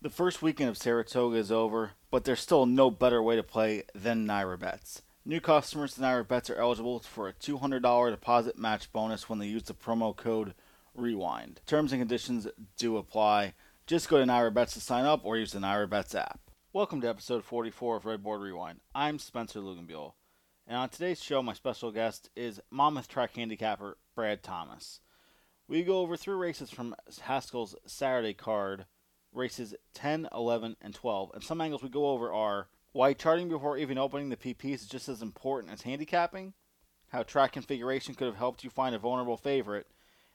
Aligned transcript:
The 0.00 0.10
first 0.10 0.42
weekend 0.42 0.70
of 0.70 0.78
Saratoga 0.78 1.38
is 1.38 1.50
over, 1.50 1.90
but 2.12 2.22
there's 2.22 2.38
still 2.38 2.66
no 2.66 2.88
better 2.88 3.20
way 3.20 3.34
to 3.34 3.42
play 3.42 3.82
than 3.96 4.28
NYRA 4.28 4.56
Bets. 4.60 5.02
New 5.24 5.40
customers 5.40 5.94
to 5.94 6.00
NYRA 6.00 6.28
Bets 6.28 6.48
are 6.50 6.60
eligible 6.60 7.00
for 7.00 7.26
a 7.26 7.32
$200 7.32 8.10
deposit 8.12 8.56
match 8.56 8.92
bonus 8.92 9.28
when 9.28 9.40
they 9.40 9.48
use 9.48 9.64
the 9.64 9.74
promo 9.74 10.14
code 10.14 10.54
REWIND. 10.94 11.58
Terms 11.66 11.90
and 11.90 12.00
conditions 12.00 12.46
do 12.76 12.96
apply. 12.96 13.54
Just 13.88 14.08
go 14.08 14.18
to 14.18 14.24
NYRA 14.24 14.54
Bets 14.54 14.74
to 14.74 14.80
sign 14.80 15.04
up 15.04 15.24
or 15.24 15.36
use 15.36 15.50
the 15.50 15.58
NYRA 15.58 15.90
Bets 15.90 16.14
app. 16.14 16.42
Welcome 16.72 17.00
to 17.00 17.08
episode 17.08 17.42
44 17.42 17.96
of 17.96 18.04
Redboard 18.04 18.40
Rewind. 18.40 18.78
I'm 18.94 19.18
Spencer 19.18 19.58
Luganbuehl, 19.58 20.12
and 20.68 20.76
on 20.76 20.90
today's 20.90 21.20
show, 21.20 21.42
my 21.42 21.54
special 21.54 21.90
guest 21.90 22.30
is 22.36 22.60
Monmouth 22.70 23.08
track 23.08 23.34
handicapper 23.34 23.98
Brad 24.14 24.44
Thomas. 24.44 25.00
We 25.66 25.82
go 25.82 25.98
over 25.98 26.16
three 26.16 26.36
races 26.36 26.70
from 26.70 26.94
Haskell's 27.22 27.74
Saturday 27.84 28.34
card 28.34 28.86
races 29.32 29.74
10, 29.94 30.28
11, 30.32 30.76
and 30.80 30.94
12. 30.94 31.30
And 31.34 31.42
some 31.42 31.60
angles 31.60 31.82
we 31.82 31.88
go 31.88 32.08
over 32.10 32.32
are 32.32 32.68
why 32.92 33.12
charting 33.12 33.48
before 33.48 33.76
even 33.76 33.98
opening 33.98 34.28
the 34.28 34.36
PPs 34.36 34.74
is 34.74 34.86
just 34.86 35.08
as 35.08 35.22
important 35.22 35.72
as 35.72 35.82
handicapping, 35.82 36.54
how 37.08 37.22
track 37.22 37.52
configuration 37.52 38.14
could 38.14 38.26
have 38.26 38.36
helped 38.36 38.64
you 38.64 38.70
find 38.70 38.94
a 38.94 38.98
vulnerable 38.98 39.36
favorite, 39.36 39.86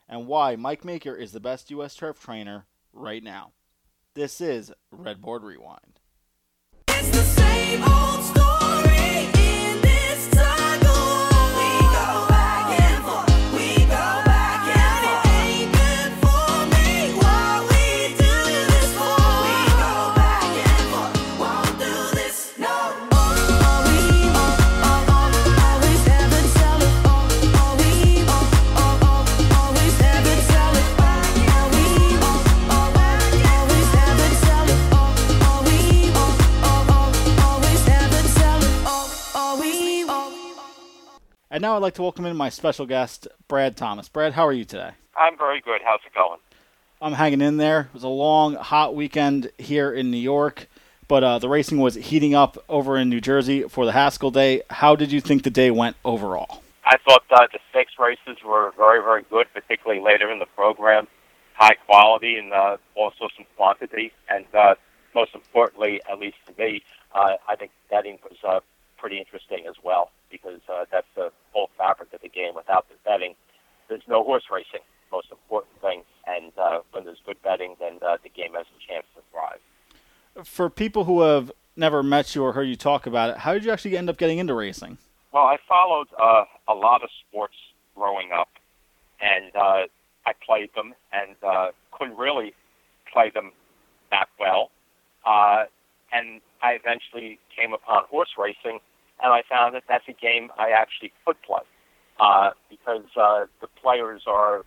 and 0.08 0.26
why 0.26 0.56
Mike 0.56 0.84
Maker 0.84 1.14
is 1.14 1.32
the 1.32 1.40
best 1.40 1.70
U.S. 1.70 1.94
turf 1.96 2.20
trainer 2.20 2.66
right 2.92 3.22
now. 3.22 3.52
This 4.14 4.40
is 4.40 4.72
Redboard 4.92 5.42
Rewind. 5.42 6.00
And 41.54 41.62
now 41.62 41.76
I'd 41.76 41.82
like 41.82 41.94
to 41.94 42.02
welcome 42.02 42.26
in 42.26 42.36
my 42.36 42.48
special 42.48 42.84
guest, 42.84 43.28
Brad 43.46 43.76
Thomas. 43.76 44.08
Brad, 44.08 44.32
how 44.32 44.44
are 44.44 44.52
you 44.52 44.64
today? 44.64 44.90
I'm 45.16 45.38
very 45.38 45.60
good. 45.60 45.82
How's 45.84 46.00
it 46.04 46.12
going? 46.12 46.40
I'm 47.00 47.12
hanging 47.12 47.40
in 47.40 47.58
there. 47.58 47.82
It 47.82 47.94
was 47.94 48.02
a 48.02 48.08
long, 48.08 48.56
hot 48.56 48.96
weekend 48.96 49.52
here 49.56 49.92
in 49.92 50.10
New 50.10 50.18
York, 50.18 50.66
but 51.06 51.22
uh, 51.22 51.38
the 51.38 51.48
racing 51.48 51.78
was 51.78 51.94
heating 51.94 52.34
up 52.34 52.58
over 52.68 52.96
in 52.96 53.08
New 53.08 53.20
Jersey 53.20 53.68
for 53.68 53.86
the 53.86 53.92
Haskell 53.92 54.32
Day. 54.32 54.62
How 54.68 54.96
did 54.96 55.12
you 55.12 55.20
think 55.20 55.44
the 55.44 55.50
day 55.50 55.70
went 55.70 55.94
overall? 56.04 56.60
I 56.84 56.96
thought 57.08 57.22
uh, 57.30 57.46
the 57.52 57.60
stakes 57.70 57.92
races 58.00 58.42
were 58.44 58.72
very, 58.76 59.00
very 59.00 59.22
good, 59.30 59.46
particularly 59.54 60.02
later 60.02 60.32
in 60.32 60.40
the 60.40 60.46
program. 60.56 61.06
High 61.52 61.76
quality 61.86 62.34
and 62.34 62.52
uh, 62.52 62.78
also 62.96 63.28
some 63.36 63.46
quantity, 63.56 64.10
and 64.28 64.44
uh, 64.54 64.74
most 65.14 65.36
importantly, 65.36 66.00
at 66.10 66.18
least 66.18 66.38
to 66.46 66.52
me, 66.60 66.82
uh, 67.14 67.36
I 67.48 67.54
think 67.54 67.70
betting 67.90 68.18
was 68.28 68.38
uh, 68.42 68.58
pretty 68.98 69.20
interesting 69.20 69.66
as 69.68 69.76
well 69.84 70.10
because 70.34 70.60
uh, 70.68 70.84
that's 70.90 71.06
the 71.14 71.30
whole 71.52 71.70
fabric 71.78 72.12
of 72.12 72.20
the 72.20 72.28
game. 72.28 72.54
Without 72.56 72.88
the 72.88 72.94
betting, 73.04 73.34
there's 73.88 74.02
no 74.08 74.24
horse 74.24 74.44
racing. 74.50 74.80
Most 75.12 75.30
important 75.30 75.80
thing, 75.80 76.02
and 76.26 76.52
uh, 76.58 76.80
when 76.90 77.04
there's 77.04 77.20
good 77.24 77.40
betting, 77.42 77.76
then 77.78 77.98
uh, 78.04 78.16
the 78.22 78.28
game 78.30 78.54
has 78.54 78.66
a 78.66 78.92
chance 78.92 79.06
to 79.14 79.22
thrive. 79.30 80.46
For 80.46 80.68
people 80.68 81.04
who 81.04 81.20
have 81.20 81.52
never 81.76 82.02
met 82.02 82.34
you 82.34 82.42
or 82.42 82.52
heard 82.52 82.64
you 82.64 82.74
talk 82.74 83.06
about 83.06 83.30
it, 83.30 83.36
how 83.38 83.52
did 83.52 83.64
you 83.64 83.70
actually 83.70 83.96
end 83.96 84.10
up 84.10 84.16
getting 84.16 84.38
into 84.38 84.54
racing? 84.54 84.98
Well, 85.32 85.44
I 85.44 85.58
followed 85.68 86.08
uh, 86.20 86.44
a 86.66 86.74
lot 86.74 87.04
of 87.04 87.10
sports 87.28 87.54
growing 87.94 88.32
up, 88.32 88.48
and 89.20 89.54
uh, 89.54 89.86
I 90.26 90.32
played 90.44 90.70
them, 90.74 90.94
and 91.12 91.36
uh, 91.46 91.68
couldn't 91.92 92.16
really 92.16 92.54
play 93.12 93.30
them 93.32 93.52
that 94.10 94.28
well. 94.40 94.70
Uh, 95.24 95.64
and 96.12 96.40
I 96.60 96.72
eventually 96.72 97.38
came 97.56 97.72
upon 97.72 98.04
horse 98.10 98.30
racing 98.36 98.80
and 99.24 99.32
I 99.32 99.42
found 99.48 99.74
that 99.74 99.84
that's 99.88 100.06
a 100.06 100.12
game 100.12 100.50
I 100.58 100.70
actually 100.70 101.10
could 101.24 101.40
play 101.42 101.62
uh, 102.20 102.50
because 102.68 103.04
uh, 103.16 103.46
the 103.62 103.68
players 103.82 104.24
are 104.26 104.64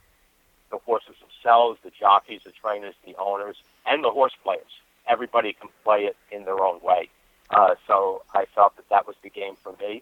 the 0.71 0.79
horses 0.79 1.15
themselves, 1.21 1.79
the 1.83 1.91
jockeys, 1.97 2.41
the 2.43 2.51
trainers, 2.51 2.95
the 3.05 3.15
owners, 3.17 3.55
and 3.85 4.03
the 4.03 4.09
horse 4.09 4.33
players. 4.43 4.81
Everybody 5.07 5.53
can 5.53 5.69
play 5.83 6.05
it 6.05 6.17
in 6.31 6.45
their 6.45 6.59
own 6.59 6.81
way. 6.81 7.07
Uh, 7.51 7.75
so 7.85 8.23
I 8.33 8.45
felt 8.53 8.75
that 8.77 8.89
that 8.89 9.07
was 9.07 9.15
the 9.21 9.29
game 9.29 9.55
for 9.61 9.73
me. 9.79 10.01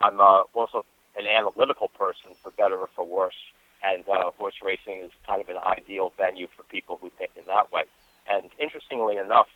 I'm 0.00 0.20
uh, 0.20 0.42
also 0.52 0.84
an 1.16 1.26
analytical 1.26 1.88
person, 1.88 2.32
for 2.42 2.50
better 2.50 2.76
or 2.76 2.88
for 2.96 3.06
worse, 3.06 3.38
and 3.84 4.02
uh, 4.08 4.32
horse 4.36 4.56
racing 4.64 4.98
is 5.04 5.12
kind 5.26 5.40
of 5.40 5.48
an 5.48 5.58
ideal 5.58 6.12
venue 6.18 6.48
for 6.54 6.64
people 6.64 6.98
who 7.00 7.10
think 7.18 7.30
in 7.36 7.44
that 7.46 7.72
way. 7.72 7.84
And 8.28 8.50
interestingly 8.58 9.16
enough, 9.16 9.46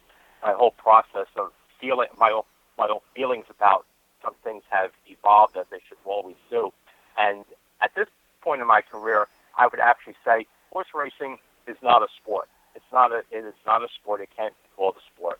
my 0.42 0.52
whole 0.52 0.70
process 0.70 1.26
of 1.36 1.50
feeling 1.80 2.08
my 2.16 2.30
own, 2.30 2.42
my 2.78 2.86
own 2.86 3.00
feelings 3.14 3.46
about 3.50 3.84
some 4.26 4.34
things 4.42 4.62
have 4.70 4.90
evolved 5.06 5.56
as 5.56 5.66
they 5.70 5.78
should 5.88 5.98
always 6.04 6.36
do. 6.50 6.72
And 7.16 7.44
at 7.80 7.94
this 7.94 8.08
point 8.42 8.60
in 8.60 8.66
my 8.66 8.80
career, 8.82 9.28
I 9.56 9.66
would 9.66 9.80
actually 9.80 10.16
say 10.24 10.46
horse 10.72 10.88
racing 10.94 11.38
is 11.66 11.76
not 11.82 12.02
a 12.02 12.08
sport. 12.20 12.48
It's 12.74 12.84
not 12.92 13.12
a 13.12 13.22
it 13.30 13.44
is 13.44 13.54
not 13.66 13.82
a 13.82 13.88
sport. 13.88 14.20
It 14.20 14.28
can't 14.36 14.52
be 14.62 14.68
called 14.76 14.96
a 14.96 15.04
sport. 15.14 15.38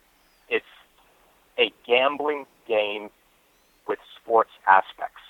It's 0.49 0.65
a 1.59 1.71
gambling 1.85 2.45
game 2.67 3.09
with 3.87 3.99
sports 4.19 4.51
aspects 4.67 5.21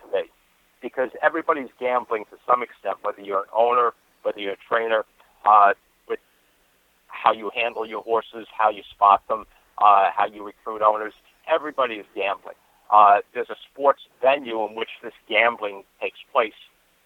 to 0.00 0.16
me, 0.16 0.24
because 0.80 1.10
everybody's 1.22 1.68
gambling 1.78 2.24
to 2.30 2.36
some 2.46 2.62
extent, 2.62 2.96
whether 3.02 3.20
you're 3.20 3.40
an 3.40 3.52
owner, 3.54 3.92
whether 4.22 4.40
you're 4.40 4.54
a 4.54 4.64
trainer, 4.68 5.04
uh, 5.44 5.74
with 6.08 6.20
how 7.08 7.32
you 7.32 7.50
handle 7.54 7.86
your 7.86 8.02
horses, 8.02 8.46
how 8.56 8.70
you 8.70 8.82
spot 8.90 9.22
them, 9.28 9.44
uh, 9.78 10.10
how 10.16 10.26
you 10.26 10.44
recruit 10.44 10.82
owners. 10.82 11.12
Everybody 11.46 11.96
is 11.96 12.06
gambling 12.14 12.56
uh, 12.94 13.18
there's 13.34 13.50
a 13.50 13.56
sports 13.72 14.02
venue 14.22 14.64
in 14.64 14.76
which 14.76 14.90
this 15.02 15.12
gambling 15.28 15.82
takes 16.00 16.20
place, 16.32 16.54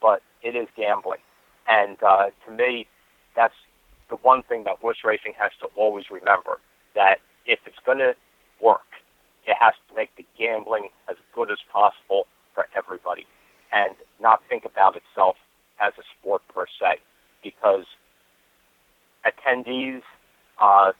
but 0.02 0.20
it 0.42 0.54
is 0.54 0.68
gambling. 0.76 1.20
And 1.66 1.96
uh, 2.02 2.26
to 2.44 2.52
me, 2.52 2.86
that's 3.34 3.54
the 4.10 4.16
one 4.16 4.42
thing 4.42 4.64
that 4.64 4.76
horse 4.80 4.98
racing 5.02 5.32
has 5.38 5.50
to 5.62 5.68
always 5.76 6.04
remember 6.10 6.60
that 6.94 7.20
if 7.46 7.58
it's 7.64 7.78
going 7.86 7.98
to 7.98 8.14
work, 8.62 8.84
it 9.46 9.56
has 9.58 9.72
to 9.88 9.96
make 9.96 10.14
the 10.16 10.26
gambling 10.38 10.90
as 11.08 11.16
good 11.34 11.50
as 11.50 11.58
possible 11.72 12.26
for 12.54 12.66
everybody 12.76 13.26
and 13.72 13.94
not 14.20 14.42
think 14.46 14.66
about 14.66 14.94
itself 14.94 15.36
as 15.80 15.94
a 15.98 16.02
sport 16.18 16.42
per 16.54 16.66
se 16.66 16.98
because 17.42 17.86
attendees, 19.24 20.02
uh, 20.60 20.92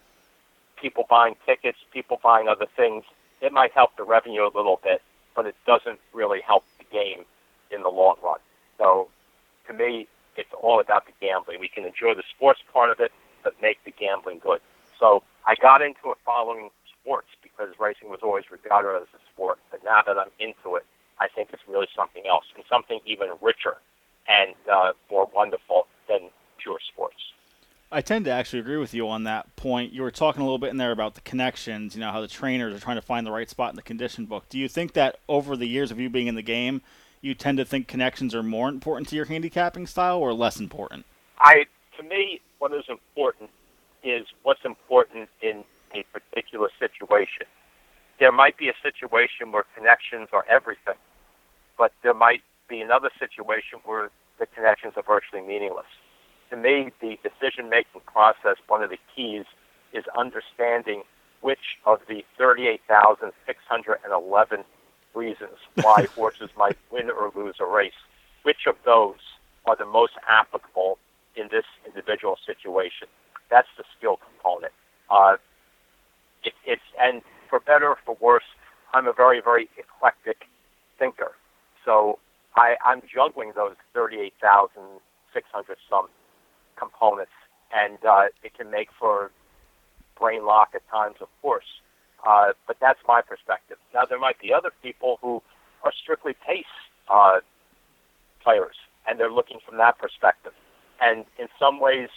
people 0.81 1.05
buying 1.10 1.34
tickets, 1.44 1.76
people 1.93 2.19
buying 2.22 2.49
other 2.49 2.66
things, 2.75 3.05
it 3.41 3.53
might 3.53 3.72
help 3.72 3.97
the 3.97 4.04
revenue 4.04 4.43
a 4.43 4.53
little 4.54 4.81
bit, 4.82 5.03
but 5.34 5.47
it 5.47 5.54
doesn't 5.66 6.00
really 6.12 6.41
help 6.41 6.65
the 6.78 6.84
game 6.84 7.25
in 7.71 7.82
the 7.82 7.88
long 7.88 8.16
run. 8.22 8.38
So 8.78 9.09
to 9.66 9.72
me, 9.72 10.09
it's 10.37 10.50
all 10.62 10.81
about 10.81 11.06
the 11.06 11.12
gambling. 11.21 11.60
We 11.60 11.69
can 11.69 11.84
enjoy 11.84 12.15
the 12.15 12.22
sports 12.34 12.60
part 12.72 12.91
of 12.91 13.00
it, 13.00 13.12
but 13.43 13.54
make 13.60 13.82
the 13.84 13.91
gambling 13.91 14.41
good. 14.41 14.60
So 14.99 15.22
I 15.47 15.54
got 15.60 15.82
into 15.82 16.10
it 16.10 16.19
following 16.25 16.71
sports 17.00 17.28
because 17.43 17.69
racing 17.78 18.10
was 18.10 18.21
always 18.22 18.44
regarded 18.50 18.97
as 19.03 19.09
a 19.15 19.21
sport. 19.32 19.59
But 19.70 19.82
now 19.84 20.03
that 20.06 20.19
I'm 20.19 20.31
into 20.38 20.76
it, 20.76 20.84
I 21.20 21.28
think 21.28 21.50
it's 21.53 21.62
really 21.69 21.88
something 21.94 22.22
else 22.28 22.44
and 22.55 22.65
something 22.69 23.00
even 23.06 23.28
richer 23.41 23.78
and 24.28 24.55
uh, 24.70 24.93
more 25.10 25.28
wonderful 25.34 25.87
than 26.09 26.31
pure 26.62 26.78
sports. 26.93 27.32
I 27.91 28.03
tend 28.03 28.26
to 28.26 28.31
actually 28.31 28.59
agree 28.59 28.76
with 28.76 28.93
you 28.93 29.09
on 29.09 29.25
that 29.25 29.56
point. 29.56 29.94
You 29.94 30.03
were 30.03 30.10
talking 30.10 30.43
a 30.43 30.44
little 30.44 30.59
bit 30.59 30.69
in 30.69 30.76
there 30.76 30.93
about 30.93 31.15
the 31.15 31.22
connections, 31.22 31.94
you 31.94 32.02
know, 32.02 32.12
how 32.12 32.20
the 32.20 32.29
trainers 32.29 32.75
are 32.75 32.79
trying 32.79 32.96
to 32.96 33.02
find 33.02 33.26
the 33.26 33.31
right 33.31 33.49
spot 33.49 33.70
in 33.70 33.76
the 33.76 33.82
condition 33.82 34.26
book. 34.26 34.46
Do 34.50 34.58
you 34.58 34.69
think 34.69 34.93
that 34.93 35.20
over 35.26 35.56
the 35.56 35.67
years 35.67 35.90
of 35.90 35.99
you 35.99 36.11
being 36.11 36.26
in 36.26 36.35
the 36.35 36.43
game, 36.43 36.82
you 37.23 37.35
tend 37.35 37.56
to 37.56 37.64
think 37.64 37.88
connections 37.88 38.35
are 38.35 38.43
more 38.43 38.69
important 38.69 39.08
to 39.08 39.17
your 39.17 39.25
handicapping 39.25 39.87
style 39.87 40.19
or 40.19 40.35
less 40.35 40.61
important? 40.61 41.06
I 41.38 41.64
to 41.96 42.02
me 42.02 42.40
what 42.58 42.75
is 42.75 42.85
important 42.88 43.50
is 44.05 44.26
what's 44.43 44.64
important 44.67 45.31
in 45.40 45.64
a 45.94 46.05
particular 46.12 46.69
situation. 46.79 47.46
There 48.20 48.32
might 48.32 48.58
be 48.58 48.69
a 48.69 48.75
situation 48.82 49.50
where 49.50 49.64
connections 49.75 50.29
are 50.32 50.44
everything, 50.49 50.96
but 51.79 51.93
there 52.02 52.14
might 52.14 52.43
be 52.69 52.81
another 52.81 53.11
situation 53.19 53.79
where 53.85 54.11
the 54.38 54.46
connections 54.46 54.93
are 54.96 55.02
virtually 55.02 55.43
meaningless 55.43 55.87
to 56.50 56.56
me, 56.56 56.91
the 57.00 57.19
decision 57.23 57.69
making 57.69 58.00
process, 58.06 58.56
one 58.67 58.83
of 58.83 58.91
the 58.91 58.99
keys 59.15 59.45
is 59.93 60.05
understanding 60.17 61.05
which 61.41 61.79
of 61.87 62.00
the 62.09 62.25
38,611 62.37 64.65
reasons 65.15 65.56
why 65.77 66.06
horses 66.15 66.50
might 66.56 66.77
win 66.91 67.09
or 67.11 67.31
lose 67.35 67.56
a 67.61 67.67
race, 67.67 67.93
which 68.43 68.67
of 68.67 68.75
those 68.85 69.21
are 69.67 69.77
the 69.77 69.87
most 69.87 70.15
applicable 70.29 70.99
in 71.37 71.49
this 71.50 71.65
individual 71.87 72.37
situation. 72.45 73.06
That's 73.50 73.69
the 73.77 73.85
skill 73.97 74.17
component. 74.17 74.73
Uh, 75.11 75.37
it, 76.45 76.53
it's 76.67 76.83
and 77.00 77.23
for 77.49 77.61
better 77.61 77.89
or 77.89 77.97
for 78.05 78.17
worse, 78.21 78.45
I'm 78.93 79.06
a 79.06 79.12
very 79.12 79.41
very 79.41 79.71
eclectic 79.79 80.49
thinker. 80.99 81.33
So 81.85 82.19
I, 82.56 82.77
I'm 82.85 83.03
juggling 83.12 83.53
those 83.55 83.77
38,600 83.95 85.77
some 85.89 86.09
components, 86.78 87.32
and 87.75 87.98
uh, 88.04 88.26
it 88.42 88.54
can 88.54 88.70
make 88.70 88.88
for 88.98 89.30
brain 90.19 90.44
lock 90.44 90.70
at 90.75 90.82
times, 90.90 91.16
of 91.20 91.28
course. 91.42 91.80
Uh, 92.26 92.52
but 92.66 92.76
that's 92.80 92.98
my 93.06 93.20
perspective. 93.22 93.76
Now 93.94 94.04
there 94.04 94.19
might 94.19 94.38
be 94.40 94.52
other 94.52 94.72
people 94.82 95.19
who 95.22 95.42
are 95.84 95.92
strictly 95.92 96.34
pace 96.46 96.64
uh, 97.08 97.40
players, 98.42 98.76
and 99.06 99.19
they're 99.19 99.30
looking 99.30 99.58
from 99.66 99.78
that 99.78 99.98
perspective. 99.98 100.52
And 101.00 101.25
in 101.38 101.46
some 101.58 101.80
ways, 101.80 102.08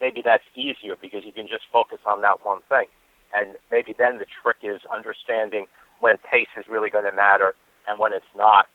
maybe 0.00 0.22
that's 0.24 0.44
easier 0.54 0.94
because 1.00 1.24
you 1.24 1.32
can 1.32 1.48
just 1.48 1.64
focus 1.72 1.98
on 2.06 2.22
that 2.22 2.44
one 2.44 2.60
thing. 2.68 2.86
And 3.34 3.56
maybe 3.70 3.94
then 3.98 4.18
the 4.18 4.26
trick 4.42 4.58
is 4.62 4.80
understanding 4.94 5.66
when 6.00 6.16
pace 6.30 6.48
is 6.56 6.64
really 6.68 6.90
going 6.90 7.04
to 7.04 7.12
matter 7.12 7.54
and 7.88 7.98
when 7.98 8.12
it's 8.12 8.32
not. 8.36 8.66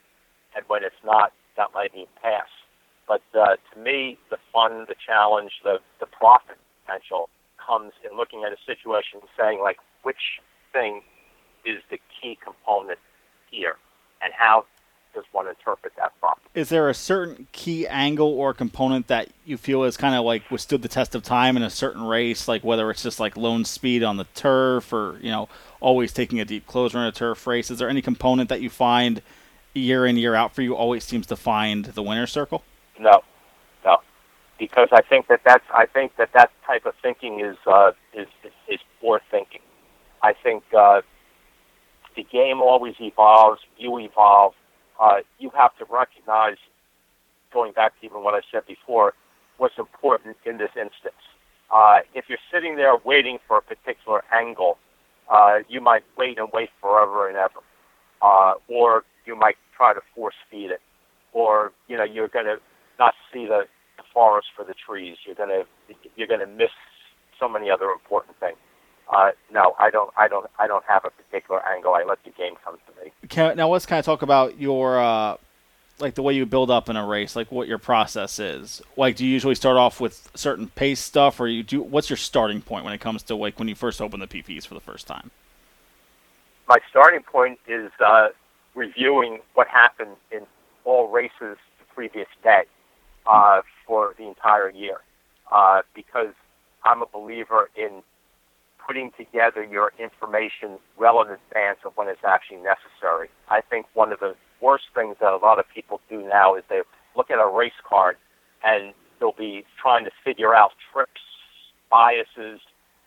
And 0.56 0.66
when 0.68 0.84
it's 0.84 1.02
not, 1.04 1.32
that 1.58 1.70
might 1.74 1.94
mean 1.94 2.08
pass. 2.22 2.48
But 3.08 3.22
uh, 3.34 3.56
to 3.74 3.80
me, 3.80 4.18
the 4.30 4.38
fun, 4.52 4.86
the 4.88 4.96
challenge, 5.06 5.52
the, 5.64 5.80
the 6.00 6.06
profit 6.06 6.58
potential 6.86 7.30
comes 7.66 7.92
in 8.10 8.18
looking 8.18 8.44
at 8.44 8.52
a 8.52 8.58
situation 8.66 9.20
and 9.22 9.30
saying, 9.38 9.60
like, 9.62 9.78
which 10.04 10.40
thing 10.72 11.02
is 11.66 11.82
the 11.90 12.00
key 12.22 12.38
component 12.44 13.00
here? 13.50 13.76
And 14.22 14.34
how 14.34 14.66
does 15.14 15.24
one 15.32 15.48
interpret 15.48 15.94
that 15.98 16.18
problem? 16.20 16.40
Is 16.56 16.70
there 16.70 16.90
a 16.90 16.94
certain 16.94 17.48
key 17.52 17.88
angle 17.88 18.28
or 18.28 18.54
component 18.54 19.08
that 19.08 19.30
you 19.46 19.58
feel 19.58 19.84
is 19.84 19.98
kind 19.98 20.16
of 20.16 20.26
like 20.26 20.50
withstood 20.50 20.82
the 20.82 20.88
test 20.88 21.14
of 21.16 21.24
time 21.24 21.56
in 21.56 21.64
a 21.64 21.70
certain 21.70 22.04
race, 22.04 22.48
like 22.48 22.64
whether 22.64 22.90
it's 22.90 23.04
just 23.04 23.20
like 23.20 23.38
lone 23.38 23.66
speed 23.66 24.04
on 24.04 24.18
the 24.18 24.26
turf 24.36 24.92
or 24.92 25.18
you 25.22 25.30
know 25.30 25.50
always 25.82 26.14
taking 26.14 26.40
a 26.40 26.46
deep 26.46 26.66
closer 26.68 26.98
in 27.00 27.06
a 27.06 27.12
turf 27.12 27.46
race? 27.46 27.70
Is 27.70 27.80
there 27.80 27.90
any 27.90 28.02
component 28.02 28.50
that 28.50 28.62
you 28.62 28.70
find 28.70 29.22
year 29.74 30.06
in 30.06 30.18
year 30.18 30.36
out 30.36 30.54
for 30.54 30.62
you 30.62 30.76
always 30.76 31.04
seems 31.04 31.28
to 31.28 31.36
find 31.36 31.86
the 31.86 32.04
winner's 32.04 32.32
circle? 32.32 32.64
No, 33.00 33.24
no, 33.86 33.98
because 34.60 34.90
I 34.92 35.02
think 35.02 35.28
that 35.28 35.42
that's 35.46 35.66
I 35.74 35.86
think 35.86 36.16
that 36.18 36.30
that 36.34 36.52
type 36.66 36.86
of 36.86 36.94
thinking 37.02 37.40
is 37.40 37.58
uh, 37.66 37.92
is, 38.14 38.28
is 38.44 38.52
is 38.70 38.80
poor 39.02 39.22
thinking. 39.32 39.62
I 40.22 40.34
think 40.34 40.64
uh, 40.78 41.02
the 42.16 42.24
game 42.24 42.62
always 42.62 42.96
evolves. 43.00 43.62
You 43.78 43.98
evolve 44.00 44.54
uh, 45.00 45.18
you 45.40 45.50
have 45.56 45.76
to 45.78 45.86
recognize, 45.86 46.58
going 47.52 47.74
back 47.74 48.00
to 48.00 48.06
even 48.06 48.24
what 48.24 48.34
I 48.34 48.42
said 48.52 48.66
before, 48.68 49.14
what's 49.58 49.78
important 49.78 50.38
in 50.46 50.58
this 50.58 50.72
instance. 50.76 51.22
Uh, 51.74 52.00
if 52.14 52.26
you're 52.30 52.46
sitting 52.52 52.76
there 52.76 52.96
waiting 53.04 53.40
for 53.48 53.58
a 53.58 53.62
particular 53.62 54.24
angle, 54.34 54.78
uh, 55.30 55.60
you 55.68 55.82
might 55.82 56.04
wait 56.18 56.38
and 56.38 56.50
wait 56.54 56.70
forever 56.80 57.28
and 57.28 57.38
ever, 57.38 57.60
uh, 58.22 58.54
or 58.68 59.04
you 59.26 59.36
might 59.36 59.56
try 59.76 59.94
to 59.94 60.02
force 60.16 60.36
feed 60.52 60.70
it, 60.72 60.82
or 61.32 61.72
you 61.88 61.98
know 61.98 62.04
you're 62.04 62.28
going 62.28 62.46
to 62.46 62.58
not 63.00 63.14
see 63.32 63.46
the, 63.46 63.64
the 63.98 64.04
forest 64.14 64.48
for 64.56 64.64
the 64.64 64.74
trees. 64.74 65.18
You're 65.26 65.36
going 65.36 65.50
to 65.50 65.66
you're 66.16 66.28
to 66.28 66.48
miss 66.48 66.70
so 67.40 67.48
many 67.48 67.70
other 67.70 67.90
important 67.90 68.40
things. 68.40 68.58
Uh, 69.12 69.32
no, 69.52 69.76
I 69.78 69.90
don't. 69.90 70.12
I 70.18 70.28
don't. 70.28 70.50
I 70.58 70.68
don't 70.68 70.86
have 70.86 71.04
a 71.06 71.10
particular 71.10 71.62
angle. 71.68 71.94
I 71.94 72.04
let 72.04 72.24
the 72.24 72.32
game 72.32 72.54
come 72.64 72.78
to 72.88 73.04
me. 73.04 73.12
Can, 73.28 73.58
now 73.58 73.70
let's 73.70 73.86
kind 73.86 74.00
of 74.00 74.06
talk 74.06 74.22
about 74.22 74.60
your 74.60 74.98
uh, 75.00 75.36
like 76.00 76.16
the 76.16 76.22
way 76.22 76.34
you 76.34 76.46
build 76.46 76.72
up 76.72 76.90
in 76.90 76.96
a 76.96 77.06
race, 77.06 77.36
like 77.36 77.52
what 77.52 77.68
your 77.68 77.78
process 77.78 78.40
is. 78.40 78.82
Like, 78.96 79.18
do 79.18 79.26
you 79.26 79.32
usually 79.32 79.56
start 79.56 79.78
off 79.78 80.00
with 80.00 80.30
certain 80.36 80.68
pace 80.70 81.02
stuff, 81.02 81.40
or 81.40 81.48
you 81.48 81.64
do? 81.64 81.82
What's 81.82 82.10
your 82.10 82.18
starting 82.18 82.62
point 82.62 82.86
when 82.86 82.94
it 82.94 83.02
comes 83.02 83.24
to 83.24 83.36
like 83.36 83.60
when 83.60 83.68
you 83.68 83.76
first 83.76 84.02
open 84.02 84.20
the 84.20 84.28
PPs 84.28 84.66
for 84.66 84.74
the 84.74 84.80
first 84.80 85.06
time? 85.06 85.32
My 86.70 86.78
starting 86.90 87.24
point 87.24 87.60
is 87.68 87.92
uh, 88.04 88.30
reviewing 88.74 89.40
what 89.54 89.68
happened 89.68 90.16
in 90.32 90.42
all 90.86 91.10
races 91.10 91.58
the 91.80 91.86
previous 91.94 92.28
day 92.42 92.64
uh, 93.26 93.62
for 93.86 94.14
the 94.18 94.28
entire 94.28 94.70
year, 94.70 94.98
uh, 95.52 95.82
because 95.96 96.34
I'm 96.84 97.02
a 97.02 97.06
believer 97.06 97.70
in 97.76 98.04
putting 98.86 99.12
together 99.18 99.64
your 99.64 99.94
information 99.98 100.78
well 100.98 101.22
in 101.22 101.30
advance 101.30 101.80
of 101.86 101.94
when 101.96 102.08
it's 102.08 102.24
actually 102.28 102.58
necessary. 102.58 103.30
I 103.50 103.62
think 103.62 103.86
one 103.94 104.12
of 104.12 104.20
the 104.20 104.36
worst 104.62 104.86
things 104.94 105.16
that 105.22 105.32
a 105.32 105.38
lot 105.38 105.60
of 105.60 105.66
people 105.74 106.02
do 106.10 106.22
now 106.28 106.56
is 106.56 106.64
they 106.70 106.82
look 107.16 107.32
at 107.32 107.40
a 107.40 107.48
race 107.48 107.72
card 107.88 108.18
and 108.64 108.94
they'll 109.20 109.32
be 109.32 109.64
trying 109.82 110.06
to 110.06 110.12
figure 110.24 110.54
out 110.54 110.72
trips, 110.92 111.22
biases, 111.90 112.60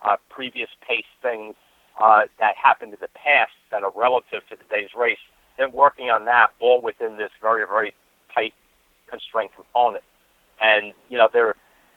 uh, 0.02 0.16
previous 0.30 0.68
pace 0.86 1.04
things 1.22 1.54
uh, 2.00 2.22
that 2.38 2.54
happened 2.56 2.92
in 2.92 2.98
the 3.00 3.08
past 3.08 3.52
that 3.70 3.82
are 3.82 3.92
relative 3.94 4.42
to 4.48 4.56
today's 4.56 4.90
race. 4.96 5.18
Then 5.58 5.72
working 5.72 6.10
on 6.10 6.26
that 6.26 6.48
all 6.60 6.80
within 6.82 7.16
this 7.16 7.30
very, 7.40 7.66
very 7.66 7.94
constraint 9.08 9.50
component. 9.54 10.04
And, 10.60 10.92
you 11.08 11.18
know, 11.18 11.28
they're, 11.32 11.54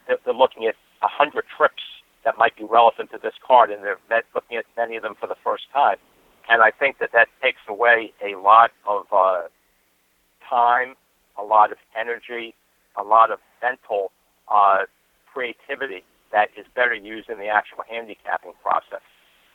they're 0.08 0.34
looking 0.34 0.66
at 0.66 0.76
a 1.02 1.08
100 1.08 1.46
trips 1.56 1.84
that 2.26 2.38
might 2.38 2.56
be 2.58 2.64
relevant 2.64 3.12
to 3.12 3.20
this 3.22 3.34
card, 3.46 3.72
and 3.72 3.84
they're 3.84 4.24
looking 4.36 4.58
at 4.58 4.66
many 4.76 4.98
of 4.98 5.04
them 5.04 5.16
for 5.20 5.28
the 5.28 5.38
first 5.44 5.64
time. 5.74 5.98
And 6.50 6.62
I 6.62 6.72
think 6.72 7.00
that 7.00 7.12
that 7.14 7.28
takes 7.42 7.62
away 7.68 8.12
a 8.24 8.38
lot 8.40 8.72
of 8.88 9.06
uh, 9.14 9.44
time, 10.50 10.96
a 11.38 11.44
lot 11.44 11.72
of 11.72 11.78
energy, 11.98 12.56
a 12.98 13.04
lot 13.04 13.32
of 13.32 13.40
mental 13.62 14.12
uh, 14.52 14.86
creativity 15.32 16.04
that 16.32 16.50
is 16.58 16.66
better 16.76 16.94
used 16.94 17.30
in 17.30 17.38
the 17.38 17.48
actual 17.48 17.84
handicapping 17.90 18.54
process. 18.62 19.02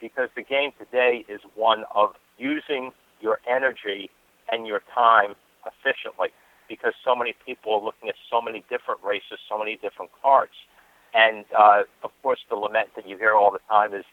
Because 0.01 0.29
the 0.37 0.43
game 0.43 0.71
today 0.79 1.25
is 1.29 1.41
one 1.55 1.85
of 1.95 2.15
using 2.39 2.93
your 3.21 3.41
energy 3.49 4.11
and 4.51 4.67
your 4.67 4.83
time 4.95 5.35
efficiently 5.67 6.29
because 6.69 6.93
so 7.05 7.15
many 7.15 7.35
people 7.45 7.75
are 7.75 7.85
looking 7.85 8.09
at 8.09 8.15
so 8.31 8.41
many 8.41 8.65
different 8.71 9.01
races, 9.03 9.39
so 9.49 9.59
many 9.59 9.77
different 9.77 10.11
cards. 10.23 10.55
And 11.15 11.45
uh, 11.57 11.83
of 12.03 12.11
course, 12.23 12.41
the 12.49 12.57
lament 12.57 12.91
that 12.97 13.09
you 13.09 13.17
hear 13.17 13.35
all 13.35 13.51
the 13.53 13.63
time 13.69 13.95
is, 13.95 14.05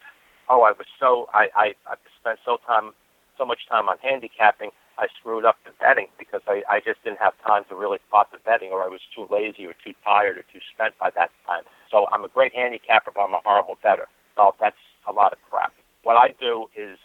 "Oh, 0.50 0.62
I 0.62 0.71
was 0.71 0.88
so 1.00 1.27
I 1.33 1.50
I, 1.56 1.68
I 1.88 1.95
spent 2.19 2.39
so 2.45 2.57
time 2.68 2.94
so 3.38 3.45
much 3.45 3.68
time 3.69 3.89
on 3.89 3.98
handicapping, 4.03 4.69
I 4.98 5.07
screwed 5.19 5.45
up 5.45 5.57
the 5.65 5.71
betting 5.80 6.07
because 6.19 6.42
I 6.48 6.62
I 6.69 6.80
just 6.80 7.03
didn't 7.03 7.19
have 7.19 7.33
time 7.45 7.63
to 7.69 7.75
really 7.75 7.98
spot 8.07 8.30
the 8.31 8.38
betting, 8.45 8.69
or 8.71 8.83
I 8.83 8.88
was 8.88 9.01
too 9.15 9.27
lazy, 9.31 9.65
or 9.65 9.74
too 9.83 9.94
tired, 10.04 10.38
or 10.38 10.44
too 10.54 10.59
spent 10.74 10.97
by 11.00 11.09
that 11.15 11.31
time. 11.47 11.63
So 11.89 12.07
I'm 12.12 12.24
a 12.24 12.27
great 12.27 12.54
handicapper, 12.54 13.12
but 13.15 13.21
I'm 13.21 13.33
a 13.33 13.42
horrible 13.44 13.77
bettor. 13.81 14.07
So 14.36 14.54
that's 14.59 14.77
a 15.07 15.12
lot 15.12 15.33
of 15.33 15.39
crap. 15.50 15.74
What 16.04 16.18
I 16.18 16.33
do 16.39 16.68
is 16.75 16.97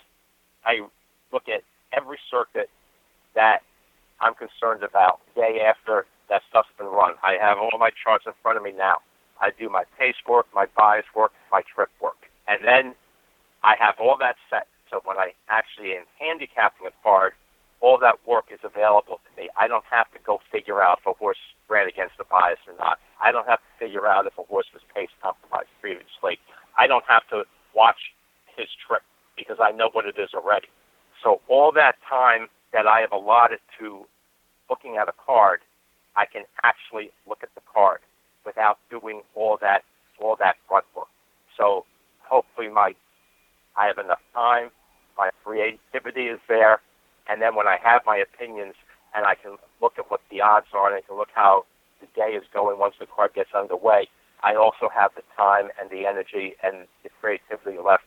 I 0.65 0.81
look 1.33 1.49
at 1.49 1.63
every 1.93 2.19
circuit 2.31 2.69
that 3.35 3.63
I'm 4.21 4.35
concerned 4.35 4.83
about 4.83 5.21
day 5.35 5.61
after 5.61 6.07
that 6.29 6.43
stuff's 6.49 6.69
been 6.79 6.89
run. 6.89 7.15
I 7.23 7.37
have 7.41 7.59
all 7.59 7.79
my 7.79 7.91
charts 7.91 8.25
in 8.27 8.33
front 8.43 8.59
of 8.59 8.65
me 8.65 8.73
now. 8.73 8.99
I 9.41 9.51
do 9.59 9.69
my 9.69 9.85
pace 9.99 10.17
work, 10.29 10.47
my 10.55 10.67
bias 10.77 11.05
work, 11.15 11.33
my 11.53 11.63
trip 11.75 11.91
work. 12.01 12.17
And 12.49 12.59
then 12.65 12.95
I 13.63 13.75
have 13.79 13.95
all 14.01 14.17
that 14.21 14.37
set. 14.51 14.67
So 14.91 15.01
when 15.05 15.19
I 15.19 15.33
actually 15.51 15.93
am 15.93 16.05
handicapping 16.19 16.87
a 16.87 16.95
card, 17.03 17.33
all 17.81 17.99
that 17.99 18.17
work 18.27 18.47
is 18.53 18.61
available 18.65 19.21
to 19.21 19.43
me. 19.43 19.49
I 19.61 19.69
don't 19.69 19.85
have 19.91 20.11
to 20.13 20.19
go 20.25 20.41
figure 20.51 20.83
out 20.83 20.99
if 21.01 21.07
a 21.07 21.13
horse 21.13 21.39
ran 21.69 21.89
against 21.89 22.17
the 22.17 22.25
bias 22.25 22.59
or 22.67 22.75
not. 22.79 22.99
I 23.23 23.33
don't 23.33 23.47
have 23.47 23.59
to 23.59 23.73
figure 23.79 24.07
out 24.07 24.27
if 24.27 24.39
a 24.39 24.43
horse 24.45 24.67
was 24.73 24.83
pace 24.95 25.11
compromised 25.23 25.69
previously. 25.81 26.39
I 26.79 26.87
don't 26.87 27.05
have 27.09 27.29
to 27.31 27.45
watch 27.75 28.15
his 28.57 28.69
trip 28.87 29.03
because 29.37 29.59
I 29.61 29.73
know 29.73 29.91
what 29.93 30.07
it 30.07 30.17
is 30.19 30.31
already. 30.35 30.69
So 31.23 31.41
all 31.49 31.73
that 31.73 31.97
time 32.09 32.49
that 32.77 32.87
I 32.87 33.01
have 33.01 33.13
allotted 33.13 33.61
to 33.81 34.05
looking 34.69 34.99
at 35.01 35.09
a 35.09 35.15
card, 35.25 35.61
I 36.15 36.27
can 36.27 36.43
actually 36.63 37.11
look 37.27 37.39
at 37.43 37.49
the 37.55 37.63
card 37.73 38.01
without 38.45 38.77
doing 38.91 39.23
all 39.35 39.57
that 39.63 39.83
all 40.21 40.37
that 40.37 40.57
grunt 40.69 40.85
work. 40.95 41.09
So 41.57 41.87
hopefully 42.21 42.69
my 42.69 42.93
I 43.79 43.87
have 43.87 43.97
enough 43.97 44.21
time, 44.35 44.69
my 45.17 45.31
creativity 45.43 46.27
is 46.27 46.39
there, 46.49 46.83
and 47.29 47.41
then 47.41 47.55
when 47.55 47.67
I 47.67 47.79
have 47.83 48.03
my 48.05 48.19
opinions 48.19 48.75
and 49.15 49.25
I 49.25 49.37
can 49.37 49.57
look 49.81 49.95
at 49.97 50.11
what 50.11 50.21
the 50.31 50.43
odds 50.43 50.67
are 50.75 50.87
and 50.87 50.97
I 50.97 51.01
can 51.01 51.17
look 51.17 51.33
how 51.35 51.65
the 52.03 52.09
day 52.15 52.37
is 52.37 52.45
going 52.53 52.79
once 52.79 52.97
the 53.01 53.07
card 53.07 53.33
gets 53.33 53.55
underway, 53.57 54.09
I 54.43 54.55
also 54.55 54.91
have 54.95 55.13
the 55.17 55.23
time 55.35 55.69
and 55.81 55.89
the 55.89 56.05
energy 56.07 56.57
and 56.63 56.87
the 57.03 57.11
creativity 57.21 57.79
left 57.83 58.05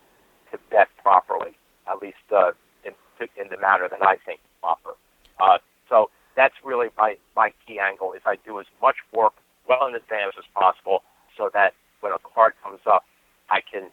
to 0.52 0.60
bet 0.70 0.90
properly, 1.02 1.58
at 1.90 2.02
least 2.04 2.22
uh, 2.32 2.52
in, 2.86 2.94
in 3.20 3.50
the 3.50 3.58
manner 3.58 3.90
that 3.90 4.02
I 4.06 4.18
think 4.26 4.40
proper. 4.62 4.92
Uh, 5.40 5.58
so 5.88 6.10
that's 6.36 6.56
really 6.64 6.88
my, 6.98 7.18
my 7.36 7.52
key 7.66 7.80
angle 7.80 8.14
is 8.14 8.22
I 8.26 8.38
do 8.46 8.60
as 8.60 8.66
much 8.82 8.98
work 9.14 9.34
well 9.68 9.88
in 9.88 9.96
advance 9.96 10.36
as 10.38 10.46
possible 10.54 11.04
so 11.38 11.50
that 11.54 11.74
when 12.02 12.12
a 12.12 12.18
card 12.34 12.54
comes 12.64 12.80
up, 12.86 13.04
I 13.50 13.62
can 13.62 13.90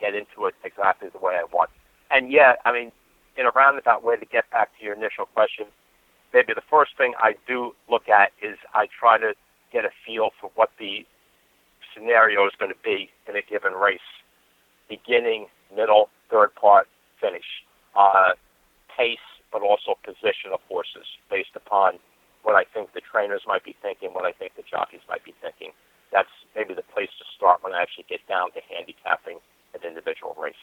get 0.00 0.14
into 0.14 0.46
it 0.46 0.54
exactly 0.64 1.08
the 1.08 1.18
way 1.18 1.34
I 1.34 1.44
want. 1.52 1.70
And 2.10 2.30
yeah, 2.32 2.54
I 2.64 2.72
mean, 2.72 2.92
in 3.36 3.46
a 3.46 3.50
roundabout 3.50 4.02
way 4.04 4.16
to 4.16 4.24
get 4.24 4.50
back 4.50 4.70
to 4.78 4.84
your 4.84 4.94
initial 4.94 5.26
question, 5.26 5.66
maybe 6.32 6.52
the 6.54 6.62
first 6.70 6.96
thing 6.96 7.14
I 7.18 7.34
do 7.46 7.74
look 7.90 8.08
at 8.08 8.32
is 8.42 8.56
I 8.74 8.86
try 8.98 9.18
to 9.18 9.34
get 9.72 9.84
a 9.84 9.90
feel 10.06 10.30
for 10.40 10.50
what 10.54 10.70
the 10.78 11.04
scenario 11.94 12.46
is 12.46 12.52
going 12.58 12.70
to 12.70 12.78
be 12.82 13.10
in 13.28 13.36
a 13.36 13.42
given 13.42 13.72
race. 13.72 14.00
beginning, 14.88 15.46
middle, 15.74 16.08
third 16.30 16.54
part, 16.54 16.88
finish. 17.20 17.44
Uh, 17.94 18.30
pace, 18.96 19.18
but 19.52 19.62
also 19.62 19.96
position 20.04 20.52
of 20.52 20.60
horses 20.68 21.06
based 21.30 21.54
upon 21.54 21.98
what 22.42 22.54
I 22.54 22.64
think 22.64 22.92
the 22.92 23.00
trainers 23.00 23.42
might 23.46 23.64
be 23.64 23.74
thinking, 23.82 24.10
what 24.10 24.24
I 24.24 24.32
think 24.32 24.56
the 24.56 24.62
jockeys 24.62 25.00
might 25.08 25.24
be 25.24 25.34
thinking. 25.42 25.72
That's 26.12 26.28
maybe 26.56 26.74
the 26.74 26.82
place 26.82 27.10
to 27.18 27.24
start 27.36 27.62
when 27.62 27.72
I 27.72 27.82
actually 27.82 28.06
get 28.08 28.26
down 28.28 28.52
to 28.52 28.60
handicapping 28.74 29.38
an 29.74 29.80
individual 29.86 30.36
race. 30.40 30.54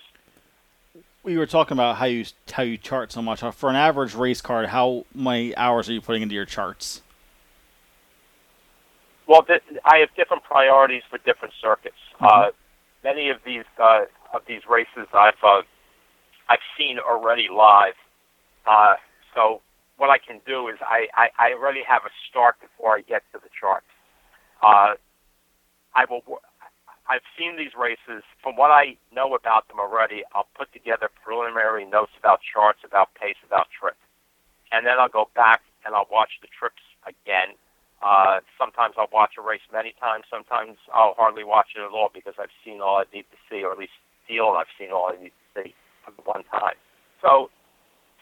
We 1.24 1.38
were 1.38 1.46
talking 1.46 1.74
about 1.74 1.98
how 1.98 2.06
you 2.06 2.26
how 2.52 2.64
you 2.64 2.78
chart 2.78 3.12
so 3.12 3.22
much. 3.22 3.42
For 3.42 3.70
an 3.70 3.76
average 3.76 4.16
race 4.16 4.42
card, 4.42 4.68
how 4.68 5.06
many 5.14 5.56
hours 5.56 5.90
are 5.90 5.94
you 5.94 6.02
putting 6.02 6.22
into 6.22 6.36
your 6.36 6.46
charts? 6.46 7.02
Well, 9.28 9.44
th- 9.44 9.64
I 9.84 9.98
have 9.98 10.10
different 10.16 10.44
priorities 10.44 11.02
for 11.10 11.18
different 11.18 11.54
circuits. 11.62 11.96
Mm-hmm. 12.16 12.26
Uh, 12.26 12.52
many 13.04 13.30
of 13.30 13.38
these 13.46 13.66
uh, 13.82 14.06
of 14.34 14.42
these 14.48 14.62
races 14.70 15.08
I've 15.14 15.34
uh, 15.44 15.62
I've 16.48 16.66
seen 16.78 17.00
already 17.00 17.48
live. 17.52 17.96
Uh, 18.66 18.96
so 19.34 19.62
what 19.98 20.10
I 20.10 20.18
can 20.18 20.42
do 20.46 20.68
is 20.68 20.76
I, 20.82 21.08
I, 21.16 21.30
I 21.38 21.54
already 21.54 21.82
have 21.88 22.04
a 22.06 22.14
start 22.30 22.56
before 22.60 22.96
I 22.96 23.02
get 23.02 23.24
to 23.34 23.40
the 23.40 23.50
charts. 23.60 23.88
Uh, 24.64 24.96
I 25.96 26.06
will. 26.10 26.22
I've 27.08 27.26
seen 27.38 27.56
these 27.56 27.78
races. 27.78 28.26
From 28.42 28.58
what 28.58 28.72
I 28.72 28.98
know 29.14 29.36
about 29.36 29.68
them 29.68 29.80
already, 29.80 30.24
I'll 30.34 30.50
put 30.58 30.74
together 30.74 31.10
preliminary 31.24 31.86
notes 31.86 32.12
about 32.18 32.40
charts, 32.42 32.80
about 32.84 33.14
pace, 33.14 33.38
about 33.46 33.68
trip, 33.70 33.96
and 34.72 34.86
then 34.86 34.98
I'll 35.00 35.10
go 35.10 35.30
back 35.36 35.62
and 35.86 35.94
I'll 35.94 36.10
watch 36.12 36.42
the 36.42 36.48
trips 36.50 36.82
again. 37.06 37.54
Uh, 38.02 38.42
sometimes 38.58 38.96
I'll 38.98 39.10
watch 39.14 39.38
a 39.38 39.42
race 39.42 39.64
many 39.72 39.94
times. 40.02 40.26
Sometimes 40.30 40.78
I'll 40.94 41.14
hardly 41.14 41.44
watch 41.44 41.78
it 41.78 41.82
at 41.82 41.94
all 41.94 42.10
because 42.14 42.34
I've 42.40 42.54
seen 42.66 42.82
all 42.82 42.98
I 42.98 43.06
need 43.14 43.26
to 43.32 43.38
see, 43.50 43.64
or 43.64 43.72
at 43.72 43.78
least 43.78 43.96
feel 44.28 44.58
I've 44.58 44.72
seen 44.78 44.92
all 44.92 45.14
I 45.14 45.22
need 45.22 45.32
to 45.32 45.64
see 45.64 45.74
at 46.08 46.14
one 46.26 46.44
time. 46.52 46.76
So 47.22 47.50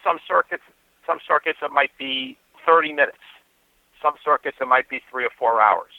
some 0.03 0.19
circuits, 0.27 0.63
some 1.07 1.19
circuits 1.27 1.59
it 1.61 1.71
might 1.71 1.91
be 1.97 2.37
30 2.65 2.93
minutes. 2.93 3.23
Some 4.01 4.15
circuits 4.23 4.57
it 4.59 4.67
might 4.67 4.89
be 4.89 5.01
three 5.09 5.25
or 5.25 5.31
four 5.37 5.61
hours. 5.61 5.91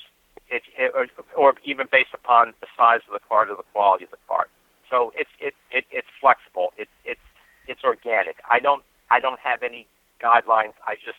It, 0.50 0.62
it 0.76 0.92
or, 0.94 1.06
or 1.36 1.54
even 1.64 1.86
based 1.90 2.12
upon 2.12 2.52
the 2.60 2.66
size 2.76 3.00
of 3.08 3.14
the 3.14 3.24
card 3.28 3.48
or 3.48 3.56
the 3.56 3.68
quality 3.72 4.04
of 4.04 4.10
the 4.10 4.20
card. 4.28 4.48
So 4.90 5.12
it's 5.16 5.30
it, 5.40 5.54
it 5.70 5.84
it's 5.90 6.06
flexible. 6.20 6.72
It's 6.76 6.90
it's 7.04 7.24
it's 7.66 7.82
organic. 7.82 8.36
I 8.50 8.60
don't 8.60 8.82
I 9.10 9.20
don't 9.20 9.40
have 9.40 9.62
any 9.62 9.86
guidelines. 10.22 10.74
I 10.86 10.96
just 10.96 11.18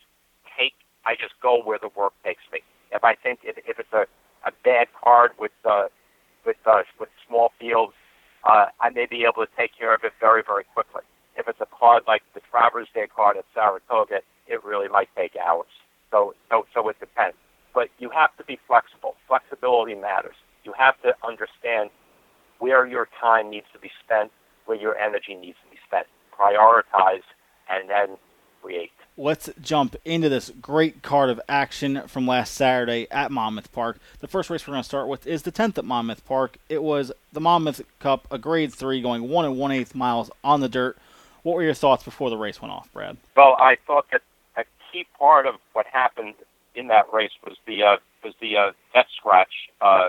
take 0.56 0.74
I 1.04 1.14
just 1.14 1.34
go 1.42 1.60
where 1.62 1.78
the 1.78 1.90
work 1.96 2.12
takes 2.24 2.42
me. 2.52 2.60
If 2.92 3.02
I 3.02 3.14
think 3.14 3.40
if, 3.42 3.58
if 3.58 3.78
it's 3.80 3.92
a, 3.92 4.06
a 4.46 4.52
bad 4.64 4.86
card 5.02 5.32
with 5.38 5.52
uh, 5.64 5.88
with 6.46 6.56
uh, 6.64 6.82
with 7.00 7.08
small 7.26 7.50
fields, 7.58 7.94
uh, 8.44 8.66
I 8.80 8.90
may 8.90 9.06
be 9.06 9.24
able 9.24 9.44
to 9.44 9.52
take 9.58 9.76
care 9.76 9.92
of 9.92 10.04
it 10.04 10.12
very 10.20 10.42
very 10.46 10.64
quickly. 10.72 11.02
If 11.36 11.48
it's 11.48 11.60
a 11.60 11.66
card 11.66 12.04
like 12.06 12.22
the 12.34 12.40
Travers 12.50 12.88
Day 12.94 13.06
card 13.14 13.36
at 13.36 13.44
Saratoga, 13.54 14.20
it 14.46 14.64
really 14.64 14.88
might 14.88 15.08
take 15.16 15.36
hours. 15.36 15.68
So, 16.10 16.34
so, 16.50 16.66
so 16.72 16.88
it 16.88 16.98
depends. 17.00 17.36
But 17.74 17.88
you 17.98 18.10
have 18.10 18.34
to 18.38 18.44
be 18.44 18.58
flexible. 18.66 19.16
Flexibility 19.28 19.94
matters. 19.94 20.36
You 20.64 20.72
have 20.78 21.00
to 21.02 21.14
understand 21.26 21.90
where 22.58 22.86
your 22.86 23.08
time 23.20 23.50
needs 23.50 23.66
to 23.72 23.78
be 23.78 23.90
spent, 24.02 24.32
where 24.64 24.78
your 24.78 24.96
energy 24.96 25.34
needs 25.34 25.58
to 25.64 25.70
be 25.70 25.78
spent. 25.86 26.06
Prioritize 26.38 27.22
and 27.68 27.90
then 27.90 28.16
create. 28.62 28.92
Let's 29.18 29.48
jump 29.60 29.96
into 30.04 30.28
this 30.28 30.50
great 30.60 31.02
card 31.02 31.30
of 31.30 31.40
action 31.48 32.02
from 32.06 32.26
last 32.26 32.54
Saturday 32.54 33.06
at 33.10 33.30
Monmouth 33.30 33.72
Park. 33.72 33.98
The 34.20 34.28
first 34.28 34.50
race 34.50 34.66
we're 34.66 34.72
going 34.72 34.82
to 34.82 34.88
start 34.88 35.08
with 35.08 35.26
is 35.26 35.42
the 35.42 35.52
10th 35.52 35.78
at 35.78 35.84
Monmouth 35.84 36.24
Park. 36.26 36.58
It 36.68 36.82
was 36.82 37.12
the 37.32 37.40
Monmouth 37.40 37.82
Cup, 37.98 38.26
a 38.30 38.38
grade 38.38 38.74
three, 38.74 39.00
going 39.00 39.28
one 39.28 39.44
and 39.44 39.56
one 39.56 39.72
eighth 39.72 39.94
miles 39.94 40.30
on 40.44 40.60
the 40.60 40.68
dirt. 40.68 40.98
What 41.46 41.54
were 41.54 41.62
your 41.62 41.74
thoughts 41.74 42.02
before 42.02 42.28
the 42.28 42.36
race 42.36 42.60
went 42.60 42.72
off, 42.72 42.92
Brad? 42.92 43.18
Well, 43.36 43.54
I 43.60 43.76
thought 43.86 44.06
that 44.10 44.22
a 44.56 44.64
key 44.90 45.06
part 45.16 45.46
of 45.46 45.54
what 45.74 45.86
happened 45.86 46.34
in 46.74 46.88
that 46.88 47.04
race 47.12 47.30
was 47.44 47.56
the 47.68 47.84
uh, 47.84 47.96
was 48.24 48.34
the 48.40 48.56
uh, 48.56 48.72
death 48.92 49.06
scratch 49.16 49.70
uh, 49.80 50.08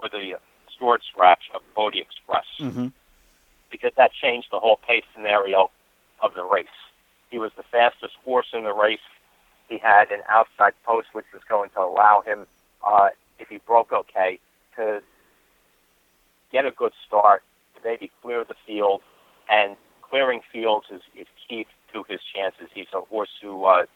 or 0.00 0.08
the 0.08 0.32
sword 0.76 1.02
scratch 1.08 1.44
of 1.54 1.60
Bodie 1.76 2.00
Express 2.00 2.46
mm-hmm. 2.58 2.88
because 3.70 3.92
that 3.96 4.10
changed 4.12 4.48
the 4.50 4.58
whole 4.58 4.80
pace 4.84 5.04
scenario 5.14 5.70
of 6.20 6.34
the 6.34 6.42
race. 6.42 6.66
He 7.30 7.38
was 7.38 7.52
the 7.56 7.62
fastest 7.62 8.14
horse 8.24 8.48
in 8.52 8.64
the 8.64 8.74
race. 8.74 9.06
He 9.68 9.78
had 9.78 10.10
an 10.10 10.22
outside 10.28 10.72
post 10.84 11.06
which 11.12 11.26
was 11.32 11.42
going 11.48 11.70
to 11.76 11.80
allow 11.80 12.24
him, 12.26 12.44
uh, 12.84 13.10
if 13.38 13.46
he 13.48 13.58
broke 13.58 13.92
okay, 13.92 14.40
to 14.74 15.00
get 16.50 16.66
a 16.66 16.72
good 16.72 16.92
start, 17.06 17.44
to 17.76 17.82
maybe 17.84 18.10
clear 18.20 18.42
the 18.42 18.56
field, 18.66 19.00
and 19.48 19.76
clearing 20.12 20.42
fields 20.52 20.86
is, 20.92 21.00
is 21.16 21.26
key 21.48 21.66
to 21.90 22.04
his 22.06 22.20
chances. 22.34 22.68
He's 22.74 22.92
a 22.92 23.00
horse 23.00 23.30
who 23.40 23.64
uh, 23.64 23.86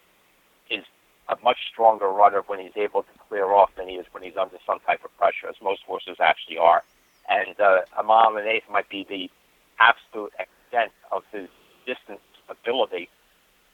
is 0.70 0.82
a 1.28 1.36
much 1.44 1.58
stronger 1.70 2.08
runner 2.08 2.42
when 2.46 2.58
he's 2.58 2.76
able 2.76 3.02
to 3.02 3.08
clear 3.28 3.52
off 3.52 3.70
than 3.76 3.86
he 3.86 3.96
is 3.96 4.06
when 4.12 4.22
he's 4.22 4.36
under 4.40 4.56
some 4.66 4.78
type 4.86 5.04
of 5.04 5.14
pressure, 5.18 5.46
as 5.46 5.56
most 5.62 5.82
horses 5.86 6.16
actually 6.18 6.56
are. 6.56 6.82
And 7.28 7.60
uh, 7.60 7.82
a 7.98 8.02
mile 8.02 8.34
and 8.38 8.48
eighth 8.48 8.64
might 8.70 8.88
be 8.88 9.04
the 9.06 9.30
absolute 9.78 10.32
extent 10.38 10.90
of 11.12 11.22
his 11.32 11.48
distance 11.84 12.20
ability. 12.48 13.10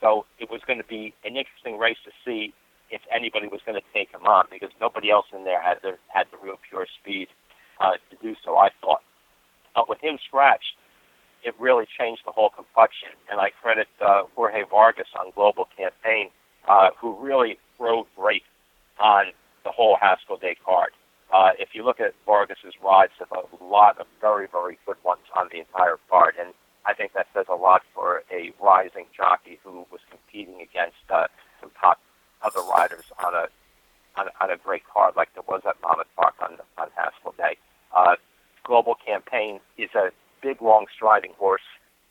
So 0.01 0.27
it 0.41 0.51
was 0.51 0.63
going 0.67 0.79
to 0.79 0.89
be 0.89 1.15
an 1.25 1.37
interesting 1.37 1.79
race 1.79 1.99
to 2.05 2.11
see 2.25 2.53
if 2.91 3.03
anybody 3.15 3.47
was 3.47 3.61
going 3.65 3.81
to 3.81 3.87
take 3.95 4.11
him 4.11 4.27
on 4.27 4.47
because 4.51 4.71
nobody 4.81 5.13
else 5.13 5.27
in 5.33 5.45
there 5.45 5.63
had 5.63 5.79
the 5.83 5.97
had 6.09 6.27
the 6.33 6.39
real 6.45 6.59
pure 6.69 6.89
speed 7.01 7.29
uh, 7.81 7.93
to 8.11 8.17
do 8.21 8.35
so. 8.45 8.57
I 8.57 8.71
thought. 8.81 9.03
Uh, 9.75 9.85
with 9.89 10.01
him 10.01 10.19
scratched, 10.27 10.77
it 11.45 11.55
really 11.59 11.87
changed 11.99 12.23
the 12.25 12.33
whole 12.33 12.51
complexion. 12.51 13.11
And 13.31 13.41
I 13.41 13.51
credit 13.51 13.89
uh, 14.01 14.23
Jorge 14.35 14.65
Vargas 14.71 15.09
on 15.19 15.33
Global 15.35 15.69
Campaign, 15.77 16.31
uh, 16.69 16.91
who 16.99 17.17
really 17.19 17.59
rode 17.79 18.07
great 18.17 18.43
on 18.99 19.27
the 19.65 19.71
whole 19.71 19.97
Haskell 20.01 20.37
Day 20.37 20.57
card. 20.65 20.91
Uh, 21.33 21.51
if 21.59 21.71
you 21.73 21.85
look 21.85 21.99
at 21.99 22.15
Vargas's 22.27 22.75
rides, 22.85 23.13
there's 23.19 23.31
a 23.33 23.65
lot 23.65 23.99
of 23.99 24.07
very, 24.21 24.47
very 24.53 24.79
good 24.85 24.99
ones 25.03 25.23
on 25.35 25.49
the 25.51 25.61
entire 25.61 25.99
card, 26.11 26.35
and 26.39 26.53
I 26.85 26.93
think 26.93 27.15
that 27.15 27.27
says 27.33 27.47
a 27.49 27.55
lot 27.55 27.83
for 27.95 28.23
a 28.31 28.53
rising 28.61 29.07
jockey 29.17 29.59
who 29.65 29.87
was 29.91 30.01
competing 30.11 30.61
against 30.61 30.99
uh, 31.09 31.29
some 31.61 31.71
top 31.81 31.99
other 32.43 32.61
riders 32.61 33.05
on 33.25 33.35
a 33.35 33.47
on, 34.15 34.27
on 34.43 34.51
a 34.51 34.59
great 34.59 34.83
card 34.93 35.15
like 35.17 35.33
there 35.33 35.45
was 35.49 35.63
at 35.67 35.77
Monmouth 35.81 36.09
Park 36.17 36.35
on 36.43 36.59
on 36.77 36.89
Haskell 36.97 37.35
Day. 37.39 37.57
Uh, 37.97 38.17
Global 38.65 38.95
Campaign 38.95 39.61
is 39.79 39.91
a 39.95 40.11
big, 40.43 40.61
long 40.61 40.87
striding 40.95 41.33
horse. 41.39 41.63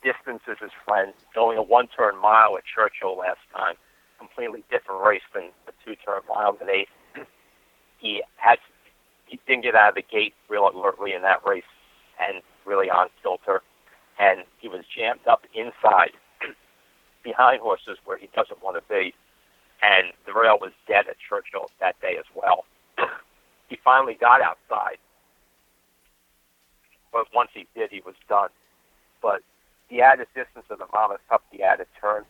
Distance 0.02 0.42
is 0.48 0.58
his 0.60 0.72
friend. 0.86 1.12
Going 1.34 1.58
a 1.58 1.62
one-turn 1.62 2.16
mile 2.20 2.56
at 2.56 2.64
Churchill 2.64 3.16
last 3.16 3.40
time, 3.54 3.74
completely 4.18 4.64
different 4.70 5.04
race 5.04 5.22
than 5.34 5.50
the 5.66 5.72
two-turn 5.84 6.22
mile 6.28 6.56
at 6.60 6.68
eight. 6.68 6.88
he 7.98 8.22
had 8.36 8.58
he 9.26 9.40
didn't 9.46 9.62
get 9.62 9.74
out 9.74 9.90
of 9.90 9.94
the 9.94 10.02
gate 10.02 10.34
real 10.50 10.70
early 10.74 11.14
in 11.14 11.22
that 11.22 11.40
race, 11.46 11.64
and 12.20 12.42
really 12.66 12.90
on 12.90 13.08
kilter, 13.22 13.62
and 14.18 14.44
he 14.58 14.68
was 14.68 14.84
jammed 14.94 15.26
up 15.26 15.46
inside 15.54 16.12
behind 17.24 17.60
horses 17.60 17.96
where 18.04 18.18
he 18.18 18.28
doesn't 18.34 18.62
want 18.62 18.76
to 18.76 18.82
be, 18.92 19.14
and 19.80 20.12
the 20.26 20.32
rail 20.32 20.58
was 20.60 20.72
dead 20.86 21.06
at 21.08 21.16
Churchill 21.18 21.70
that 21.80 21.98
day 22.02 22.16
as 22.18 22.26
well. 22.34 22.64
he 23.68 23.78
finally 23.82 24.14
got 24.20 24.42
outside 24.42 24.98
but 27.12 27.26
once 27.34 27.50
he 27.54 27.66
did, 27.74 27.90
he 27.90 28.02
was 28.04 28.14
done. 28.28 28.48
But 29.20 29.42
the 29.90 30.00
added 30.00 30.28
distance 30.34 30.66
of 30.70 30.78
the 30.78 30.86
Monmouth 30.92 31.20
Cup, 31.28 31.44
the 31.52 31.62
added 31.62 31.86
turn, 32.00 32.24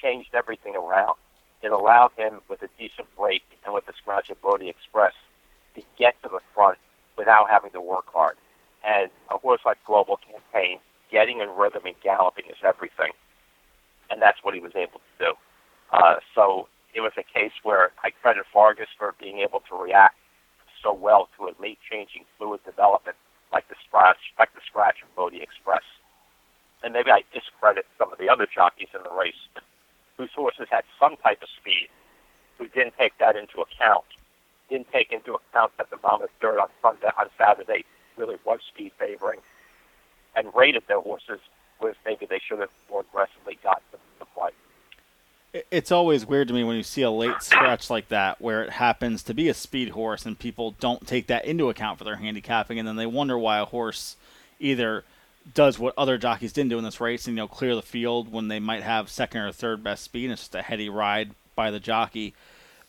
changed 0.00 0.30
everything 0.34 0.76
around. 0.76 1.16
It 1.62 1.72
allowed 1.72 2.12
him, 2.16 2.40
with 2.48 2.62
a 2.62 2.68
decent 2.78 3.08
break 3.16 3.42
and 3.64 3.74
with 3.74 3.86
the 3.86 3.92
scratch 4.00 4.30
of 4.30 4.40
Bodie 4.40 4.68
Express, 4.68 5.12
to 5.74 5.82
get 5.98 6.14
to 6.22 6.28
the 6.28 6.40
front 6.54 6.78
without 7.16 7.50
having 7.50 7.70
to 7.72 7.80
work 7.80 8.06
hard. 8.12 8.36
And 8.84 9.10
a 9.30 9.38
horse 9.38 9.62
like 9.64 9.78
Global 9.86 10.18
Campaign, 10.18 10.78
getting 11.10 11.40
in 11.40 11.48
rhythm 11.56 11.82
and 11.86 11.94
galloping 12.02 12.44
is 12.50 12.56
everything. 12.62 13.12
And 14.10 14.20
that's 14.20 14.38
what 14.42 14.54
he 14.54 14.60
was 14.60 14.72
able 14.76 15.00
to 15.00 15.24
do. 15.26 15.32
Uh, 15.90 16.16
so 16.34 16.68
it 16.94 17.00
was 17.00 17.12
a 17.16 17.22
case 17.22 17.52
where 17.62 17.92
I 18.02 18.10
credit 18.10 18.44
Vargas 18.52 18.88
for 18.98 19.14
being 19.18 19.38
able 19.38 19.62
to 19.70 19.76
react 19.76 20.16
so 20.82 20.92
well 20.92 21.28
to 21.38 21.46
a 21.46 21.52
late 21.60 21.78
changing 21.90 22.24
fluid 22.36 22.60
development 22.64 23.16
like 23.54 23.68
the 23.68 23.76
scratch, 23.86 24.34
like 24.36 24.52
the 24.54 24.60
scratch 24.66 24.96
of 25.02 25.14
Bodie 25.14 25.40
Express. 25.40 25.86
And 26.82 26.92
maybe 26.92 27.10
I 27.10 27.22
discredit 27.32 27.86
some 27.96 28.12
of 28.12 28.18
the 28.18 28.28
other 28.28 28.46
jockeys 28.52 28.88
in 28.92 29.00
the 29.04 29.14
race 29.16 29.38
whose 30.18 30.30
horses 30.34 30.66
had 30.70 30.82
some 30.98 31.16
type 31.22 31.40
of 31.40 31.48
speed, 31.60 31.88
who 32.58 32.66
didn't 32.68 32.94
take 32.98 33.16
that 33.18 33.36
into 33.36 33.62
account. 33.62 34.04
Didn't 34.68 34.90
take 34.92 35.12
into 35.12 35.34
account 35.34 35.72
that 35.78 35.88
the 35.90 35.98
Monmouth 36.02 36.34
Dirt 36.40 36.58
on 36.58 36.68
Sunday 36.82 37.10
on 37.16 37.30
Saturday 37.38 37.84
really 38.16 38.36
was 38.44 38.60
speed 38.68 38.92
favoring, 38.98 39.40
and 40.36 40.52
rated 40.54 40.82
their 40.88 41.00
horses 41.00 41.40
was 41.80 41.94
maybe 42.04 42.26
they 42.26 42.40
should 42.40 42.58
have 42.58 42.70
more 42.90 43.00
aggressively 43.00 43.58
got 43.62 43.82
the, 43.92 43.98
the 44.18 44.26
play 44.26 44.50
it's 45.70 45.92
always 45.92 46.26
weird 46.26 46.48
to 46.48 46.54
me 46.54 46.64
when 46.64 46.76
you 46.76 46.82
see 46.82 47.02
a 47.02 47.10
late 47.10 47.42
scratch 47.42 47.88
like 47.88 48.08
that 48.08 48.40
where 48.40 48.62
it 48.64 48.70
happens 48.70 49.22
to 49.22 49.34
be 49.34 49.48
a 49.48 49.54
speed 49.54 49.90
horse 49.90 50.26
and 50.26 50.38
people 50.38 50.72
don't 50.80 51.06
take 51.06 51.28
that 51.28 51.44
into 51.44 51.68
account 51.68 51.98
for 51.98 52.04
their 52.04 52.16
handicapping 52.16 52.78
and 52.78 52.88
then 52.88 52.96
they 52.96 53.06
wonder 53.06 53.38
why 53.38 53.58
a 53.58 53.64
horse 53.64 54.16
either 54.58 55.04
does 55.52 55.78
what 55.78 55.94
other 55.98 56.16
jockeys 56.16 56.52
didn't 56.52 56.70
do 56.70 56.78
in 56.78 56.84
this 56.84 57.00
race 57.00 57.26
and 57.26 57.36
you 57.36 57.42
know 57.42 57.48
clear 57.48 57.74
the 57.74 57.82
field 57.82 58.32
when 58.32 58.48
they 58.48 58.58
might 58.58 58.82
have 58.82 59.10
second 59.10 59.42
or 59.42 59.52
third 59.52 59.84
best 59.84 60.02
speed. 60.02 60.24
And 60.24 60.32
it's 60.32 60.42
just 60.42 60.54
a 60.54 60.62
heady 60.62 60.88
ride 60.88 61.30
by 61.54 61.70
the 61.70 61.80
jockey. 61.80 62.34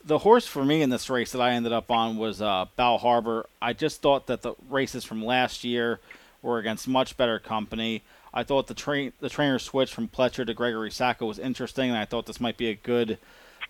The 0.04 0.20
horse 0.20 0.48
for 0.48 0.64
me 0.64 0.82
in 0.82 0.90
this 0.90 1.10
race 1.10 1.32
that 1.32 1.42
I 1.42 1.52
ended 1.52 1.74
up 1.74 1.90
on 1.90 2.18
was 2.18 2.42
uh, 2.42 2.66
Bal 2.76 3.00
Harbour. 3.00 3.48
I 3.62 3.74
just 3.74 4.02
thought 4.02 4.28
that 4.28 4.44
the 4.44 4.54
races 4.70 5.04
from 5.04 5.26
last 5.26 5.64
year 5.64 6.00
were 6.42 6.60
against 6.60 6.88
much 6.88 7.18
better 7.18 7.40
company. 7.40 8.04
I 8.36 8.44
thought 8.44 8.68
the 8.68 8.74
train 8.74 9.14
the 9.22 9.30
trainer 9.30 9.58
switch 9.58 9.94
from 9.94 10.10
Pletcher 10.10 10.46
to 10.46 10.54
Gregory 10.54 10.92
Sacco 10.92 11.26
was 11.26 11.40
interesting, 11.40 11.90
and 11.90 11.98
I 11.98 12.04
thought 12.04 12.26
this 12.26 12.42
might 12.42 12.58
be 12.58 12.68
a 12.68 12.76
good 12.76 13.18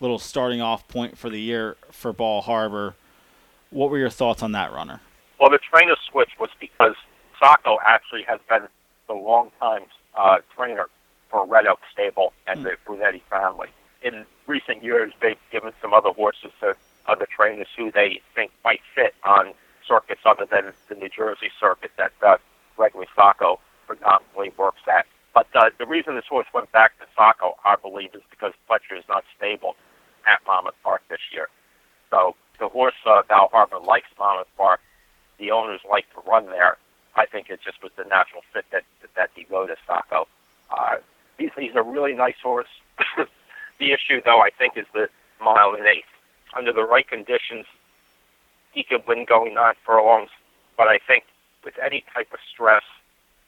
little 0.00 0.18
starting 0.18 0.60
off 0.60 0.88
point 0.88 1.16
for 1.16 1.30
the 1.30 1.40
year 1.40 1.76
for 1.92 2.12
Bal 2.12 2.40
Harbour. 2.42 2.96
What 3.70 3.90
were 3.90 3.98
your 3.98 4.10
thoughts 4.10 4.42
on 4.42 4.52
that 4.52 4.72
runner? 4.72 5.00
Well, 5.38 5.50
the 5.50 5.58
trainer 5.58 5.94
switch 6.10 6.30
was 6.40 6.50
because 6.58 6.96
Sacco 7.40 7.78
actually 7.86 8.22
has 8.22 8.40
been 8.48 8.66
the 9.06 9.14
long-time 9.14 9.82
uh, 10.16 10.38
trainer 10.56 10.88
for 11.30 11.46
Red 11.46 11.66
Oak 11.66 11.80
Stable 11.92 12.32
and 12.46 12.60
mm. 12.60 12.64
the 12.64 12.76
Brunetti 12.84 13.22
family. 13.30 13.68
In 14.02 14.24
recent 14.46 14.82
years, 14.82 15.12
they've 15.20 15.38
given 15.52 15.72
some 15.80 15.94
other 15.94 16.10
horses 16.10 16.50
to 16.60 16.74
other 17.06 17.26
trainers 17.30 17.68
who 17.76 17.92
they 17.92 18.20
think 18.34 18.50
might 18.64 18.80
fit 18.94 19.14
on 19.24 19.52
circuits 19.86 20.22
other 20.24 20.46
than 20.46 20.72
the 20.88 20.96
New 20.96 21.08
Jersey 21.08 21.50
circuit 21.60 21.92
that 21.96 22.12
uh, 22.22 22.36
Gregory 22.76 23.06
Sacco 23.14 23.60
predominantly 23.86 24.52
works 24.56 24.82
at. 24.88 25.06
But 25.34 25.48
uh, 25.54 25.70
the 25.78 25.86
reason 25.86 26.14
this 26.14 26.24
horse 26.28 26.46
went 26.54 26.72
back 26.72 26.98
to 26.98 27.06
Sacco, 27.16 27.56
I 27.64 27.76
believe, 27.76 28.14
is 28.14 28.22
because 28.30 28.52
Pletcher 28.68 28.98
is 28.98 29.04
not 29.08 29.24
stable 29.36 29.76
at 30.26 30.40
Monmouth 30.46 30.74
Park 30.82 31.02
this 31.08 31.20
year. 31.32 31.48
So 32.10 32.34
the 32.58 32.68
horse, 32.68 32.94
uh, 33.04 33.22
Bal 33.28 33.48
Harbour, 33.52 33.78
likes 33.78 34.08
Monmouth 34.18 34.48
Park. 34.56 34.80
The 35.38 35.50
owners 35.50 35.80
like 35.88 36.06
to 36.14 36.20
run 36.28 36.46
there. 36.46 36.78
I 37.16 37.26
think 37.26 37.50
it 37.50 37.60
just 37.64 37.82
was 37.82 37.92
the 37.96 38.04
natural 38.04 38.42
fit 38.52 38.64
that 38.72 38.84
that 39.14 39.30
he 39.34 39.44
go 39.44 39.66
to 39.66 39.76
Sacco. 39.86 40.26
Uh, 40.70 40.96
he's, 41.38 41.50
he's 41.56 41.74
a 41.74 41.82
really 41.82 42.14
nice 42.14 42.40
horse. 42.42 42.68
the 43.78 43.92
issue, 43.92 44.20
though, 44.24 44.40
I 44.40 44.50
think, 44.56 44.76
is 44.76 44.86
the 44.92 45.08
mile 45.40 45.74
and 45.76 45.86
eighth. 45.86 46.08
Under 46.56 46.72
the 46.72 46.84
right 46.84 47.06
conditions, 47.06 47.66
he 48.72 48.82
could 48.82 49.02
win 49.06 49.24
going 49.28 49.56
on 49.56 49.74
furlongs. 49.84 50.30
But 50.76 50.88
I 50.88 50.98
think 51.06 51.24
with 51.64 51.74
any 51.84 52.04
type 52.14 52.28
of 52.32 52.38
stress, 52.52 52.82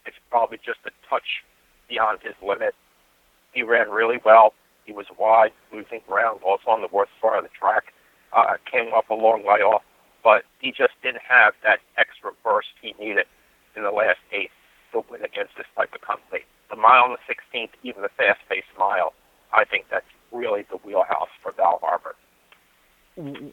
it's 0.07 0.17
probably 0.31 0.59
just 0.65 0.81
a 0.87 0.91
touch 1.09 1.45
beyond 1.89 2.19
his 2.23 2.35
limit. 2.43 2.75
He 3.53 3.63
ran 3.63 3.91
really 3.91 4.19
well. 4.25 4.55
He 4.85 4.93
was 4.93 5.07
wide, 5.19 5.53
losing 5.73 6.01
ground, 6.07 6.41
also 6.45 6.71
on 6.71 6.81
the 6.81 6.89
worst 6.91 7.13
part 7.21 7.39
of 7.39 7.45
the 7.45 7.51
track. 7.51 7.93
Uh, 8.33 8.57
came 8.71 8.93
up 8.95 9.09
a 9.11 9.15
long 9.15 9.45
way 9.45 9.61
off, 9.61 9.83
but 10.23 10.45
he 10.61 10.71
just 10.71 10.93
didn't 11.03 11.23
have 11.27 11.55
that 11.63 11.81
extra 11.97 12.31
burst 12.45 12.69
he 12.81 12.95
needed 12.99 13.27
in 13.77 13.83
the 13.83 13.91
last 13.91 14.19
eight 14.33 14.51
to 14.93 15.05
win 15.11 15.25
against 15.25 15.57
this 15.57 15.67
type 15.77 15.95
of 15.95 16.01
company. 16.01 16.41
The 16.71 16.77
mile 16.77 17.05
and 17.07 17.17
the 17.17 17.35
16th, 17.59 17.71
even 17.83 18.03
the 18.03 18.11
fast-paced 18.11 18.67
mile, 18.79 19.15
I 19.53 19.65
think 19.65 19.87
that's 19.91 20.07
really 20.33 20.67
the 20.71 20.77
wheelhouse 20.79 21.31
for 21.43 21.53
Bal 21.53 21.81
Harbour. 21.83 22.15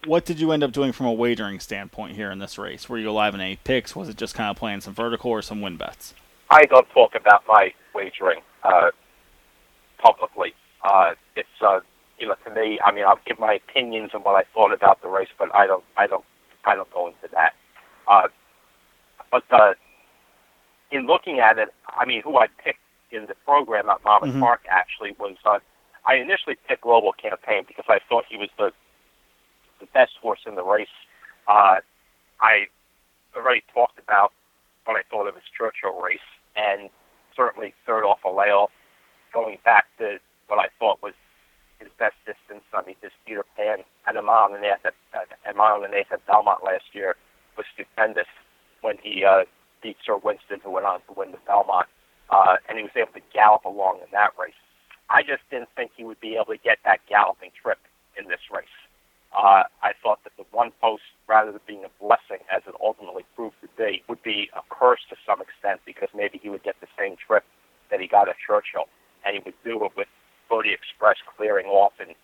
What 0.05 0.25
did 0.25 0.39
you 0.39 0.51
end 0.51 0.63
up 0.63 0.71
doing 0.71 0.91
from 0.91 1.07
a 1.07 1.13
wagering 1.13 1.59
standpoint 1.59 2.15
here 2.15 2.29
in 2.29 2.39
this 2.39 2.57
race? 2.57 2.87
Were 2.87 2.99
you 2.99 3.09
alive 3.09 3.33
in 3.33 3.41
any 3.41 3.55
picks? 3.55 3.95
Was 3.95 4.09
it 4.09 4.17
just 4.17 4.35
kind 4.35 4.51
of 4.51 4.57
playing 4.57 4.81
some 4.81 4.93
vertical 4.93 5.31
or 5.31 5.41
some 5.41 5.61
win 5.61 5.77
bets? 5.77 6.13
I 6.49 6.65
don't 6.65 6.87
talk 6.89 7.15
about 7.15 7.43
my 7.47 7.73
wagering 7.93 8.41
uh, 8.63 8.91
publicly. 9.97 10.53
Uh, 10.83 11.13
it's 11.35 11.47
uh, 11.61 11.79
you 12.19 12.27
know 12.27 12.35
to 12.45 12.53
me. 12.53 12.79
I 12.85 12.91
mean, 12.91 13.05
I'll 13.05 13.19
give 13.25 13.39
my 13.39 13.53
opinions 13.53 14.11
on 14.13 14.21
what 14.21 14.35
I 14.35 14.43
thought 14.53 14.73
about 14.73 15.01
the 15.01 15.07
race, 15.07 15.29
but 15.37 15.53
I 15.55 15.67
don't, 15.67 15.83
I 15.97 16.07
don't, 16.07 16.25
I 16.65 16.75
don't 16.75 16.91
go 16.91 17.07
into 17.07 17.33
that. 17.33 17.53
Uh, 18.07 18.27
but 19.31 19.43
uh, 19.51 19.73
in 20.91 21.07
looking 21.07 21.39
at 21.39 21.57
it, 21.57 21.69
I 21.87 22.05
mean, 22.05 22.21
who 22.21 22.37
I 22.37 22.47
picked 22.63 22.79
in 23.11 23.25
the 23.27 23.35
program 23.45 23.89
at 23.89 24.03
Monmouth 24.03 24.31
mm-hmm. 24.31 24.39
Park 24.39 24.61
actually 24.69 25.15
was. 25.19 25.35
Uh, 25.45 25.59
I 26.07 26.15
initially 26.15 26.55
picked 26.67 26.83
Global 26.83 27.13
Campaign 27.13 27.63
because 27.67 27.85
I 27.87 27.99
thought 28.07 28.25
he 28.29 28.37
was 28.37 28.49
the 28.57 28.71
the 29.79 29.87
best 29.87 30.13
horse 30.21 30.39
in 30.45 30.55
the 30.55 30.63
race. 30.63 30.87
Uh, 31.47 31.77
I 32.39 32.67
already 33.35 33.63
talked 33.73 33.99
about 33.99 34.31
what 34.85 34.95
I 34.95 35.01
thought 35.09 35.27
of 35.27 35.35
his 35.35 35.43
Churchill 35.57 35.99
race, 36.01 36.19
and 36.55 36.89
certainly 37.35 37.73
third 37.85 38.03
off 38.03 38.19
a 38.25 38.29
layoff, 38.29 38.71
going 39.33 39.57
back 39.63 39.85
to 39.99 40.17
what 40.47 40.59
I 40.59 40.67
thought 40.79 41.01
was 41.01 41.13
his 41.79 41.89
best 41.99 42.15
distance. 42.25 42.63
I 42.73 42.85
mean, 42.85 42.95
his 43.01 43.11
Peter 43.25 43.43
Pan 43.57 43.79
at 44.07 44.15
a 44.15 44.21
mile 44.21 44.53
and 44.53 44.63
half 44.63 44.85
at, 44.85 44.93
at 45.13 45.53
a 45.53 45.57
mile 45.57 45.83
and 45.83 45.93
half 45.93 46.11
at 46.11 46.25
Belmont 46.25 46.63
last 46.63 46.93
year 46.93 47.15
was 47.57 47.65
stupendous 47.73 48.27
when 48.81 48.97
he 49.01 49.25
uh, 49.25 49.43
beat 49.81 49.97
Sir 50.05 50.17
Winston, 50.17 50.59
who 50.63 50.71
went 50.71 50.85
on 50.85 50.99
to 51.07 51.13
win 51.15 51.31
the 51.31 51.39
Belmont, 51.45 51.87
uh, 52.29 52.57
and 52.69 52.77
he 52.77 52.83
was 52.83 52.95
able 52.95 53.13
to 53.13 53.21
gallop 53.33 53.65
along 53.65 53.99
in 53.99 54.07
that 54.11 54.31
race. 54.39 54.53
I 55.09 55.21
just 55.21 55.43
didn't 55.51 55.69
think 55.75 55.91
he 55.95 56.03
would 56.03 56.19
be 56.19 56.35
able 56.35 56.53
to 56.53 56.57
get 56.57 56.79
that 56.85 56.99
galloping 57.07 57.51
trip 57.61 57.79
in 58.17 58.27
this 58.27 58.41
race. 58.51 58.65
Uh, 59.35 59.67
I 59.83 59.91
thought 60.01 60.23
that 60.23 60.31
the 60.37 60.45
one 60.51 60.71
post, 60.79 61.03
rather 61.27 61.51
than 61.51 61.59
being 61.67 61.83
a 61.83 61.91
blessing 61.99 62.39
as 62.47 62.63
it 62.67 62.73
ultimately 62.81 63.25
proved 63.35 63.55
to 63.61 63.67
be, 63.77 64.01
would 64.07 64.23
be 64.23 64.49
a 64.55 64.61
curse 64.71 65.01
to 65.09 65.15
some 65.27 65.41
extent 65.41 65.81
because 65.85 66.07
maybe 66.15 66.39
he 66.41 66.49
would 66.49 66.63
get 66.63 66.75
the 66.79 66.87
same 66.97 67.15
trip 67.19 67.43
that 67.91 67.99
he 67.99 68.07
got 68.07 68.29
at 68.29 68.35
Churchill, 68.39 68.87
and 69.25 69.35
he 69.35 69.41
would 69.43 69.59
do 69.65 69.83
it 69.83 69.91
with 69.97 70.07
Bodie 70.49 70.71
Express 70.73 71.17
clearing 71.35 71.67
off 71.67 71.91
and 71.99 72.15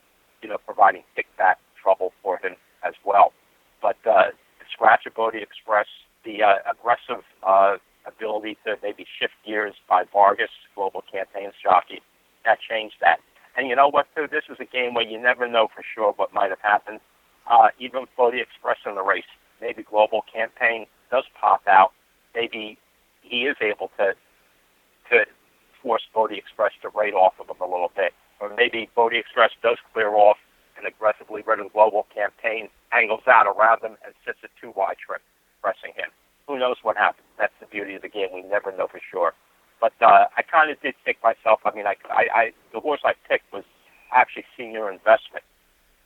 you 0.41 0.47
know 0.47 0.57
providing 0.65 1.03
kickback 1.17 1.55
trouble 1.81 2.13
for 2.23 2.37
him 2.37 2.55
as 2.87 2.93
well. 3.03 3.33
But 3.81 3.97
uh, 4.07 4.31
the 4.59 4.65
scratch 4.71 5.05
of 5.05 5.13
Bodie 5.13 5.41
Express, 5.43 5.87
the 6.23 6.43
uh, 6.43 6.63
aggressive 6.69 7.25
uh, 7.43 7.75
ability 8.07 8.57
to 8.65 8.77
maybe 8.81 9.05
shift 9.19 9.33
gears 9.45 9.73
by 9.89 10.05
Vargas, 10.13 10.53
global 10.75 11.03
campaigns 11.11 11.53
jockey, 11.61 12.01
that 12.45 12.59
changed 12.61 12.95
that. 13.01 13.19
And 13.57 13.67
you 13.67 13.75
know 13.75 13.89
what, 13.89 14.07
too? 14.15 14.27
This 14.31 14.43
is 14.49 14.57
a 14.59 14.65
game 14.65 14.93
where 14.93 15.05
you 15.07 15.19
never 15.19 15.47
know 15.47 15.67
for 15.73 15.83
sure 15.83 16.13
what 16.15 16.33
might 16.33 16.49
have 16.49 16.61
happened. 16.61 16.99
Uh, 17.49 17.69
even 17.79 18.05
for 18.15 18.31
the 18.31 18.39
Express 18.39 18.77
in 18.85 18.95
the 18.95 19.01
race, 19.01 19.27
maybe 19.59 19.83
Global 19.83 20.23
Campaign 20.31 20.85
does 21.09 21.25
pop 21.39 21.61
out. 21.67 21.91
Maybe 22.33 22.77
he 23.21 23.43
is 23.43 23.57
able 23.61 23.91
to 23.97 24.13
to 25.09 25.25
force 25.81 26.03
Bodie 26.13 26.37
Express 26.37 26.71
to 26.81 26.89
rate 26.95 27.13
off 27.13 27.33
of 27.39 27.49
him 27.49 27.59
a 27.59 27.65
little 27.65 27.91
bit. 27.95 28.13
Or 28.39 28.53
maybe 28.55 28.89
Bodie 28.95 29.17
Express 29.17 29.51
does 29.61 29.77
clear 29.93 30.09
off 30.15 30.37
and 30.77 30.87
aggressively 30.87 31.41
a 31.41 31.69
global 31.69 32.07
campaign, 32.13 32.69
angles 32.91 33.21
out 33.27 33.45
around 33.45 33.83
him, 33.83 33.97
and 34.05 34.13
sits 34.25 34.39
a 34.43 34.49
two 34.59 34.73
wide 34.75 34.97
trip, 35.05 35.21
pressing 35.61 35.91
him. 35.95 36.09
Who 36.47 36.57
knows 36.57 36.77
what 36.81 36.97
happens? 36.97 37.27
That's 37.37 37.53
the 37.59 37.67
beauty 37.67 37.95
of 37.95 38.01
the 38.01 38.09
game. 38.09 38.29
We 38.33 38.43
never 38.43 38.71
know 38.71 38.87
for 38.87 39.01
sure. 39.11 39.33
But 39.79 39.93
uh, 40.01 40.25
I 40.37 40.41
kind 40.41 40.71
of 40.71 40.79
did 40.81 40.95
pick 41.05 41.17
myself. 41.23 41.59
I 41.65 41.75
mean, 41.75 41.85
I, 41.87 41.95
I, 42.09 42.23
I 42.33 42.51
the 42.73 42.79
horse 42.79 43.01
I 43.03 43.13
picked 43.27 43.51
was 43.53 43.63
actually 44.11 44.45
Senior 44.57 44.91
Investment, 44.91 45.43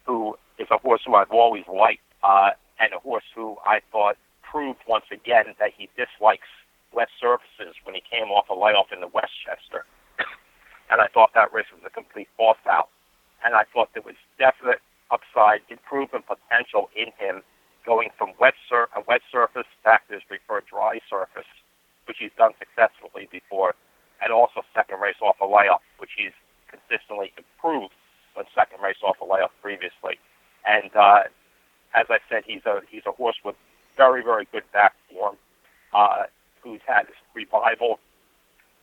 who 0.06 0.38
is 0.60 0.68
a 0.72 0.78
horse 0.78 1.02
who 1.06 1.16
I've 1.16 1.32
always 1.32 1.64
liked, 1.68 2.04
uh, 2.24 2.52
and 2.80 2.94
a 2.94 3.00
horse 3.00 3.24
who 3.34 3.58
I 3.66 3.80
thought 3.92 4.18
proved 4.42 4.80
once 4.88 5.06
again 5.12 5.46
that 5.60 5.72
he 5.78 5.90
dislikes 5.96 6.48
wet 6.94 7.10
surfaces 7.20 7.76
when 7.84 7.96
he 7.96 8.02
came 8.02 8.30
off 8.30 8.50
a 8.50 8.54
layoff 8.54 8.92
in 8.92 9.02
the 9.02 9.08
Westchester. 9.08 9.86
and 10.90 11.02
I 11.02 11.08
thought 11.14 11.32
that 11.34 11.54
race 11.54 11.68
was 11.74 11.82
a 11.86 11.90
complete 11.90 12.30
false 12.38 12.62
out. 12.70 12.90
And 13.44 13.54
I 13.54 13.64
thought 13.74 13.90
there 13.94 14.04
was 14.06 14.16
definite 14.40 14.82
upside 15.12 15.62
improvement 15.70 16.26
potential 16.26 16.90
in 16.96 17.12
him 17.20 17.44
going 17.86 18.10
from 18.18 18.34
wet 18.40 18.56
sur- 18.68 18.90
a 18.96 19.02
wet 19.08 19.22
surface 19.32 19.68
back 19.84 20.08
to 20.08 20.16
his 20.16 20.24
preferred 20.24 20.66
dry 20.66 21.00
surface 21.10 21.46
which 22.08 22.18
he's 22.20 22.34
done 22.38 22.54
successfully 22.58 23.28
before, 23.32 23.76
and 24.22 24.32
also 24.32 24.62
second 24.74 25.02
race 25.02 25.20
off 25.22 25.36
a 25.42 25.46
layoff, 25.46 25.82
which 25.98 26.12
he's 26.18 26.34
consistently 26.76 27.32
improved 27.38 27.94
when 28.36 28.46
second 28.54 28.84
race 28.84 29.00
off 29.04 29.16
a 29.22 29.26
layup 29.26 29.56
previously. 29.62 30.20
And 30.68 30.92
uh, 30.96 31.32
as 31.96 32.06
I 32.10 32.20
said, 32.30 32.44
he's 32.46 32.66
a 32.66 32.82
he's 32.90 33.06
a 33.08 33.12
horse 33.12 33.38
with 33.44 33.56
very 33.98 34.24
very 34.24 34.48
good 34.52 34.68
back 34.74 34.94
form, 35.12 35.38
uh, 35.94 36.28
who's 36.62 36.82
had 36.86 37.08
this 37.08 37.20
revival 37.34 38.00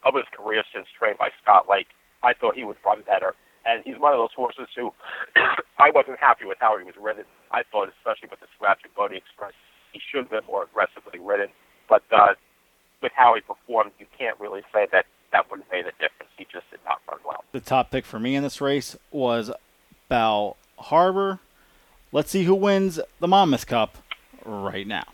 of 0.05 0.15
his 0.15 0.25
career 0.33 0.65
since 0.75 0.87
trained 0.99 1.19
by 1.19 1.29
Scott 1.43 1.67
Lake. 1.69 1.89
I 2.23 2.33
thought 2.35 2.55
he 2.55 2.65
would 2.65 2.79
run 2.87 3.03
better, 3.03 3.35
and 3.67 3.83
he's 3.85 3.99
one 3.99 4.13
of 4.13 4.19
those 4.19 4.35
horses 4.35 4.69
who 4.75 4.93
I 5.79 5.91
wasn't 5.91 6.19
happy 6.19 6.47
with 6.47 6.59
how 6.61 6.79
he 6.79 6.85
was 6.85 6.95
ridden. 7.01 7.25
I 7.51 7.63
thought, 7.71 7.91
especially 7.99 8.31
with 8.31 8.41
the 8.41 8.51
scratch 8.57 8.81
of 8.85 8.95
Bodie 8.95 9.19
Express, 9.19 9.53
he 9.93 10.01
should 10.01 10.25
have 10.25 10.31
been 10.31 10.47
more 10.49 10.65
aggressively 10.65 11.19
ridden. 11.19 11.49
But 11.89 12.03
uh, 12.15 12.35
with 13.03 13.13
how 13.15 13.35
he 13.35 13.43
performed, 13.43 13.93
you 13.99 14.07
can't 14.17 14.39
really 14.41 14.63
say 14.73 14.87
that 14.93 15.05
that 15.33 15.51
would 15.51 15.61
have 15.61 15.71
made 15.71 15.87
a 15.87 15.93
difference. 15.93 16.31
He 16.37 16.45
just 16.45 16.71
did 16.71 16.81
not 16.85 17.01
run 17.11 17.19
well. 17.27 17.45
The 17.53 17.61
top 17.61 17.91
pick 17.91 18.05
for 18.05 18.19
me 18.19 18.37
in 18.37 18.43
this 18.43 18.61
race 18.61 18.97
was 19.11 19.51
Bal 20.09 20.57
Harbour. 20.79 21.41
Let's 22.13 22.31
see 22.31 22.45
who 22.45 22.55
wins 22.55 23.01
the 23.21 23.29
Monmouth 23.29 23.67
Cup 23.67 23.99
right 24.45 24.87
now. 24.87 25.05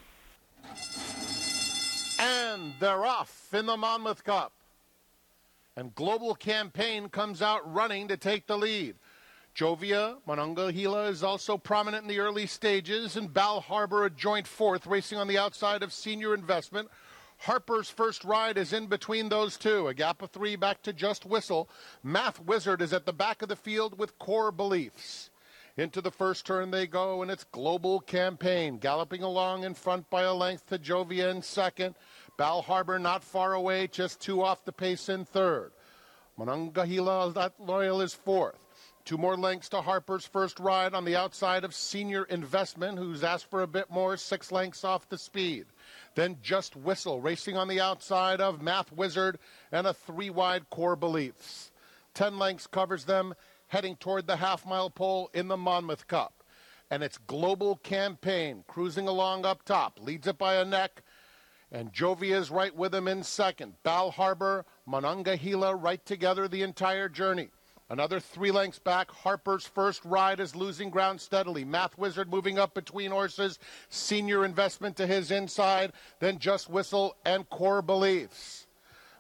And 2.19 2.75
they're 2.81 3.07
off 3.07 3.49
in 3.53 3.67
the 3.67 3.77
Monmouth 3.77 4.25
Cup. 4.25 4.53
And 5.77 5.95
Global 5.95 6.35
Campaign 6.35 7.09
comes 7.09 7.41
out 7.41 7.73
running 7.73 8.09
to 8.09 8.17
take 8.17 8.49
the 8.49 8.59
lead. 8.59 8.97
Jovia 9.55 10.17
Monongahela 10.27 11.07
is 11.07 11.23
also 11.23 11.57
prominent 11.57 12.03
in 12.03 12.09
the 12.09 12.19
early 12.21 12.47
stages, 12.47 13.17
and 13.17 13.33
Bal 13.33 13.61
Harbour 13.61 14.05
a 14.05 14.11
joint 14.11 14.47
fourth, 14.47 14.87
racing 14.87 15.19
on 15.19 15.29
the 15.29 15.39
outside 15.39 15.83
of 15.83 15.93
Senior 15.93 16.35
Investment. 16.35 16.89
Harper's 17.39 17.89
first 17.89 18.25
ride 18.25 18.59
is 18.59 18.73
in 18.73 18.87
between 18.87 19.29
those 19.29 19.57
two. 19.57 19.87
A 19.89 19.95
gap 19.95 20.23
of 20.23 20.31
three 20.31 20.57
back 20.57 20.83
to 20.83 20.93
Just 20.93 21.25
Whistle. 21.25 21.69
Math 22.03 22.41
Wizard 22.41 22.83
is 22.83 22.93
at 22.93 23.07
the 23.07 23.13
back 23.13 23.43
of 23.43 23.49
the 23.49 23.57
field 23.57 23.99
with 23.99 24.19
core 24.19 24.51
beliefs. 24.51 25.31
Into 25.77 26.01
the 26.01 26.11
first 26.11 26.45
turn 26.45 26.73
they 26.73 26.89
go, 26.89 27.23
and 27.23 27.31
it's 27.31 27.45
Global 27.45 28.01
Campaign 28.01 28.79
galloping 28.79 29.23
along 29.23 29.63
in 29.63 29.75
front 29.75 30.11
by 30.11 30.23
a 30.23 30.35
length 30.35 30.67
to 30.67 30.79
Jovia 30.79 31.31
in 31.31 31.41
second. 31.41 31.95
Bal 32.37 32.63
Harbour 32.63 32.99
not 32.99 33.23
far 33.23 33.55
away, 33.55 33.87
just 33.87 34.21
two 34.21 34.43
off 34.43 34.65
the 34.65 34.73
pace 34.73 35.09
in 35.09 35.25
third. 35.25 35.71
Monongahela 36.37 37.53
loyal 37.61 38.01
is 38.01 38.15
fourth. 38.15 38.68
Two 39.05 39.17
more 39.17 39.37
lengths 39.37 39.71
to 39.71 39.81
Harper's 39.81 40.27
first 40.27 40.61
ride 40.61 40.93
on 40.93 41.05
the 41.05 41.17
outside 41.17 41.65
of 41.65 41.75
Senior 41.75 42.25
Investment, 42.25 42.99
who's 42.99 43.25
asked 43.25 43.49
for 43.49 43.63
a 43.63 43.67
bit 43.67 43.91
more, 43.91 44.17
six 44.17 44.53
lengths 44.53 44.85
off 44.85 45.09
the 45.09 45.17
speed. 45.17 45.67
Then 46.15 46.37
Just 46.43 46.77
Whistle 46.77 47.21
racing 47.21 47.57
on 47.57 47.69
the 47.69 47.81
outside 47.81 48.41
of 48.41 48.61
Math 48.61 48.93
Wizard 48.93 49.39
and 49.73 49.87
a 49.87 49.95
three 49.95 50.31
wide 50.31 50.69
core 50.69 50.97
beliefs. 50.97 51.71
Ten 52.13 52.39
lengths 52.39 52.67
covers 52.67 53.05
them, 53.05 53.35
heading 53.69 53.97
toward 53.97 54.27
the 54.27 54.37
half 54.37 54.67
mile 54.67 54.91
pole 54.91 55.31
in 55.33 55.49
the 55.49 55.57
Monmouth 55.57 56.07
Cup. 56.07 56.43
And 56.91 57.03
it's 57.03 57.19
Global 57.19 57.77
Campaign 57.77 58.65
cruising 58.67 59.09
along 59.09 59.47
up 59.47 59.63
top, 59.63 59.99
leads 60.01 60.27
it 60.27 60.39
by 60.39 60.57
a 60.57 60.65
neck. 60.65 61.03
And 61.71 61.93
Jovia 61.93 62.37
is 62.37 62.51
right 62.51 62.75
with 62.75 62.95
him 62.95 63.07
in 63.07 63.23
second. 63.23 63.75
Bal 63.83 64.11
Harbour, 64.11 64.65
Monongahela 64.87 65.75
right 65.77 66.05
together 66.05 66.49
the 66.49 66.63
entire 66.63 67.09
journey. 67.11 67.51
Another 67.91 68.21
three 68.21 68.51
lengths 68.51 68.79
back. 68.79 69.11
Harper's 69.11 69.67
first 69.67 70.05
ride 70.05 70.41
is 70.41 70.55
losing 70.55 70.91
ground 70.91 71.21
steadily. 71.21 71.65
Math 71.65 71.97
Wizard 71.97 72.31
moving 72.31 72.59
up 72.59 72.75
between 72.75 73.11
horses. 73.11 73.59
Senior 73.89 74.45
investment 74.45 74.97
to 74.97 75.07
his 75.07 75.31
inside. 75.31 75.93
Then 76.21 76.39
Just 76.39 76.69
Whistle 76.69 77.17
and 77.25 77.49
Core 77.49 77.81
Beliefs. 77.81 78.67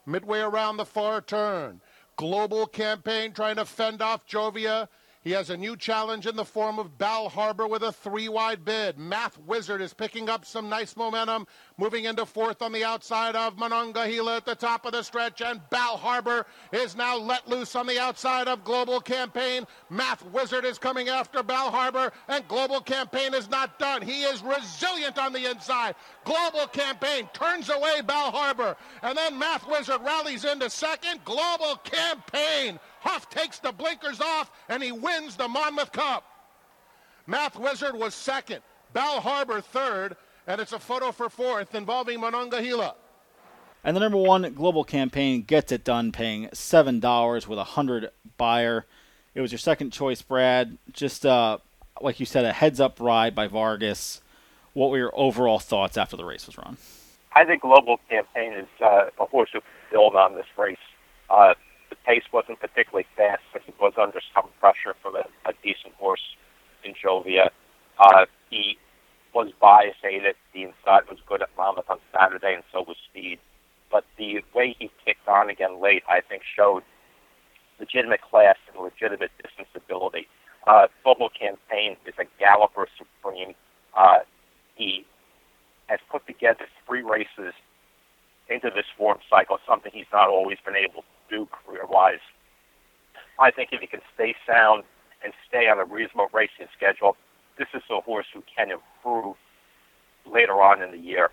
Midway 0.05 0.41
around 0.41 0.77
the 0.77 0.85
far 0.85 1.23
turn. 1.23 1.81
Global 2.17 2.67
campaign 2.67 3.33
trying 3.33 3.57
to 3.57 3.65
fend 3.65 4.03
off 4.03 4.27
Jovia. 4.27 4.89
He 5.23 5.33
has 5.33 5.51
a 5.51 5.57
new 5.57 5.77
challenge 5.77 6.27
in 6.27 6.37
the 6.37 6.45
form 6.45 6.79
of 6.79 6.97
Bal 6.97 7.29
Harbour 7.29 7.67
with 7.67 7.83
a 7.83 7.93
three 7.93 8.29
wide 8.29 8.65
bid. 8.65 8.99
Math 8.99 9.39
Wizard 9.39 9.81
is 9.81 9.93
picking 9.93 10.29
up 10.29 10.45
some 10.45 10.69
nice 10.69 10.97
momentum, 10.97 11.47
moving 11.79 12.05
into 12.05 12.27
fourth 12.27 12.61
on 12.61 12.73
the 12.73 12.85
outside 12.85 13.35
of 13.37 13.57
Monongahela 13.57 14.37
at 14.37 14.45
the 14.45 14.55
top 14.55 14.85
of 14.85 14.93
the 14.93 15.03
stretch, 15.03 15.41
and 15.41 15.61
Bal 15.71 15.97
Harbour 15.97 16.45
is 16.73 16.97
now 16.97 17.17
let 17.17 17.49
loose 17.49 17.75
on 17.75 17.87
the 17.87 17.99
outside 17.99 18.49
of 18.49 18.65
Global 18.65 19.01
Campaign. 19.01 19.67
Math 19.89 20.25
Wizard 20.27 20.65
is 20.65 20.79
coming 20.79 21.09
after 21.09 21.43
Bal 21.43 21.71
Harbour, 21.71 22.13
and 22.29 22.47
Global 22.49 22.81
Campaign 22.81 23.33
is 23.33 23.49
not 23.49 23.79
done. 23.79 24.03
He 24.03 24.23
is 24.23 24.43
resilient 24.43 25.19
on 25.19 25.33
the 25.33 25.51
inside. 25.51 25.95
Global 26.25 26.67
Campaign 26.67 27.29
turns 27.33 27.71
away 27.71 28.03
Bal 28.05 28.31
Harbour, 28.31 28.77
and 29.03 29.17
then 29.17 29.39
Math 29.39 29.67
Wizard 29.69 30.03
rallies 30.03 30.45
into 30.45 30.69
second. 30.69 31.25
Global 31.25 31.77
Campaign 31.85 32.79
Huff 33.01 33.31
takes 33.31 33.59
the 33.59 33.73
blinkers 33.73 34.21
off 34.21 34.51
and 34.69 34.83
he 34.83 34.93
wins 34.93 35.37
the 35.37 35.49
Monmouth 35.49 35.93
Cup. 35.93 36.25
Math 37.27 37.59
Wizard 37.59 37.95
was 37.95 38.15
second, 38.15 38.63
Bal 38.93 39.21
Harbour 39.21 39.61
third, 39.61 40.17
and 40.49 40.63
it's 40.63 40.73
a 40.73 40.79
photo 40.79 41.13
for 41.13 41.29
fourth 41.29 41.75
involving 41.75 42.21
Monongahela. 42.21 42.97
And 43.85 43.95
the 43.95 44.01
number 44.01 44.19
one 44.19 44.53
global 44.55 44.83
campaign 44.83 45.43
gets 45.43 45.71
it 45.71 45.85
done, 45.85 46.11
paying 46.11 46.49
seven 46.53 46.99
dollars 46.99 47.47
with 47.47 47.59
a 47.59 47.65
hundred 47.65 48.11
Beyer. 48.37 48.87
It 49.35 49.41
was 49.41 49.53
your 49.53 49.59
second 49.59 49.93
choice, 49.93 50.23
Brad. 50.23 50.79
Just 50.93 51.25
uh, 51.25 51.59
like 52.01 52.19
you 52.19 52.27
said, 52.27 52.45
a 52.45 52.53
heads 52.53 52.81
up 52.81 52.99
ride 52.99 53.35
by 53.35 53.47
Vargas. 53.47 54.21
What 54.73 54.91
were 54.91 54.99
your 54.99 55.13
overall 55.15 55.59
thoughts 55.59 55.97
after 55.97 56.17
the 56.17 56.25
race 56.25 56.47
was 56.47 56.59
run? 56.59 56.77
I 57.35 57.45
think 57.45 57.63
Global 57.63 58.01
Campaign 58.09 58.53
is 58.55 58.67
uh, 58.83 59.11
a 59.21 59.27
horse 59.27 59.51
who 59.53 59.61
build 59.93 60.17
on 60.17 60.35
this 60.35 60.47
race. 60.57 60.77
Uh, 61.31 61.55
the 61.91 61.97
pace 62.07 62.25
wasn't 62.33 62.59
particularly 62.59 63.07
fast, 63.17 63.43
but 63.53 63.63
he 63.65 63.73
was 63.81 63.93
under 64.01 64.21
some 64.35 64.49
pressure 64.61 64.95
from 65.03 65.15
a, 65.15 65.25
a 65.49 65.53
decent 65.63 65.95
horse 65.95 66.23
in 66.85 66.95
Jovia. 66.95 67.51
Uh, 67.99 68.27
he 68.51 68.79
was 69.39 69.53
bias 69.61 69.95
aided. 70.03 70.35
The 70.53 70.65
inside 70.65 71.07
was 71.09 71.19
good 71.29 71.43
at 71.43 71.49
Monmouth 71.57 71.89
on 71.89 71.99
Saturday, 72.13 72.55
and 72.55 72.65
so 72.73 72.83
was 72.83 72.97
Speed. 73.09 73.39
But 73.89 74.05
the 74.19 74.43
way 74.53 74.75
he 74.77 74.91
kicked 75.05 75.29
on 75.29 75.49
again 75.49 75.81
late, 75.81 76.03
I 76.09 76.21
think, 76.29 76.43
showed 76.43 76.83
legitimate 77.79 78.21
class 78.21 78.57
and 78.67 78.83
legitimate 78.83 79.31
distance 79.41 79.69
ability. 79.77 80.27
Uh, 80.67 80.89
Global 81.05 81.31
Campaign 81.31 81.97
is 82.05 82.15
a 82.19 82.25
galloper 82.41 82.89
supreme. 82.99 83.55
Uh, 83.97 84.27
he 84.75 85.07
has 85.87 86.01
put 86.11 86.27
together 86.27 86.67
three 86.85 87.03
races 87.03 87.55
into 88.49 88.71
this 88.75 88.87
form 88.97 89.19
cycle, 89.31 89.59
something 89.69 89.93
he's 89.95 90.11
not 90.13 90.29
always 90.29 90.59
been 90.67 90.75
able 90.75 91.03
to 91.03 91.07
do 91.31 91.47
career 91.47 91.87
wise. 91.89 92.27
I 93.39 93.53
think 93.53 93.69
if 93.71 93.81
he 93.81 93.87
can 93.87 94.01
stay 94.15 94.35
sound 94.45 94.83
and 95.23 95.33
stay 95.47 95.69
on 95.69 95.79
a 95.79 95.85
reasonable 95.85 96.29
racing 96.33 96.67
schedule, 96.77 97.17
this 97.59 97.69
is 97.75 97.83
a 97.91 98.01
horse 98.01 98.27
who 98.33 98.43
can 98.55 98.71
improve 98.71 99.37
later 100.31 100.63
on 100.63 100.83
in 100.83 100.93
the 100.93 100.99
year. 100.99 101.31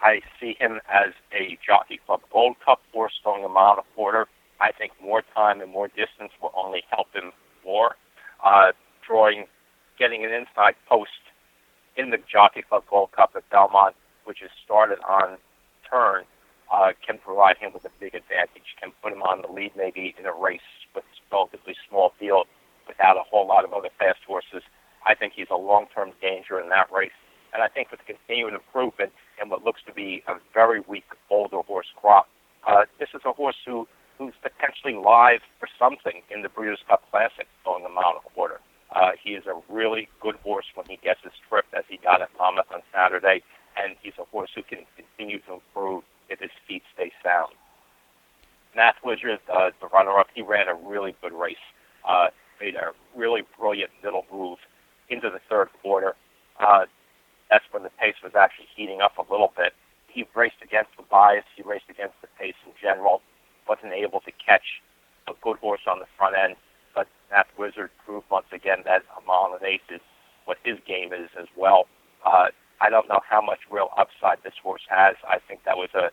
I 0.00 0.20
see 0.40 0.56
him 0.58 0.80
as 0.88 1.12
a 1.32 1.58
Jockey 1.64 2.00
Club 2.04 2.20
Gold 2.32 2.56
Cup 2.64 2.80
horse 2.92 3.14
going 3.24 3.44
a 3.44 3.48
mile 3.48 3.72
and 3.72 3.80
a 3.80 3.94
quarter. 3.94 4.26
I 4.60 4.72
think 4.72 4.92
more 5.02 5.22
time 5.34 5.60
and 5.60 5.70
more 5.70 5.88
distance 5.88 6.32
will 6.42 6.52
only 6.56 6.82
help 6.90 7.12
him 7.14 7.32
more. 7.64 7.96
Uh, 8.44 8.72
drawing, 9.06 9.46
getting 9.98 10.24
an 10.24 10.32
inside 10.32 10.74
post 10.88 11.10
in 11.96 12.10
the 12.10 12.18
Jockey 12.30 12.62
Club 12.62 12.84
Gold 12.88 13.12
Cup 13.12 13.32
at 13.34 13.48
Belmont, 13.50 13.94
which 14.24 14.42
is 14.42 14.50
started 14.64 14.98
on 15.08 15.38
turn, 15.90 16.24
uh, 16.72 16.92
can 17.04 17.18
provide 17.18 17.56
him 17.58 17.72
with 17.72 17.84
a 17.84 17.90
big 17.98 18.14
advantage, 18.14 18.76
can 18.80 18.92
put 19.02 19.12
him 19.12 19.22
on 19.22 19.42
the 19.42 19.48
lead 19.50 19.72
maybe 19.76 20.14
in 20.18 20.26
a 20.26 20.32
race 20.32 20.60
with 20.94 21.04
relatively 21.32 21.74
small 21.88 22.12
field 22.18 22.46
without 22.86 23.16
a 23.16 23.22
whole 23.22 23.46
lot 23.46 23.64
of 23.64 23.72
other 23.72 23.88
fast 23.98 24.20
horses. 24.26 24.62
I 25.08 25.14
think 25.14 25.32
he's 25.34 25.48
a 25.50 25.56
long-term 25.56 26.12
danger 26.20 26.60
in 26.60 26.68
that 26.68 26.92
race. 26.92 27.16
And 27.54 27.62
I 27.62 27.68
think 27.68 27.90
with 27.90 28.00
continued 28.04 28.52
improvement 28.52 29.10
in 29.40 29.48
what 29.48 29.64
looks 29.64 29.80
to 29.86 29.92
be 29.94 30.22
a 30.28 30.34
very 30.52 30.80
weak 30.80 31.08
older 31.30 31.62
horse 31.62 31.88
crop, 31.96 32.28
uh, 32.68 32.84
this 33.00 33.08
is 33.14 33.22
a 33.24 33.32
horse 33.32 33.56
who 33.66 33.88
who's 34.18 34.34
potentially 34.42 34.94
live 34.94 35.40
for 35.60 35.68
something 35.78 36.22
in 36.28 36.42
the 36.42 36.48
Breeders' 36.48 36.82
Cup 36.88 37.02
Classic 37.10 37.46
going 37.64 37.86
a 37.86 37.88
mile 37.88 38.18
and 38.18 38.26
a 38.26 38.34
quarter. 38.34 38.60
Uh, 38.90 39.12
he 39.22 39.30
is 39.30 39.44
a 39.46 39.54
really 39.72 40.08
good 40.20 40.34
horse 40.42 40.66
when 40.74 40.84
he 40.90 40.96
gets 40.96 41.20
his 41.22 41.32
trip, 41.48 41.64
as 41.72 41.84
he 41.88 41.98
got 41.98 42.20
at 42.20 42.28
Monmouth 42.36 42.66
on 42.74 42.82
Saturday, 42.92 43.42
and 43.76 43.94
he's 44.02 44.14
a 44.18 44.24
horse 44.24 44.50
who 44.56 44.62
can 44.64 44.80
continue 44.96 45.38
to 45.46 45.54
improve 45.54 46.02
if 46.28 46.40
his 46.40 46.50
feet 46.66 46.82
stay 46.94 47.12
sound. 47.22 47.52
Math 48.74 48.96
Wizard, 49.04 49.38
uh, 49.52 49.70
the 49.80 49.86
runner-up, 49.86 50.26
he 50.34 50.42
ran 50.42 50.66
a 50.66 50.74
really 50.74 51.14
good 51.22 51.32
race. 51.32 51.56
Uh, 52.04 52.28
made 52.60 52.74
a 52.74 52.90
really 53.16 53.42
brilliant 53.58 53.90
middle 54.02 54.24
move 54.32 54.58
into 55.10 55.30
the 55.30 55.40
third 55.48 55.68
quarter. 55.82 56.14
Uh, 56.60 56.86
that's 57.50 57.64
when 57.70 57.82
the 57.82 57.90
pace 58.00 58.16
was 58.22 58.32
actually 58.34 58.68
heating 58.74 59.00
up 59.00 59.16
a 59.18 59.24
little 59.30 59.52
bit. 59.56 59.72
He 60.08 60.26
raced 60.34 60.60
against 60.62 60.90
the 60.96 61.04
bias. 61.04 61.44
He 61.56 61.62
raced 61.62 61.88
against 61.88 62.14
the 62.20 62.28
pace 62.38 62.56
in 62.66 62.72
general. 62.80 63.22
Wasn't 63.68 63.92
able 63.92 64.20
to 64.20 64.32
catch 64.32 64.82
a 65.28 65.32
good 65.42 65.56
horse 65.58 65.82
on 65.86 65.98
the 65.98 66.06
front 66.16 66.36
end. 66.36 66.56
But 66.94 67.06
Math 67.30 67.48
Wizard 67.58 67.90
proved 68.04 68.26
once 68.30 68.46
again 68.52 68.78
that 68.84 69.02
a 69.16 69.20
mile 69.26 69.56
and 69.58 69.64
eighth 69.64 69.90
is 69.90 70.00
what 70.46 70.58
his 70.64 70.78
game 70.86 71.12
is 71.12 71.28
as 71.38 71.46
well. 71.56 71.86
Uh, 72.24 72.48
I 72.80 72.90
don't 72.90 73.08
know 73.08 73.20
how 73.28 73.40
much 73.42 73.60
real 73.70 73.90
upside 73.96 74.42
this 74.42 74.54
horse 74.62 74.82
has. 74.88 75.16
I 75.28 75.38
think 75.46 75.64
that 75.64 75.76
was 75.76 75.90
a 75.94 76.10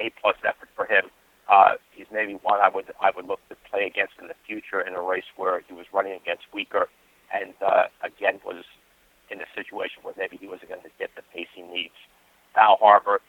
A 0.00 0.10
plus 0.20 0.36
effort 0.44 0.68
for 0.74 0.86
him. 0.86 1.10
Uh, 1.48 1.74
he's 1.92 2.06
maybe 2.12 2.34
one 2.42 2.60
I 2.60 2.68
would 2.68 2.86
I 3.00 3.10
would 3.14 3.26
look 3.26 3.40
to 3.48 3.56
play 3.70 3.86
against 3.86 4.14
in 4.20 4.28
the 4.28 4.34
future 4.46 4.80
in 4.80 4.94
a 4.94 5.00
race 5.02 5.28
where 5.36 5.62
he 5.66 5.74
was 5.74 5.86
running 5.92 6.12
against 6.12 6.44
weaker, 6.52 6.88
and 7.32 7.54
uh, 7.64 7.84
again 8.02 8.40
was 8.44 8.64
in 9.30 9.40
a 9.40 9.48
situation 9.54 10.02
where 10.02 10.14
maybe 10.16 10.36
he 10.36 10.46
wasn't 10.46 10.68
going 10.68 10.82
to 10.82 10.90
get 10.98 11.10
the 11.16 11.22
pace 11.34 11.48
he 11.54 11.62
needs. 11.62 11.94
Bal 12.54 12.78
Harbour, 12.80 13.20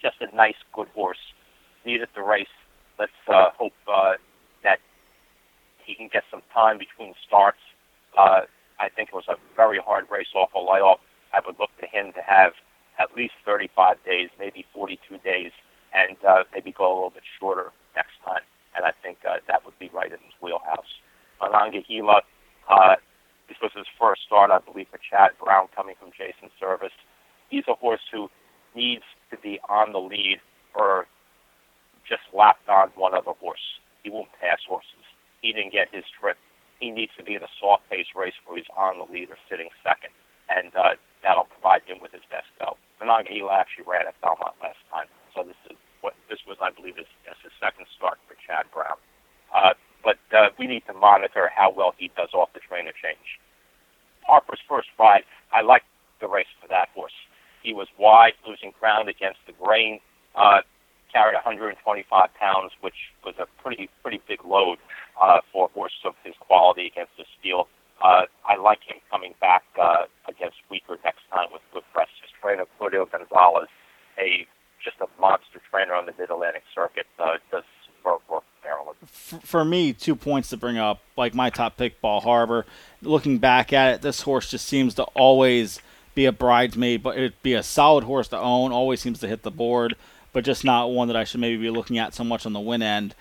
just 0.00 0.16
a 0.20 0.34
nice, 0.36 0.58
good 0.72 0.88
horse. 0.88 1.32
Needed 1.84 2.08
the 2.14 2.22
race. 2.22 2.52
Let's 2.98 3.12
uh, 3.28 3.50
hope 3.56 3.72
uh, 3.88 4.14
that 4.62 4.78
he 5.84 5.94
can 5.94 6.08
get 6.12 6.24
some 6.30 6.42
time 6.52 6.78
between 6.78 7.14
starts. 7.26 7.58
Uh, 8.16 8.42
I 8.78 8.88
think 8.88 9.10
it 9.10 9.14
was 9.14 9.28
a 9.28 9.36
very 9.56 9.78
hard 9.78 10.06
race 10.10 10.32
off 10.34 10.50
a 10.54 10.60
layoff. 10.60 11.00
I 11.32 11.40
would 11.44 11.58
look 11.58 11.70
to 11.80 11.86
him 11.86 12.12
to 12.12 12.22
have 12.22 12.52
at 12.98 13.16
least 13.16 13.34
35 13.44 13.96
days, 14.04 14.30
maybe 14.38 14.64
42 14.72 15.18
days, 15.18 15.50
and 15.92 16.16
uh, 16.26 16.44
maybe 16.52 16.72
go 16.72 16.86
a 16.86 16.94
little 16.94 17.10
bit 17.10 17.22
shorter 17.38 17.72
next 17.96 18.14
time. 18.24 18.42
And 18.76 18.84
I 18.84 18.92
think 19.02 19.18
uh, 19.28 19.38
that 19.48 19.64
would 19.64 19.78
be 19.78 19.90
right 19.92 20.10
in 20.12 20.18
his 20.18 20.34
wheelhouse. 20.40 21.00
Monongahela, 21.40 22.22
uh, 22.68 22.96
this 23.48 23.58
was 23.62 23.72
his 23.76 23.86
first 23.98 24.22
start, 24.26 24.50
I 24.50 24.58
believe, 24.58 24.88
for 24.90 24.98
Chad 24.98 25.32
Brown 25.42 25.68
coming 25.74 25.94
from 25.98 26.10
Jason 26.16 26.50
Servis. 26.58 26.94
He's 27.50 27.64
a 27.68 27.74
horse 27.74 28.00
who 28.10 28.30
needs 28.74 29.04
to 29.30 29.36
be 29.36 29.60
on 29.68 29.92
the 29.92 30.00
lead 30.00 30.40
or 30.74 31.06
just 32.08 32.22
lapped 32.32 32.68
on 32.68 32.90
one 32.96 33.14
other 33.14 33.32
horse. 33.40 33.80
He 34.02 34.10
won't 34.10 34.28
pass 34.40 34.60
horses. 34.68 35.04
He 35.40 35.52
didn't 35.52 35.72
get 35.72 35.88
his 35.92 36.04
trip. 36.20 36.36
He 36.80 36.90
needs 36.90 37.12
to 37.16 37.24
be 37.24 37.34
in 37.34 37.42
a 37.42 37.52
soft 37.60 37.88
pace 37.88 38.08
race 38.16 38.34
where 38.44 38.56
he's 38.56 38.68
on 38.76 38.98
the 38.98 39.08
lead 39.08 39.30
or 39.30 39.38
sitting 39.48 39.68
second. 39.84 40.12
And 40.48 40.74
uh, 40.76 41.00
that'll 41.22 41.48
provide 41.48 41.82
him 41.86 41.98
with 42.02 42.12
his 42.12 42.24
best 42.28 42.48
go. 42.60 42.76
Monongahela, 43.00 43.52
actually 43.56 43.88
ran 43.88 44.06
at 44.06 44.20
Belmont 44.20 44.56
last 44.60 44.80
time. 44.92 45.08
So 45.32 45.44
this 45.44 45.56
is 45.70 45.76
what 46.00 46.14
this 46.28 46.40
was, 46.46 46.56
I 46.60 46.70
believe, 46.70 46.98
is 46.98 47.08
his, 47.24 47.36
his 47.44 47.52
second 47.60 47.86
start 47.96 48.20
for 48.28 48.36
Chad 48.44 48.68
Brown. 48.72 49.00
Uh, 49.54 49.72
but 50.04 50.20
uh, 50.36 50.52
we 50.58 50.66
need 50.66 50.84
to 50.86 50.92
monitor 50.92 51.48
how 51.48 51.72
well 51.72 51.94
he 51.96 52.12
does 52.16 52.28
off 52.34 52.43
ground 58.84 59.08
against 59.08 59.40
the 59.46 59.54
grain. 59.56 59.98
Uh, 60.36 60.60
carried 61.10 61.32
125 61.32 62.04
pounds, 62.34 62.72
which 62.82 63.08
was 63.24 63.34
a 63.38 63.46
pretty 63.62 63.88
pretty 64.02 64.20
big 64.28 64.44
load 64.44 64.76
uh, 65.22 65.38
for 65.50 65.66
a 65.66 65.72
horse 65.72 65.96
of 66.04 66.12
his 66.22 66.34
quality 66.40 66.86
against 66.92 67.12
the 67.16 67.24
steel. 67.38 67.68
Uh, 68.02 68.22
I 68.44 68.56
like 68.56 68.80
him 68.86 68.98
coming 69.10 69.32
back 69.40 69.62
uh, 69.80 70.04
against 70.28 70.56
weaker 70.70 70.98
next 71.02 71.22
time 71.32 71.48
with 71.50 71.62
good 71.72 71.84
press. 71.94 72.08
His 72.20 72.30
trainer, 72.42 72.66
Claudio 72.76 73.06
Gonzalez, 73.06 73.68
a 74.18 74.46
just 74.84 74.96
a 75.00 75.08
monster 75.18 75.62
trainer 75.70 75.94
on 75.94 76.04
the 76.04 76.12
Mid 76.18 76.28
Atlantic 76.30 76.64
circuit, 76.74 77.06
uh, 77.18 77.38
does 77.50 77.64
superb 77.86 78.20
work 78.28 78.44
Maryland. 78.62 78.98
For 79.06 79.64
me, 79.64 79.94
two 79.94 80.16
points 80.16 80.50
to 80.50 80.58
bring 80.58 80.76
up. 80.76 81.00
Like 81.16 81.34
my 81.34 81.48
top 81.48 81.78
pick, 81.78 82.02
Bal 82.02 82.20
Harbour. 82.20 82.66
Looking 83.00 83.38
back 83.38 83.72
at 83.72 83.94
it, 83.94 84.02
this 84.02 84.22
horse 84.22 84.50
just 84.50 84.66
seems 84.66 84.94
to 84.96 85.04
always 85.14 85.80
be 86.14 86.24
a 86.26 86.32
bridesmaid, 86.32 87.02
but 87.02 87.16
it'd 87.16 87.42
be 87.42 87.54
a 87.54 87.62
solid 87.62 88.04
horse 88.04 88.28
to 88.28 88.38
own. 88.38 88.72
Always 88.72 89.00
seems 89.00 89.18
to 89.20 89.28
hit 89.28 89.42
the 89.42 89.50
board 89.50 89.96
but 90.34 90.44
just 90.44 90.64
not 90.64 90.90
one 90.90 91.08
that 91.08 91.16
I 91.16 91.24
should 91.24 91.40
maybe 91.40 91.56
be 91.56 91.70
looking 91.70 91.96
at 91.96 92.12
so 92.12 92.24
much 92.24 92.44
on 92.44 92.52
the 92.52 92.60
win 92.60 92.82
end. 92.82 93.14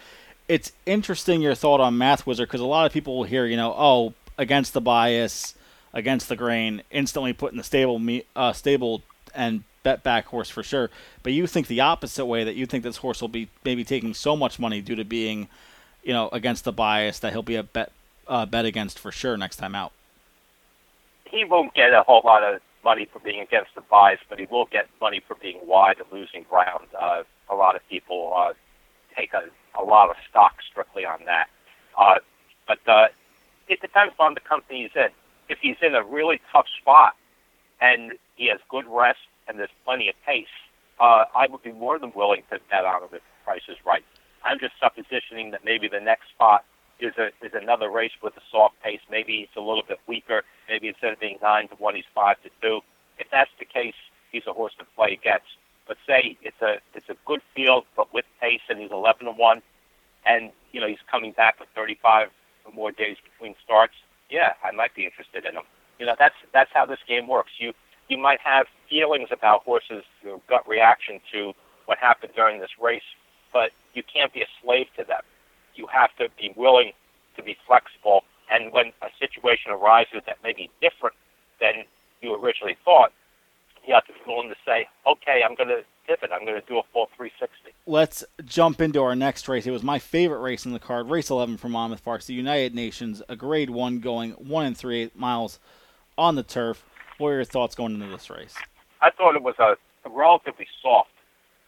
It's 0.49 0.73
interesting 0.85 1.41
your 1.41 1.55
thought 1.55 1.79
on 1.79 1.97
Math 1.97 2.27
Wizard 2.27 2.49
because 2.49 2.59
a 2.59 2.65
lot 2.65 2.85
of 2.85 2.91
people 2.91 3.15
will 3.15 3.23
hear, 3.23 3.45
you 3.45 3.55
know, 3.55 3.73
oh, 3.77 4.13
against 4.37 4.73
the 4.73 4.81
bias, 4.81 5.53
against 5.93 6.27
the 6.27 6.35
grain, 6.35 6.81
instantly 6.91 7.31
put 7.31 7.51
in 7.51 7.57
the 7.57 7.63
stable, 7.63 8.01
uh, 8.35 8.51
stable 8.51 9.03
and 9.33 9.63
bet 9.83 10.01
back 10.03 10.25
horse 10.25 10.49
for 10.49 10.63
sure. 10.63 10.89
But 11.21 11.33
you 11.33 11.45
think 11.45 11.67
the 11.67 11.81
opposite 11.81 12.25
way 12.25 12.43
that 12.43 12.55
you 12.55 12.65
think 12.65 12.83
this 12.83 12.97
horse 12.97 13.21
will 13.21 13.29
be 13.29 13.47
maybe 13.63 13.83
taking 13.83 14.15
so 14.15 14.35
much 14.35 14.59
money 14.59 14.81
due 14.81 14.95
to 14.95 15.05
being, 15.05 15.47
you 16.03 16.13
know, 16.13 16.29
against 16.33 16.63
the 16.65 16.73
bias 16.73 17.19
that 17.19 17.31
he'll 17.31 17.43
be 17.43 17.55
a 17.55 17.63
bet 17.63 17.91
uh, 18.27 18.45
bet 18.45 18.65
against 18.65 18.97
for 18.97 19.11
sure 19.11 19.37
next 19.37 19.57
time 19.57 19.75
out. 19.75 19.91
He 21.25 21.45
won't 21.45 21.73
get 21.73 21.93
a 21.93 22.01
whole 22.03 22.21
lot 22.23 22.43
of 22.43 22.61
money 22.83 23.07
for 23.11 23.19
being 23.19 23.39
against 23.39 23.71
the 23.75 23.81
bias, 23.81 24.19
but 24.29 24.39
he 24.39 24.47
will 24.49 24.65
get 24.65 24.87
money 24.99 25.21
for 25.27 25.35
being 25.41 25.59
wide 25.63 25.97
and 25.99 26.07
losing 26.11 26.43
ground. 26.49 26.87
Uh, 26.99 27.23
a 27.49 27.55
lot 27.55 27.75
of 27.75 27.81
people 27.89 28.33
uh, 28.35 28.53
take 29.17 29.31
a, 29.33 29.43
a 29.79 29.83
lot 29.83 30.09
of 30.09 30.15
stock 30.29 30.55
strictly 30.69 31.05
on 31.05 31.19
that. 31.25 31.47
Uh, 31.97 32.15
but 32.67 32.79
uh, 32.87 33.07
it 33.67 33.81
depends 33.81 34.13
on 34.19 34.33
the 34.33 34.39
company 34.39 34.83
he's 34.83 34.95
in. 34.95 35.09
If 35.49 35.59
he's 35.61 35.77
in 35.81 35.95
a 35.95 36.03
really 36.03 36.41
tough 36.51 36.65
spot 36.81 37.15
and 37.81 38.13
he 38.35 38.47
has 38.47 38.59
good 38.69 38.85
rest 38.89 39.19
and 39.47 39.59
there's 39.59 39.69
plenty 39.85 40.09
of 40.09 40.15
pace, 40.25 40.47
uh, 40.99 41.25
I 41.35 41.47
would 41.49 41.63
be 41.63 41.71
more 41.71 41.99
than 41.99 42.11
willing 42.15 42.43
to 42.51 42.59
bet 42.69 42.85
on 42.85 43.03
him 43.03 43.09
if 43.11 43.21
the 43.21 43.43
price 43.43 43.61
is 43.67 43.77
right. 43.85 44.03
I'm 44.43 44.59
just 44.59 44.73
suppositioning 44.81 45.51
that 45.51 45.63
maybe 45.65 45.87
the 45.87 45.99
next 45.99 46.29
spot 46.35 46.65
is 46.99 47.13
a 47.17 47.27
is 47.45 47.53
another 47.53 47.89
race 47.89 48.11
with 48.21 48.35
a 48.37 48.41
soft 48.51 48.75
pace. 48.83 49.01
Maybe 49.09 49.41
it's 49.47 49.55
a 49.55 49.61
little 49.61 49.83
bit 49.87 49.99
weaker. 50.07 50.43
Maybe 50.69 50.87
instead 50.87 51.13
of 51.13 51.19
being 51.19 51.37
nine 51.41 51.67
to 51.69 51.75
one, 51.75 51.95
he's 51.95 52.05
five 52.13 52.41
to 52.43 52.49
two. 52.61 52.81
If 53.19 53.27
that's 53.31 53.51
the 53.59 53.65
case, 53.65 53.95
he's 54.31 54.43
a 54.47 54.53
horse 54.53 54.73
to 54.79 54.85
play 54.95 55.13
against. 55.13 55.57
But 55.87 55.97
say 56.07 56.37
it's 56.41 56.61
a 56.61 56.75
it's 56.93 57.09
a 57.09 57.15
good 57.25 57.41
field, 57.55 57.85
but 57.95 58.13
with 58.13 58.25
pace, 58.39 58.61
and 58.69 58.79
he's 58.79 58.91
eleven 58.91 59.25
to 59.25 59.31
one, 59.31 59.61
and 60.25 60.51
you 60.71 60.79
know 60.79 60.87
he's 60.87 61.03
coming 61.09 61.31
back 61.31 61.59
with 61.59 61.69
thirty 61.75 61.97
five 62.01 62.29
or 62.65 62.71
more 62.73 62.91
days 62.91 63.17
between 63.23 63.55
starts. 63.63 63.93
Yeah, 64.29 64.53
I 64.63 64.71
might 64.71 64.95
be 64.95 65.05
interested 65.05 65.45
in 65.45 65.55
him. 65.55 65.63
You 65.99 66.05
know, 66.05 66.15
that's 66.17 66.35
that's 66.53 66.71
how 66.73 66.85
this 66.85 66.99
game 67.07 67.27
works. 67.27 67.51
You 67.59 67.73
you 68.07 68.17
might 68.17 68.39
have 68.41 68.67
feelings 68.89 69.29
about 69.31 69.63
horses, 69.63 70.03
your 70.23 70.41
gut 70.47 70.67
reaction 70.67 71.19
to 71.33 71.53
what 71.85 71.97
happened 71.97 72.31
during 72.35 72.59
this 72.59 72.71
race, 72.81 73.03
but 73.51 73.71
you 73.93 74.03
can't 74.03 74.31
be 74.33 74.41
a 74.41 74.47
slave 74.61 74.87
to 74.97 75.03
them 75.03 75.21
you 75.75 75.87
have 75.87 76.09
to 76.17 76.27
be 76.37 76.53
willing 76.55 76.91
to 77.35 77.43
be 77.43 77.57
flexible. 77.67 78.23
And 78.51 78.71
when 78.71 78.87
a 79.01 79.07
situation 79.19 79.71
arises 79.71 80.21
that 80.25 80.37
may 80.43 80.53
be 80.53 80.69
different 80.81 81.15
than 81.59 81.85
you 82.21 82.35
originally 82.35 82.77
thought, 82.85 83.11
you 83.87 83.93
have 83.93 84.05
to 84.05 84.13
be 84.13 84.19
willing 84.27 84.49
to 84.49 84.55
say, 84.65 84.87
okay, 85.07 85.41
I'm 85.43 85.55
going 85.55 85.69
to 85.69 85.83
pivot. 86.07 86.29
I'm 86.33 86.45
going 86.45 86.59
to 86.59 86.67
do 86.67 86.77
a 86.77 86.83
full 86.93 87.09
360. 87.17 87.73
Let's 87.85 88.23
jump 88.45 88.81
into 88.81 89.01
our 89.01 89.15
next 89.15 89.47
race. 89.47 89.65
It 89.65 89.71
was 89.71 89.83
my 89.83 89.99
favorite 89.99 90.39
race 90.39 90.65
in 90.65 90.73
the 90.73 90.79
card, 90.79 91.09
race 91.09 91.29
11 91.29 91.57
from 91.57 91.71
Monmouth 91.71 92.03
Park, 92.03 92.23
the 92.23 92.33
United 92.33 92.75
Nations, 92.75 93.21
a 93.27 93.35
grade 93.35 93.69
one 93.69 93.99
going 93.99 94.31
one 94.31 94.65
and 94.65 94.77
three 94.77 95.11
miles 95.15 95.59
on 96.17 96.35
the 96.35 96.43
turf. 96.43 96.83
What 97.17 97.29
are 97.29 97.35
your 97.35 97.45
thoughts 97.45 97.75
going 97.75 97.93
into 97.93 98.07
this 98.07 98.29
race? 98.29 98.55
I 99.01 99.11
thought 99.11 99.35
it 99.35 99.43
was 99.43 99.55
a, 99.59 99.75
a 100.07 100.09
relatively 100.09 100.67
soft 100.81 101.09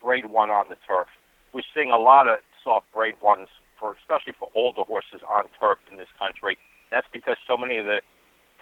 grade 0.01 0.25
one 0.25 0.49
on 0.49 0.65
the 0.69 0.77
turf. 0.87 1.07
We're 1.53 1.61
seeing 1.73 1.91
a 1.91 1.97
lot 1.97 2.27
of 2.27 2.39
soft 2.63 2.91
grade 2.93 3.15
ones 3.21 3.47
for 3.79 3.95
especially 4.01 4.33
for 4.37 4.49
older 4.55 4.83
horses 4.83 5.21
on 5.27 5.45
turf 5.59 5.77
in 5.91 5.97
this 5.97 6.07
country. 6.17 6.57
That's 6.91 7.07
because 7.11 7.37
so 7.47 7.57
many 7.57 7.77
of 7.77 7.85
the 7.85 8.01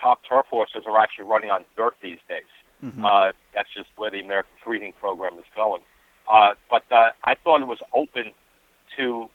top 0.02 0.22
turf 0.28 0.46
horses 0.50 0.84
are 0.86 1.00
actually 1.00 1.26
running 1.26 1.50
on 1.50 1.66
dirt 1.78 1.96
these 2.02 2.20
days. 2.28 2.50
Mm-hmm. 2.84 3.06
Uh, 3.06 3.32
that's 3.54 3.70
just 3.74 3.90
where 3.96 4.12
the 4.12 4.20
American 4.20 4.52
breeding 4.66 4.94
program 5.00 5.38
is 5.38 5.46
going. 5.56 5.82
Uh, 6.32 6.54
but 6.70 6.84
uh, 6.92 7.12
I 7.24 7.36
thought 7.36 7.62
it 7.62 7.68
was 7.68 7.80
open 7.94 8.32
to 8.98 9.30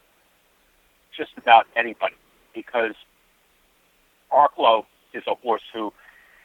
just 1.17 1.31
about 1.37 1.67
anybody 1.77 2.15
because 2.55 2.95
Arklow 4.33 4.85
is 5.15 5.23
a 5.27 5.35
horse 5.35 5.63
who, 5.73 5.93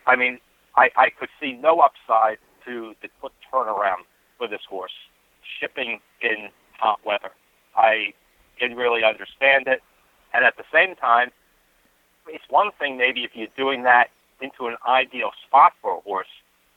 I 0.07 0.15
mean, 0.15 0.39
I, 0.75 0.89
I 0.95 1.09
could 1.09 1.29
see 1.39 1.53
no 1.53 1.79
upside 1.79 2.37
to 2.65 2.93
the 3.01 3.09
quick 3.19 3.33
turnaround 3.53 4.05
for 4.37 4.47
this 4.47 4.61
horse, 4.69 4.93
shipping 5.59 5.99
in 6.21 6.49
hot 6.79 6.99
weather. 7.05 7.31
I 7.75 8.13
didn't 8.63 8.77
really 8.77 9.03
understand 9.03 9.67
it. 9.67 9.83
And 10.33 10.45
at 10.45 10.55
the 10.55 10.63
same 10.71 10.95
time, 10.95 11.31
it's 12.27 12.45
one 12.49 12.71
thing 12.79 12.97
maybe 12.97 13.23
if 13.23 13.31
you're 13.35 13.47
doing 13.57 13.83
that 13.83 14.09
into 14.41 14.67
an 14.67 14.77
ideal 14.87 15.31
spot 15.45 15.73
for 15.81 15.97
a 15.97 15.99
horse, 15.99 16.27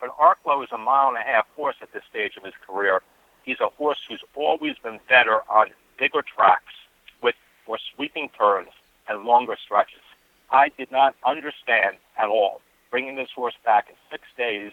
but 0.01 0.11
Arklow 0.19 0.63
is 0.65 0.71
a 0.73 0.79
mile 0.79 1.09
and 1.09 1.17
a 1.17 1.21
half 1.21 1.47
horse 1.55 1.77
at 1.81 1.93
this 1.93 2.03
stage 2.11 2.37
of 2.37 2.43
his 2.43 2.55
career. 2.67 3.03
He's 3.45 3.61
a 3.61 3.69
horse 3.69 3.99
who's 4.09 4.23
always 4.35 4.77
been 4.83 4.99
better 5.09 5.41
on 5.49 5.69
bigger 5.99 6.23
tracks 6.23 6.75
with 7.23 7.37
more 7.69 7.79
sweeping 7.95 8.29
turns 8.37 8.71
and 9.09 9.25
longer 9.25 9.57
stretches. 9.65 10.03
I 10.51 10.71
did 10.77 10.91
not 10.91 11.15
understand 11.25 11.97
at 12.19 12.29
all 12.29 12.61
bringing 12.91 13.17
this 13.17 13.31
horse 13.35 13.55
back 13.65 13.89
in 13.89 13.95
six 14.11 14.25
days 14.37 14.73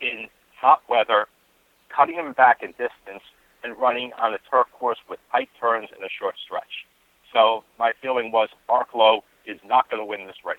in 0.00 0.28
hot 0.60 0.82
weather, 0.88 1.26
cutting 1.88 2.16
him 2.16 2.32
back 2.32 2.62
in 2.62 2.70
distance, 2.70 3.22
and 3.64 3.76
running 3.78 4.12
on 4.14 4.34
a 4.34 4.38
turf 4.50 4.66
course 4.72 4.98
with 5.08 5.20
tight 5.30 5.48
turns 5.60 5.88
and 5.94 6.04
a 6.04 6.08
short 6.08 6.34
stretch. 6.44 6.86
So 7.32 7.64
my 7.78 7.92
feeling 8.22 8.32
was 8.32 8.48
Arklow 8.68 9.22
is 9.46 9.58
not 9.64 9.90
going 9.90 10.00
to 10.00 10.06
win 10.06 10.26
this 10.26 10.36
race, 10.44 10.58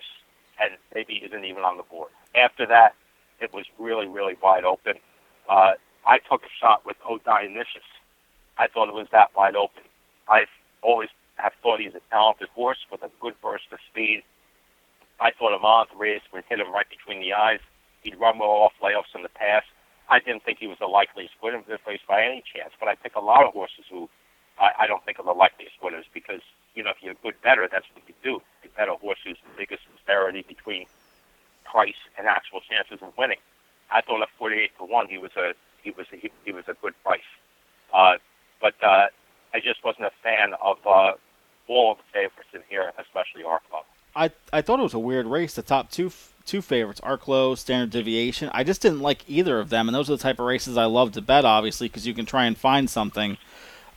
and 0.62 0.73
maybe 0.93 1.15
isn't 1.26 1.45
even 1.45 1.63
on 1.63 1.78
the 1.78 1.84
board. 1.84 2.10
After 2.36 2.65
that, 2.67 2.95
it 3.39 3.54
was 3.54 3.65
really, 3.80 4.08
really 4.08 4.36
wide 4.41 4.65
open. 4.65 4.95
Uh, 5.49 5.73
I 6.06 6.19
took 6.19 6.43
a 6.43 6.49
shot 6.60 6.86
with 6.86 6.97
O 7.08 7.17
Dionysus. 7.19 7.84
I 8.58 8.67
thought 8.67 8.89
it 8.89 8.93
was 8.93 9.08
that 9.12 9.32
wide 9.36 9.56
open. 9.56 9.84
I 10.28 10.45
always 10.82 11.10
have 11.36 11.54
thought 11.62 11.80
he's 11.80 11.95
a 11.95 12.02
talented 12.12 12.49
horse 12.49 12.86
with 12.91 13.02
a 13.04 13.10
good 13.19 13.34
burst 13.41 13.65
of 13.71 13.80
speed. 13.89 14.23
I 15.19 15.32
thought 15.32 15.56
a 15.56 15.60
month 15.60 15.89
race 15.97 16.21
would 16.34 16.43
hit 16.49 16.60
him 16.60 16.71
right 16.71 16.88
between 16.89 17.21
the 17.21 17.34
eyes. 17.34 17.60
He'd 18.02 18.19
run 18.19 18.39
well 18.39 18.49
off 18.49 18.73
layoffs 18.82 19.15
in 19.15 19.23
the 19.23 19.30
past. 19.30 19.67
I 20.10 20.19
didn't 20.19 20.43
think 20.43 20.60
he 20.60 20.67
was 20.67 20.78
the 20.80 20.88
likeliest 20.88 21.34
winner 21.41 21.58
of 21.58 21.65
this 21.65 21.80
race 21.88 22.02
by 22.08 22.23
any 22.23 22.43
chance, 22.43 22.73
but 22.80 22.89
I 22.89 22.95
pick 22.95 23.15
a 23.15 23.21
lot 23.21 23.45
of 23.45 23.54
horses 23.54 23.86
who 23.89 24.10
I, 24.60 24.71
I 24.82 24.88
don't 24.88 25.04
think 25.06 25.19
are 25.19 25.26
the 25.26 25.32
likeliest 25.32 25.76
winners 25.82 26.06
because, 26.13 26.41
you 26.76 26.84
know, 26.84 26.91
if 26.91 26.97
you're 27.02 27.13
a 27.13 27.23
good 27.23 27.33
better, 27.44 27.68
that's 27.72 27.86
what 27.94 28.04
you 28.08 28.14
do. 28.24 28.42
You 28.64 28.70
bet 28.76 28.88
a 28.90 28.96
horse 28.96 29.20
who's 29.24 29.38
the 29.44 29.58
biggest 29.58 29.84
disparity 29.94 30.46
between 30.48 30.86
price 31.64 32.00
and 32.18 32.28
actual 32.28 32.62
chances 32.62 33.00
of 33.02 33.18
winning. 33.18 33.40
I 33.92 34.02
thought 34.02 34.22
at 34.22 34.30
48 34.38 34.72
to 34.80 34.86
1 34.86 35.08
he 35.08 35.18
was 35.18 35.32
a 35.38 35.54
he 35.84 35.92
was 35.92 36.08
a, 36.14 36.16
he, 36.16 36.32
he 36.46 36.52
was 36.52 36.64
a 36.68 36.74
good 36.82 36.94
price. 37.04 37.22
Uh, 37.94 38.14
but 38.62 38.76
uh, 38.82 39.08
I 39.54 39.60
just 39.60 39.84
wasn't 39.84 40.06
a 40.06 40.12
fan 40.24 40.54
of 40.62 40.78
uh, 40.86 41.14
all 41.68 41.92
of 41.92 41.98
the 41.98 42.04
favorites 42.14 42.50
in 42.54 42.62
here, 42.70 42.92
especially 42.98 43.44
Arklow. 43.44 43.84
I 44.16 44.32
I 44.52 44.62
thought 44.62 44.80
it 44.80 44.84
was 44.84 44.94
a 44.94 45.00
weird 45.00 45.26
race. 45.28 45.54
The 45.56 45.62
top 45.62 45.92
two 45.92 46.12
two 46.46 46.62
favorites, 46.62 47.02
Arklow, 47.02 47.58
Standard 47.58 47.92
Deviation. 47.92 48.50
I 48.54 48.64
just 48.64 48.82
didn't 48.82 49.00
like 49.00 49.24
either 49.30 49.60
of 49.60 49.70
them, 49.70 49.88
and 49.88 49.96
those 49.96 50.10
are 50.10 50.16
the 50.16 50.24
type 50.24 50.40
of 50.40 50.46
races 50.46 50.78
I 50.78 50.86
love 50.86 51.14
to 51.14 51.22
bet, 51.22 51.46
obviously, 51.46 51.88
because 51.88 52.06
you 52.06 52.14
can 52.14 52.26
try 52.26 52.46
and 52.46 52.58
find 52.58 52.90
something. 52.90 53.38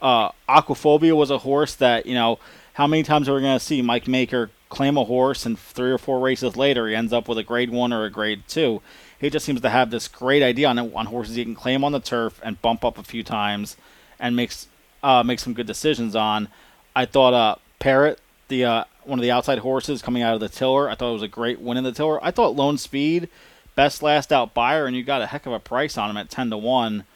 Uh, 0.01 0.31
Aquaphobia 0.49 1.17
was 1.17 1.31
a 1.31 1.39
horse 1.39 1.75
that, 1.77 2.07
you 2.07 2.15
know, 2.15 2.39
how 2.77 2.87
many 2.87 3.03
times 3.03 3.27
are 3.27 3.35
we 3.35 3.41
going 3.41 3.59
to 3.59 3.65
see 3.65 3.81
Mike 3.81 4.07
Maker 4.07 4.51
claim 4.69 4.99
a 4.99 5.05
horse 5.05 5.47
and 5.47 5.59
three 5.59 5.91
or 5.91 5.97
four 5.97 6.21
races 6.21 6.59
later 6.59 6.87
he 6.87 6.95
ends 6.95 7.11
up 7.11 7.27
with 7.27 7.39
a 7.39 7.43
grade 7.43 7.71
one 7.71 7.91
or 7.91 8.05
a 8.05 8.11
grade 8.11 8.43
two? 8.49 8.83
He 9.19 9.31
just 9.31 9.47
seems 9.47 9.63
to 9.63 9.71
have 9.71 9.91
this 9.91 10.09
great 10.09 10.43
idea 10.43 10.69
on, 10.69 10.79
on 10.79 11.07
horses 11.07 11.37
he 11.37 11.45
can 11.45 11.55
claim 11.55 11.85
on 11.85 11.93
the 11.93 12.01
turf 12.01 12.39
and 12.45 12.61
bump 12.61 12.85
up 12.85 12.99
a 12.99 13.03
few 13.03 13.23
times 13.23 13.79
and 14.21 14.37
makes 14.37 14.69
uh, 15.03 15.23
make 15.23 15.39
some 15.39 15.55
good 15.55 15.67
decisions 15.67 16.15
on. 16.15 16.49
I 16.95 17.07
thought 17.07 17.33
uh, 17.33 17.57
Parrot, 17.79 18.21
the 18.49 18.67
uh, 18.67 18.85
one 19.05 19.19
of 19.19 19.23
the 19.23 19.31
outside 19.31 19.61
horses 19.61 20.03
coming 20.03 20.23
out 20.23 20.35
of 20.35 20.41
the 20.41 20.51
tiller. 20.51 20.91
I 20.91 20.97
thought 20.97 21.09
it 21.09 21.15
was 21.15 21.23
a 21.23 21.29
great 21.29 21.59
win 21.59 21.79
in 21.79 21.85
the 21.85 21.93
tiller. 21.93 22.23
I 22.23 22.31
thought 22.31 22.57
Lone 22.57 22.77
Speed, 22.77 23.31
best 23.75 24.03
last 24.03 24.31
out 24.31 24.53
Beyer, 24.53 24.85
and 24.85 24.95
you 24.95 25.03
got 25.03 25.23
a 25.23 25.27
heck 25.29 25.47
of 25.47 25.55
a 25.55 25.61
price 25.61 25.97
on 25.97 26.11
him 26.11 26.19
at 26.19 26.29
ten 26.29 26.51
to 26.51 26.59
one. 26.59 27.07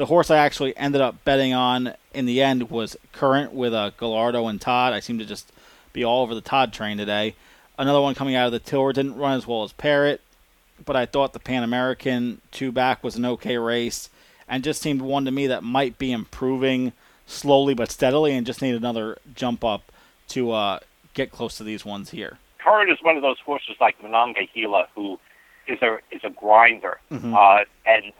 The 0.00 0.06
horse 0.06 0.30
I 0.30 0.38
actually 0.38 0.74
ended 0.78 1.02
up 1.02 1.26
betting 1.26 1.52
on 1.52 1.92
in 2.14 2.24
the 2.24 2.40
end 2.40 2.70
was 2.70 2.96
Current 3.12 3.52
with 3.52 3.74
uh, 3.74 3.90
Gallardo 3.98 4.48
and 4.48 4.58
Todd. 4.58 4.94
I 4.94 5.00
seem 5.00 5.18
to 5.18 5.26
just 5.26 5.52
be 5.92 6.02
all 6.02 6.22
over 6.22 6.34
the 6.34 6.40
Todd 6.40 6.72
train 6.72 6.96
today. 6.96 7.34
Another 7.78 8.00
one 8.00 8.14
coming 8.14 8.34
out 8.34 8.46
of 8.46 8.52
the 8.52 8.60
Tiller 8.60 8.94
didn't 8.94 9.16
run 9.16 9.36
as 9.36 9.46
well 9.46 9.62
as 9.62 9.74
Parrot, 9.74 10.22
but 10.82 10.96
I 10.96 11.04
thought 11.04 11.34
the 11.34 11.38
Pan 11.38 11.62
American 11.62 12.40
two 12.50 12.72
back 12.72 13.04
was 13.04 13.16
an 13.16 13.26
okay 13.26 13.58
race 13.58 14.08
and 14.48 14.64
just 14.64 14.80
seemed 14.80 15.02
one 15.02 15.26
to 15.26 15.30
me 15.30 15.46
that 15.48 15.62
might 15.62 15.98
be 15.98 16.12
improving 16.12 16.94
slowly 17.26 17.74
but 17.74 17.90
steadily 17.90 18.32
and 18.32 18.46
just 18.46 18.62
need 18.62 18.74
another 18.74 19.18
jump 19.34 19.62
up 19.62 19.92
to 20.28 20.50
uh, 20.52 20.78
get 21.12 21.30
close 21.30 21.58
to 21.58 21.62
these 21.62 21.84
ones 21.84 22.08
here. 22.08 22.38
Current 22.56 22.90
is 22.90 22.96
one 23.02 23.16
of 23.16 23.22
those 23.22 23.38
horses 23.44 23.76
like 23.82 24.02
Monongahela 24.02 24.88
who 24.94 25.20
is 25.66 25.82
a 25.82 25.98
is 26.10 26.22
a 26.24 26.30
grinder, 26.30 26.98
mm-hmm. 27.10 27.34
uh, 27.34 27.64
and 27.84 28.14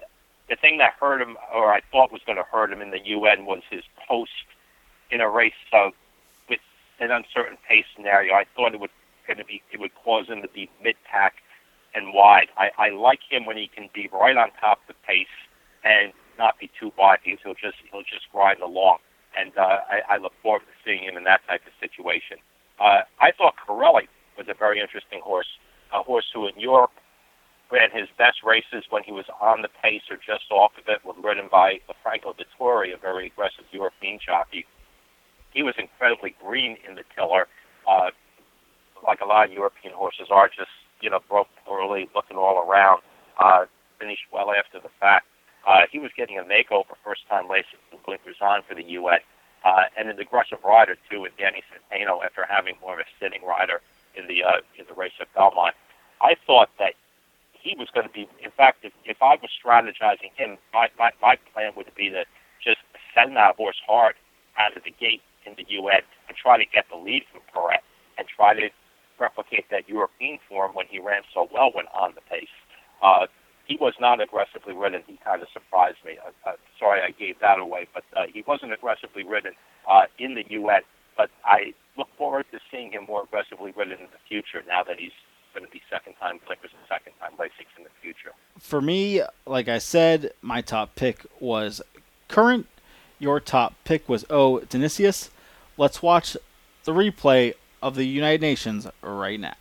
the 0.51 0.57
thing 0.57 0.79
that 0.79 0.95
hurt 1.01 1.23
him, 1.23 1.39
or 1.55 1.73
I 1.73 1.81
thought 1.93 2.13
was 2.13 2.21
going 2.27 2.37
to 2.37 2.45
hurt 2.45 2.73
him 2.73 2.83
in 2.83 2.91
the 2.91 3.01
UN, 3.05 3.47
was 3.47 3.63
his 3.71 3.85
post 4.07 4.45
in 5.11 5.21
a 5.21 5.31
race 5.31 5.55
uh, 5.73 5.91
with 6.49 6.61
an 6.99 7.11
uncertain 7.13 7.57
pace 7.67 7.87
scenario. 7.95 8.35
I 8.35 8.45
thought 8.55 8.75
it 8.75 8.81
would 8.81 8.91
going 9.27 9.39
to 9.39 9.45
be 9.45 9.63
it 9.73 9.79
would 9.79 9.95
cause 9.95 10.27
him 10.27 10.43
to 10.43 10.49
be 10.49 10.69
mid 10.83 10.97
pack 11.11 11.35
and 11.95 12.13
wide. 12.13 12.49
I, 12.59 12.71
I 12.77 12.89
like 12.91 13.21
him 13.31 13.47
when 13.47 13.57
he 13.57 13.71
can 13.73 13.89
be 13.95 14.11
right 14.13 14.37
on 14.37 14.51
top 14.61 14.81
of 14.83 14.89
the 14.89 15.07
pace 15.07 15.27
and 15.85 16.13
not 16.37 16.59
be 16.59 16.69
too 16.79 16.93
wide 16.99 17.19
because 17.25 17.39
he'll 17.45 17.55
just 17.55 17.79
he'll 17.91 18.03
just 18.03 18.31
grind 18.33 18.61
along. 18.61 18.99
And 19.39 19.57
uh, 19.57 19.79
I, 19.89 20.15
I 20.15 20.17
look 20.19 20.33
forward 20.43 20.63
to 20.63 20.75
seeing 20.85 21.05
him 21.05 21.17
in 21.17 21.25
that 21.25 21.41
type 21.47 21.63
of 21.65 21.73
situation. 21.79 22.39
Uh, 22.81 23.03
I 23.21 23.31
thought 23.31 23.55
Corelli 23.65 24.09
was 24.37 24.49
a 24.49 24.55
very 24.55 24.81
interesting 24.81 25.21
horse, 25.23 25.47
a 25.93 26.03
horse 26.03 26.27
who 26.35 26.49
in 26.49 26.59
Europe 26.59 26.91
ran 27.71 27.91
his 27.91 28.09
best 28.19 28.43
races 28.45 28.85
when 28.91 29.03
he 29.03 29.13
was 29.13 29.27
on 29.41 29.63
the 29.63 29.69
pace 29.83 30.03
or 30.11 30.17
just 30.17 30.51
off 30.51 30.73
of 30.79 30.89
it, 30.89 31.05
was 31.05 31.17
ridden 31.23 31.49
by 31.51 31.81
Franco 32.03 32.35
Dettori, 32.35 32.93
a 32.93 32.97
very 32.97 33.27
aggressive 33.27 33.65
European 33.71 34.19
jockey. 34.25 34.67
He 35.53 35.63
was 35.63 35.75
incredibly 35.79 36.35
green 36.43 36.77
in 36.89 36.95
the 36.95 37.05
tiller, 37.15 37.47
uh, 37.89 38.11
like 39.07 39.21
a 39.21 39.25
lot 39.27 39.47
of 39.47 39.53
European 39.53 39.95
horses 39.95 40.29
are, 40.31 40.49
just 40.49 40.71
you 41.01 41.11
know 41.11 41.21
broke 41.29 41.49
early, 41.71 42.09
looking 42.15 42.37
all 42.37 42.59
around. 42.59 43.03
Uh, 43.39 43.65
finished 43.99 44.25
well 44.33 44.51
after 44.51 44.81
the 44.81 44.91
fact. 45.01 45.27
Uh, 45.67 45.83
he 45.93 45.99
was 45.99 46.11
getting 46.17 46.39
a 46.39 46.43
makeover 46.43 46.97
first 47.05 47.23
time 47.29 47.51
racing 47.51 47.79
blinkers 48.05 48.37
on 48.41 48.63
for 48.67 48.75
the 48.75 48.83
UN, 48.83 49.21
uh, 49.65 49.85
and 49.97 50.09
an 50.09 50.19
aggressive 50.19 50.59
rider 50.65 50.97
too 51.11 51.21
with 51.21 51.37
Danny 51.37 51.63
Centeno 51.69 52.25
after 52.25 52.47
having 52.49 52.75
more 52.81 52.95
of 52.95 53.01
a 53.01 53.09
sitting 53.21 53.45
rider 53.45 53.81
in 54.17 54.27
the 54.27 54.43
uh, 54.43 54.61
in 54.79 54.85
the 54.89 54.95
race 54.95 55.13
at 55.21 55.33
Belmont. 55.35 55.75
I 56.21 56.35
thought 56.47 56.71
that 56.79 56.95
he 57.63 57.77
was 57.79 57.89
going 57.95 58.07
to 58.07 58.13
be. 58.13 58.29
In 58.43 58.51
fact, 58.57 58.85
if, 58.85 58.93
if 59.05 59.23
I 59.23 59.37
was 59.37 59.51
strategizing 59.53 60.33
him, 60.37 60.59
my, 60.73 60.89
my 60.99 61.11
my 61.21 61.37
plan 61.53 61.73
would 61.77 61.91
be 61.97 62.11
to 62.11 62.25
just 62.63 62.81
send 63.15 63.37
that 63.37 63.57
horse 63.57 63.81
hard 63.87 64.15
out 64.59 64.77
of 64.77 64.85
the 64.85 64.93
gate 64.93 65.23
in 65.47 65.55
the 65.57 65.65
UN 65.69 66.03
and 66.29 66.37
try 66.37 66.59
to 66.59 66.65
get 66.65 66.87
the 66.91 66.97
lead 66.97 67.25
from 67.33 67.43
Perret 67.53 67.83
and 68.19 68.27
try 68.29 68.55
to 68.55 68.69
replicate 69.19 69.67
that 69.71 69.89
European 69.89 70.39
form 70.49 70.73
when 70.75 70.87
he 70.89 70.99
ran 70.99 71.23
so 71.33 71.49
well 71.53 71.71
when 71.75 71.87
on 71.95 72.13
the 72.15 72.21
pace. 72.23 72.53
Uh, 73.03 73.27
he 73.67 73.77
was 73.81 73.95
not 74.01 74.21
aggressively 74.21 74.75
ridden. 74.75 75.03
He 75.07 75.19
kind 75.25 75.43
of 75.43 75.49
surprised 75.53 75.99
me. 76.05 76.19
Uh, 76.19 76.33
uh, 76.49 76.57
sorry 76.79 77.01
I 77.03 77.13
gave 77.13 77.39
that 77.41 77.59
away, 77.59 77.87
but 77.95 78.05
uh, 78.17 78.27
he 78.33 78.43
wasn't 78.47 78.73
aggressively 78.73 79.23
ridden 79.25 79.53
uh, 79.89 80.05
in 80.19 80.35
the 80.35 80.45
UN. 80.51 80.83
But 81.17 81.31
I 81.45 81.75
look 81.97 82.09
forward 82.17 82.47
to 82.53 82.59
seeing 82.71 82.93
him 82.93 83.05
more 83.07 83.23
aggressively 83.23 83.73
ridden 83.77 83.99
in 84.01 84.11
the 84.11 84.23
future 84.29 84.65
now 84.67 84.83
that 84.85 84.99
he's 84.99 85.15
going 85.55 85.65
to 85.65 85.71
be 85.71 85.83
second 85.91 86.15
time 86.15 86.41
blinkers 86.47 86.71
and 86.73 86.83
second 86.89 87.13
time 87.21 87.33
Lasix 87.39 87.67
in 87.77 87.85
the 87.85 87.91
future. 88.03 88.33
For 88.59 88.81
me, 88.81 89.23
like 89.47 89.69
I 89.69 89.79
said, 89.79 90.33
my 90.43 90.61
top 90.61 90.95
pick 90.95 91.25
was 91.41 91.83
current. 92.29 92.67
Your 93.19 93.41
top 93.41 93.75
pick 93.85 94.09
was 94.09 94.25
O. 94.31 94.61
Dionysus. 94.61 95.31
Let's 95.77 96.03
watch 96.03 96.37
the 96.85 96.93
replay 96.93 97.55
of 97.83 97.95
the 97.95 98.05
United 98.05 98.41
Nations 98.41 98.87
right 99.03 99.41
now. 99.41 99.55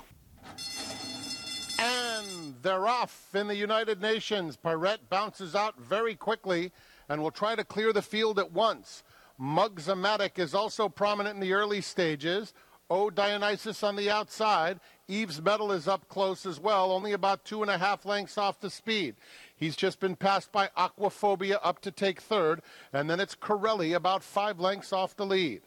And 1.80 2.56
they're 2.62 2.88
off 2.88 3.28
in 3.34 3.48
the 3.48 3.56
United 3.56 4.02
Nations. 4.02 4.58
Perret 4.58 5.10
bounces 5.10 5.56
out 5.56 5.80
very 5.80 6.16
quickly 6.16 6.72
and 7.08 7.22
will 7.22 7.32
try 7.32 7.56
to 7.56 7.64
clear 7.64 7.92
the 7.94 8.02
field 8.02 8.40
at 8.40 8.52
once. 8.52 9.04
Mugzamatic 9.40 10.38
is 10.38 10.54
also 10.54 10.90
prominent 10.90 11.36
in 11.36 11.42
the 11.42 11.54
early 11.54 11.82
stages. 11.82 12.54
Oh, 12.90 13.06
o 13.06 13.10
Dionysus 13.10 13.84
on 13.84 13.96
the 13.96 14.10
outside. 14.10 14.80
Eve's 15.10 15.42
Medal 15.42 15.72
is 15.72 15.88
up 15.88 16.08
close 16.08 16.46
as 16.46 16.60
well, 16.60 16.92
only 16.92 17.14
about 17.14 17.44
two 17.44 17.64
and 17.64 17.72
a 17.72 17.80
half 17.80 18.06
lengths 18.06 18.38
off 18.38 18.60
the 18.60 18.70
speed. 18.70 19.16
He's 19.56 19.76
just 19.76 20.00
been 20.00 20.16
passed 20.16 20.52
by 20.52 20.70
Aquaphobia 20.78 21.58
up 21.64 21.82
to 21.82 21.92
take 21.92 22.22
third, 22.22 22.62
and 22.94 23.10
then 23.10 23.20
it's 23.20 23.34
Corelli 23.34 23.94
about 23.94 24.24
five 24.24 24.60
lengths 24.60 24.94
off 24.94 25.16
the 25.16 25.26
lead. 25.26 25.62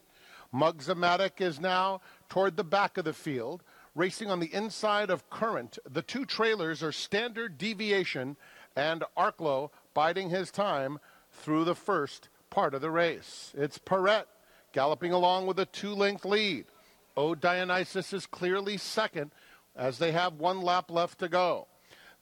Mugzamatic 0.55 1.41
is 1.41 1.59
now 1.59 2.01
toward 2.29 2.57
the 2.57 2.63
back 2.63 2.97
of 2.97 3.05
the 3.05 3.13
field 3.13 3.65
racing 3.97 4.31
on 4.31 4.39
the 4.39 4.55
inside 4.55 5.11
of 5.11 5.29
Current. 5.29 5.77
The 5.91 6.03
two 6.03 6.25
trailers 6.25 6.83
are 6.83 6.93
Standard 6.93 7.59
Deviation 7.59 8.37
and 8.77 9.03
Arklow 9.17 9.71
biding 9.93 10.31
his 10.31 10.53
time 10.53 10.99
through 11.33 11.65
the 11.65 11.75
first 11.75 12.29
part 12.49 12.75
of 12.75 12.81
the 12.81 12.91
race. 12.91 13.53
It's 13.57 13.79
Perret 13.79 14.29
galloping 14.73 15.13
along 15.13 15.47
with 15.47 15.59
a 15.59 15.67
two 15.67 15.95
length 15.95 16.25
lead. 16.25 16.67
O 17.16 17.35
Dionysus 17.35 18.12
is 18.12 18.27
clearly 18.27 18.77
second 18.77 19.33
as 19.75 19.98
they 19.98 20.12
have 20.12 20.35
one 20.35 20.61
lap 20.61 20.90
left 20.90 21.18
to 21.20 21.29
go. 21.29 21.68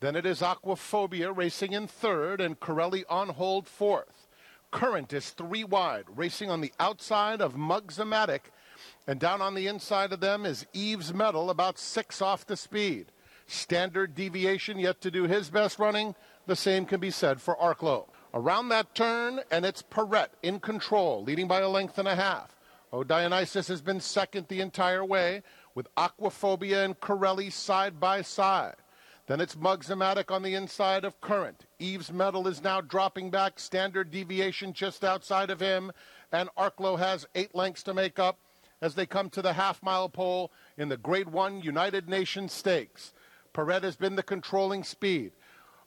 Then 0.01 0.17
it 0.17 0.25
is 0.25 0.41
Aquaphobia 0.41 1.37
racing 1.37 1.73
in 1.73 1.87
third 1.87 2.41
and 2.41 2.59
Corelli 2.59 3.05
on 3.09 3.31
hold 3.31 3.69
fourth. 3.69 4.29
Current 4.71 5.13
is 5.13 5.31
three 5.31 5.65
wide, 5.65 6.05
racing 6.15 6.51
on 6.51 6.61
the 6.61 6.73
outside 6.79 7.41
of 7.41 7.55
Mugzamatic 7.55 8.51
and 9.07 9.19
down 9.19 9.43
on 9.43 9.55
the 9.55 9.67
inside 9.67 10.13
of 10.13 10.21
them 10.21 10.47
is 10.47 10.67
Eve's 10.73 11.13
Medal, 11.13 11.51
about 11.51 11.79
six 11.79 12.23
off 12.23 12.47
the 12.47 12.57
speed. 12.57 13.07
Standard 13.47 14.15
deviation 14.15 14.79
yet 14.79 15.01
to 15.01 15.11
do 15.11 15.25
his 15.25 15.51
best 15.51 15.79
running. 15.79 16.15
The 16.47 16.57
same 16.57 16.87
can 16.87 17.01
be 17.01 17.11
said 17.11 17.41
for 17.41 17.57
Arklow. 17.57 18.09
Around 18.33 18.69
that 18.69 18.95
turn, 18.95 19.41
and 19.51 19.65
it's 19.65 19.83
Perret 19.83 20.33
in 20.43 20.61
control, 20.61 21.25
leading 21.25 21.49
by 21.49 21.61
a 21.61 21.69
length 21.69 21.99
and 21.99 22.07
a 22.07 22.15
half. 22.15 22.55
O 22.93 23.05
Dionysus 23.05 23.69
has 23.69 23.81
been 23.81 24.01
second 24.01 24.49
the 24.49 24.61
entire 24.61 25.05
way, 25.05 25.43
with 25.77 25.95
Aquaphobia 25.95 26.85
and 26.85 26.99
Corelli 26.99 27.49
side 27.49 28.01
by 28.01 28.21
side. 28.23 28.75
Then 29.29 29.41
it's 29.41 29.55
Mugzamatic 29.55 30.33
on 30.33 30.43
the 30.43 30.57
inside 30.57 31.05
of 31.05 31.21
Current. 31.21 31.67
Eve's 31.79 32.13
Medal 32.13 32.49
is 32.49 32.65
now 32.65 32.81
dropping 32.81 33.31
back, 33.31 33.61
standard 33.61 34.11
deviation 34.11 34.73
just 34.73 35.05
outside 35.05 35.51
of 35.51 35.61
him, 35.61 35.93
and 36.33 36.49
Arklow 36.59 36.99
has 36.99 37.29
eight 37.37 37.55
lengths 37.55 37.85
to 37.85 37.95
make 37.95 38.19
up 38.19 38.39
as 38.83 38.97
they 38.97 39.07
come 39.07 39.31
to 39.31 39.43
the 39.43 39.53
half 39.53 39.81
mile 39.85 40.09
pole 40.09 40.51
in 40.77 40.89
the 40.89 40.97
Grade 40.97 41.29
1 41.29 41.63
United 41.63 42.09
Nations 42.09 42.53
Stakes. 42.53 43.13
Perret 43.53 43.85
has 43.85 43.95
been 43.95 44.17
the 44.17 44.23
controlling 44.25 44.83
speed. 44.83 45.31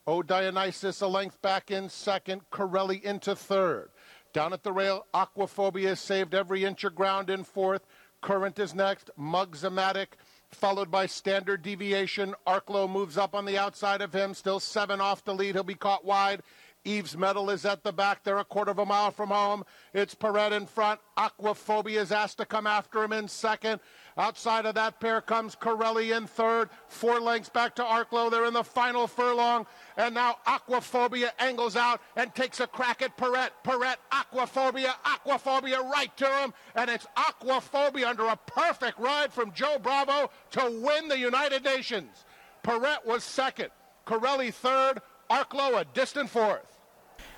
O 0.07 0.21
Dionysus 0.21 1.01
a 1.01 1.07
length 1.07 1.41
back 1.41 1.69
in 1.69 1.89
second, 1.89 2.49
Corelli 2.49 3.03
into 3.03 3.35
third. 3.35 3.89
Down 4.33 4.51
at 4.51 4.63
the 4.63 4.73
rail, 4.73 5.05
Aquaphobia 5.13 5.95
saved 5.95 6.33
every 6.33 6.65
inch 6.65 6.83
of 6.83 6.95
ground 6.95 7.29
in 7.29 7.43
fourth. 7.43 7.85
Current 8.21 8.57
is 8.57 8.73
next, 8.73 9.11
Mugzamatic, 9.19 10.07
followed 10.49 10.89
by 10.89 11.05
Standard 11.05 11.61
Deviation. 11.61 12.33
Arklow 12.47 12.89
moves 12.89 13.15
up 13.15 13.35
on 13.35 13.45
the 13.45 13.59
outside 13.59 14.01
of 14.01 14.11
him, 14.11 14.33
still 14.33 14.59
seven 14.59 14.99
off 14.99 15.23
the 15.23 15.35
lead. 15.35 15.53
He'll 15.53 15.63
be 15.63 15.75
caught 15.75 16.03
wide. 16.03 16.41
Eve's 16.85 17.15
medal 17.15 17.49
is 17.49 17.65
at 17.65 17.83
the 17.83 17.93
back. 17.93 18.23
They're 18.23 18.39
a 18.39 18.43
quarter 18.43 18.71
of 18.71 18.79
a 18.79 18.85
mile 18.85 19.11
from 19.11 19.29
home. 19.29 19.63
It's 19.93 20.13
Perret 20.13 20.51
in 20.51 20.65
front. 20.65 20.99
Aquaphobia 21.17 22.01
is 22.01 22.11
asked 22.11 22.39
to 22.39 22.45
come 22.45 22.67
after 22.67 23.03
him 23.03 23.13
in 23.13 23.27
second. 23.27 23.79
Outside 24.17 24.65
of 24.65 24.75
that 24.75 24.99
pair 24.99 25.21
comes 25.21 25.55
Corelli 25.55 26.11
in 26.11 26.27
third. 26.27 26.69
Four 26.87 27.21
lengths 27.21 27.49
back 27.49 27.75
to 27.75 27.83
Arklow. 27.83 28.29
They're 28.29 28.45
in 28.45 28.53
the 28.53 28.63
final 28.63 29.07
furlong. 29.07 29.65
And 29.95 30.13
now 30.13 30.37
Aquaphobia 30.45 31.31
angles 31.39 31.77
out 31.77 32.01
and 32.17 32.35
takes 32.35 32.59
a 32.59 32.67
crack 32.67 33.01
at 33.01 33.15
Perret. 33.15 33.53
Perret, 33.63 33.97
Aquaphobia, 34.11 34.93
Aquaphobia 35.05 35.89
right 35.89 36.15
to 36.17 36.27
him. 36.27 36.53
And 36.75 36.89
it's 36.89 37.07
Aquaphobia 37.15 38.07
under 38.07 38.27
a 38.27 38.35
perfect 38.35 38.99
ride 38.99 39.31
from 39.31 39.53
Joe 39.53 39.77
Bravo 39.81 40.29
to 40.51 40.81
win 40.83 41.07
the 41.07 41.17
United 41.17 41.63
Nations. 41.63 42.25
Perret 42.61 43.05
was 43.05 43.23
second. 43.23 43.69
Corelli 44.05 44.51
third. 44.51 45.01
Arklow 45.29 45.79
a 45.79 45.85
distant 45.93 46.29
fourth. 46.29 46.72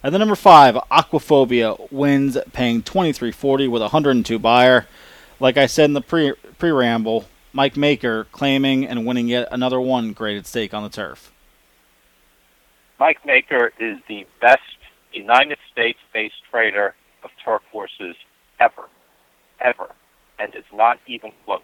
And 0.05 0.13
the 0.13 0.19
number 0.19 0.35
five, 0.35 0.75
Aquaphobia, 0.91 1.91
wins 1.91 2.37
paying 2.53 2.83
twenty 2.83 3.11
three 3.11 3.31
forty 3.31 3.67
with 3.67 3.81
a 3.81 3.87
hundred 3.87 4.11
and 4.11 4.23
two 4.23 4.37
Beyer. 4.37 4.85
Like 5.39 5.57
I 5.57 5.65
said 5.65 5.85
in 5.85 5.93
the 5.93 6.01
pre 6.01 6.33
preamble, 6.59 7.25
Mike 7.53 7.75
Maker 7.75 8.25
claiming 8.25 8.85
and 8.85 9.07
winning 9.07 9.27
yet 9.27 9.47
another 9.49 9.81
one 9.81 10.13
graded 10.13 10.45
stake 10.45 10.75
on 10.75 10.83
the 10.83 10.89
turf. 10.89 11.31
Mike 12.99 13.25
Maker 13.25 13.73
is 13.79 13.97
the 14.07 14.27
best 14.39 14.77
United 15.11 15.57
States-based 15.71 16.35
trader 16.51 16.93
of 17.23 17.31
turf 17.43 17.63
horses 17.71 18.15
ever, 18.59 18.83
ever, 19.59 19.89
and 20.37 20.53
it's 20.53 20.71
not 20.71 20.99
even 21.07 21.31
close. 21.45 21.61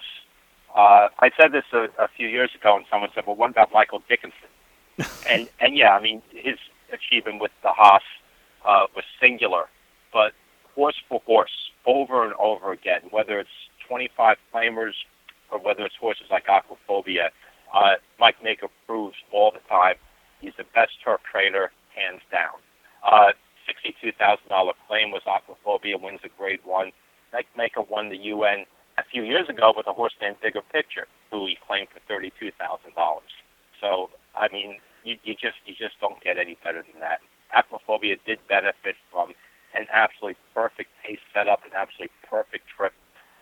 Uh, 0.76 1.10
I 1.20 1.30
said 1.39 1.52
this 1.52 1.66
a, 1.74 1.89
a 2.04 2.08
few 2.18 2.28
years 2.28 2.50
ago, 2.60 2.76
and 2.76 2.86
someone 2.89 3.12
said, 3.14 3.28
"Well, 3.28 3.36
what 3.36 3.52
about 3.52 3.72
Michael 3.72 4.02
Dickinson?" 4.10 4.50
and 5.30 5.48
and 5.60 5.78
yeah, 5.78 5.96
I 5.96 6.02
mean 6.02 6.24
his 6.32 6.58
achievement 6.92 7.39
with 7.39 7.52
Da 7.62 7.72
Hoss 7.74 8.02
uh, 8.66 8.88
was 8.95 9.03
singular, 9.20 9.66
but 10.14 10.34
horse 10.76 10.95
for 11.09 11.22
horse, 11.26 11.72
over 11.86 12.24
and 12.24 12.34
over 12.39 12.72
again, 12.72 13.01
whether 13.12 13.39
it's 13.39 13.49
25 13.88 14.38
claimers, 14.53 14.93
or 15.51 15.59
whether 15.59 15.84
it's 15.84 15.95
horses 15.99 16.28
like 16.32 16.45
Aquaphobia, 16.45 17.30
uh, 17.74 17.95
Mike 18.20 18.41
Maker 18.43 18.68
proves 18.88 19.16
all 19.32 19.51
the 19.51 19.59
time 19.68 19.95
he's 20.41 20.53
the 20.57 20.66
best 20.76 20.97
turf 21.05 21.22
trainer, 21.32 21.72
hands 21.95 22.22
down. 22.32 22.57
Uh, 23.05 23.32
$62,000 23.70 24.18
claim 24.88 25.12
was 25.12 25.22
Aquaphobia, 25.26 26.01
wins 26.01 26.20
the 26.24 26.30
grade 26.38 26.59
one. 26.66 26.91
Mike 27.32 27.47
Maker 27.55 27.82
won 27.82 28.09
the 28.09 28.18
UN 28.18 28.66
a 28.97 29.03
few 29.09 29.24
years 29.24 29.47
ago 29.47 29.72
with 29.76 29.88
a 29.88 29.93
horse 29.93 30.14
named 30.22 30.36
Bigger 30.41 30.62
Picture, 30.74 31.07
who 31.32 31.45
he 31.45 31.57
claimed 31.66 31.88
for 31.93 32.01
$32,000. 32.12 32.51
So, 33.80 34.09
I 34.36 34.49
mean, 34.51 34.78
you, 35.03 35.16
you 35.24 35.34
just 35.34 35.57
you 35.66 35.74
just 35.74 35.99
don't 36.01 36.22
get 36.22 36.38
any 36.38 36.57
better 36.64 36.84
than 36.84 36.99
that. 36.99 37.22
Aquaphobia 37.56 38.18
did 38.26 38.39
benefit 38.47 38.95
from 39.12 39.34
an 39.74 39.88
absolutely 39.91 40.38
perfect 40.54 40.89
pace 41.06 41.20
setup, 41.34 41.64
an 41.66 41.72
absolutely 41.76 42.12
perfect 42.30 42.66
trip. 42.76 42.93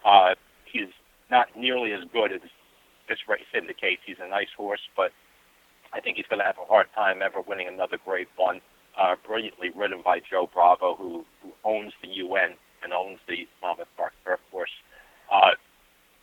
Uh, 0.06 0.36
he's 0.66 0.90
not 1.32 1.48
nearly 1.58 1.94
as 1.94 2.02
good 2.12 2.32
as 2.32 2.42
this 3.08 3.20
race 3.28 3.50
indicates. 3.54 4.02
He's 4.06 4.22
a 4.22 4.28
nice 4.28 4.54
horse, 4.56 4.82
but 4.96 5.12
I 5.94 6.00
think 6.00 6.18
he's 6.18 6.28
going 6.30 6.40
to 6.40 6.46
have 6.46 6.58
a 6.62 6.66
hard 6.66 6.88
time 6.94 7.22
ever 7.22 7.42
winning 7.42 7.68
another 7.68 7.98
Grade 8.04 8.28
One. 8.38 8.62
Uh, 8.98 9.16
brilliantly 9.26 9.70
ridden 9.76 10.02
by 10.04 10.20
Joe 10.20 10.50
Bravo, 10.52 10.96
who, 10.96 11.26
who 11.42 11.52
owns 11.64 11.94
the 12.02 12.10
UN 12.10 12.56
and 12.84 12.94
owns 12.94 13.20
the 13.28 13.48
Monmouth 13.62 13.88
Park 13.96 14.14
Turf 14.26 14.40
Course. 14.52 14.72
Uh, 15.32 15.52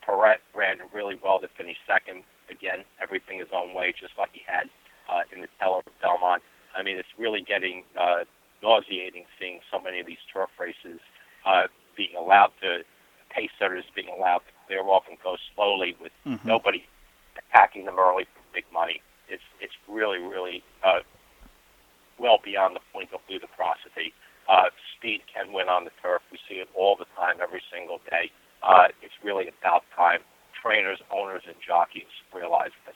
Perret 0.05 0.39
ran 0.55 0.77
really 0.93 1.19
well 1.21 1.39
to 1.39 1.47
finish 1.57 1.77
second. 1.87 2.23
Again, 2.49 2.85
everything 3.01 3.39
his 3.39 3.49
own 3.53 3.73
way, 3.73 3.93
just 3.99 4.13
like 4.17 4.29
he 4.31 4.41
had 4.45 4.69
uh, 5.09 5.23
in 5.33 5.41
the 5.41 5.47
Teller 5.59 5.81
Belmont. 6.01 6.41
I 6.77 6.83
mean, 6.83 6.97
it's 6.97 7.09
really 7.17 7.41
getting 7.41 7.83
uh, 7.99 8.23
nauseating 8.61 9.25
seeing 9.39 9.59
so 9.71 9.79
many 9.79 9.99
of 9.99 10.05
these 10.05 10.21
turf 10.31 10.49
races 10.59 10.99
uh, 11.45 11.67
being 11.95 12.15
allowed 12.17 12.51
to 12.61 12.83
pace 13.29 13.49
setters 13.59 13.83
being 13.95 14.07
allowed 14.07 14.39
to 14.39 14.53
clear 14.67 14.81
off 14.83 15.03
and 15.09 15.17
go 15.23 15.35
slowly 15.53 15.95
with 16.01 16.11
mm-hmm. 16.25 16.47
nobody 16.47 16.85
attacking 17.37 17.85
them 17.85 17.99
early 17.99 18.23
for 18.23 18.41
big 18.53 18.65
money. 18.71 19.01
It's 19.27 19.43
it's 19.59 19.73
really 19.87 20.19
really 20.19 20.63
uh, 20.85 21.01
well 22.19 22.39
beyond 22.43 22.75
the 22.75 22.81
point 22.93 23.09
of 23.13 23.19
ludicrosity. 23.29 24.13
Uh, 24.47 24.69
speed 24.95 25.21
can 25.33 25.51
win 25.51 25.67
on 25.67 25.83
the 25.83 25.91
turf. 26.01 26.21
We 26.31 26.39
see 26.47 26.55
it 26.55 26.69
all 26.73 26.95
the 26.95 27.05
time, 27.17 27.35
every 27.43 27.61
single 27.71 27.99
day. 28.09 28.31
Uh, 28.63 28.87
it's 29.01 29.13
really 29.23 29.51
about 29.59 29.83
time 29.95 30.21
trainers, 30.55 30.99
owners, 31.11 31.43
and 31.45 31.55
jockeys 31.65 32.09
realize 32.33 32.71
this. 32.85 32.95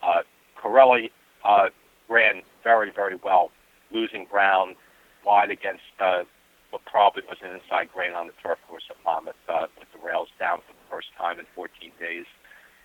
Uh, 0.00 0.22
Corelli 0.56 1.10
uh, 1.44 1.68
ran 2.08 2.42
very, 2.64 2.90
very 2.94 3.18
well, 3.22 3.50
losing 3.90 4.26
ground 4.30 4.76
wide 5.24 5.50
against 5.50 5.82
uh, 6.00 6.22
what 6.70 6.84
probably 6.86 7.22
was 7.28 7.38
an 7.42 7.52
inside 7.52 7.92
grain 7.92 8.12
on 8.12 8.26
the 8.26 8.36
turf 8.42 8.58
course 8.68 8.84
at 8.90 8.96
Monmouth 9.04 9.38
uh, 9.48 9.66
with 9.78 9.88
the 9.92 10.00
rails 10.00 10.28
down 10.40 10.58
for 10.66 10.72
the 10.72 10.86
first 10.90 11.08
time 11.18 11.38
in 11.38 11.46
14 11.54 11.68
days. 12.00 12.26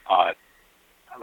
Uh, 0.09 0.35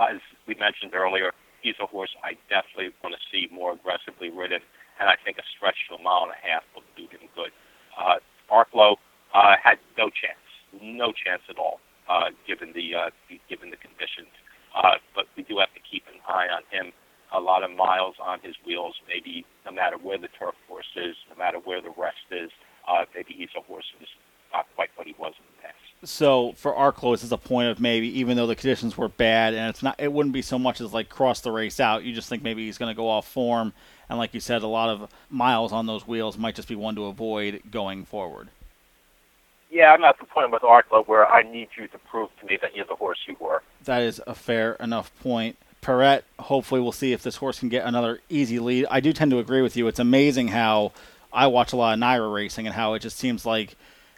as 0.01 0.19
we 0.49 0.55
mentioned 0.57 0.95
earlier, 0.95 1.31
he's 1.63 1.77
a 1.81 1.87
horse 1.87 2.11
I 2.25 2.35
definitely 2.49 2.91
want 3.05 3.15
to 3.15 3.23
see 3.31 3.53
more 3.53 3.73
aggressively 3.73 4.31
ridden, 4.31 4.61
and 4.99 5.09
I 5.09 5.15
think 5.23 5.39
a 5.39 5.47
stretch 5.55 5.77
to 5.89 5.97
a 5.97 6.03
mile 6.03 6.25
and 6.25 6.33
a 6.33 6.41
half 6.41 6.65
will 6.75 6.83
do 6.97 7.05
him 7.09 7.29
good. 7.37 7.53
Uh, 7.95 8.19
Arklow 8.51 8.97
uh, 9.35 9.57
had 9.63 9.79
no 9.97 10.09
chance, 10.09 10.41
no 10.81 11.13
chance 11.13 11.43
at 11.49 11.59
all, 11.59 11.81
uh, 12.09 12.31
given 12.47 12.73
the 12.75 12.95
uh, 12.95 13.11
given 13.49 13.71
the 13.71 13.81
conditions. 13.81 14.33
Uh, 14.75 14.99
but 15.15 15.27
we 15.37 15.45
do 15.45 15.59
have 15.59 15.73
to 15.73 15.83
keep 15.85 16.03
an 16.11 16.19
eye 16.27 16.49
on 16.51 16.63
him 16.73 16.93
a 17.35 17.41
lot 17.41 17.65
of 17.65 17.71
miles 17.71 18.15
on 18.23 18.41
his 18.43 18.55
wheels. 18.65 18.95
Maybe 19.09 19.45
no 19.67 19.73
matter 19.73 19.97
where 19.99 20.19
the 20.19 20.29
turf 20.39 20.55
course 20.69 20.87
is, 20.97 21.17
no 21.31 21.37
matter 21.37 21.59
where 21.59 21.81
the 21.81 21.93
rest 21.97 22.17
is, 22.31 22.51
uh, 22.89 23.05
maybe 23.15 23.35
he's 23.37 23.49
a 23.57 23.61
horse 23.61 23.85
who's 23.99 24.09
not 24.53 24.67
quite 24.77 24.91
what 24.97 25.07
he 25.07 25.15
was 25.19 25.33
in 25.39 25.45
the 25.57 25.63
past. 25.63 25.75
So 26.05 26.53
for 26.57 26.93
this 27.13 27.25
is 27.25 27.33
a 27.33 27.39
point 27.39 27.69
of 27.69 27.81
maybe 27.81 28.09
even 28.21 28.37
though 28.37 28.47
the 28.47 28.57
conditions 28.57 28.97
were 28.97 29.09
bad, 29.09 29.55
and 29.55 29.71
it's 29.71 29.83
not, 29.83 29.97
it 29.99 30.13
wouldn't 30.13 30.33
be 30.33 30.43
so 30.43 30.59
much 30.59 30.81
as 30.81 30.93
like 30.93 31.09
cross 31.09 31.41
the 31.41 31.51
race 31.51 31.81
out. 31.81 32.05
You 32.05 32.15
just 32.15 32.29
think 32.29 32.43
maybe 32.43 32.65
he's 32.67 32.79
going 32.79 32.91
to 32.91 32.97
go 32.97 33.09
off 33.09 33.27
form, 33.27 33.73
and 34.09 34.19
like 34.19 34.35
you 34.35 34.41
said, 34.41 34.63
a 34.63 34.67
lot 34.67 34.89
of 34.89 35.11
miles 35.31 35.73
on 35.73 35.87
those 35.87 36.07
wheels 36.07 36.39
might 36.39 36.55
just 36.55 36.69
be 36.69 36.77
one 36.77 36.95
to 36.97 37.07
avoid 37.07 37.63
going 37.71 38.05
forward. 38.05 38.51
Yeah, 39.71 39.93
I'm 39.93 40.05
at 40.05 40.19
the 40.21 40.27
point 40.27 40.53
with 40.53 40.63
Arklow 40.63 41.07
where 41.09 41.27
I 41.27 41.43
need 41.43 41.69
you 41.77 41.89
to 41.89 41.99
prove 41.99 42.31
to 42.41 42.47
me 42.47 42.59
that 42.63 42.77
you're 42.77 42.85
the 42.85 42.95
horse 42.95 43.19
you 43.27 43.35
were. 43.41 43.63
That 43.85 44.03
is 44.03 44.23
a 44.27 44.35
fair 44.35 44.75
enough 44.75 45.11
point. 45.21 45.57
Perret, 45.85 46.25
hopefully, 46.39 46.81
we'll 46.81 46.93
see 46.93 47.13
if 47.13 47.23
this 47.23 47.37
horse 47.37 47.59
can 47.59 47.69
get 47.69 47.85
another 47.85 48.21
easy 48.31 48.59
lead. 48.59 48.87
I 48.91 49.01
do 49.01 49.13
tend 49.13 49.31
to 49.33 49.39
agree 49.39 49.61
with 49.61 49.77
you. 49.77 49.87
It's 49.87 49.99
amazing 49.99 50.49
how 50.49 50.93
I 51.31 51.47
watch 51.47 51.75
a 51.75 51.77
lot 51.77 51.93
of 51.93 52.01
NYRA 52.01 52.33
racing 52.33 52.67
and 52.67 52.75
how 52.75 52.95
it 52.95 53.01
just 53.01 53.19
seems 53.19 53.45
like 53.45 53.77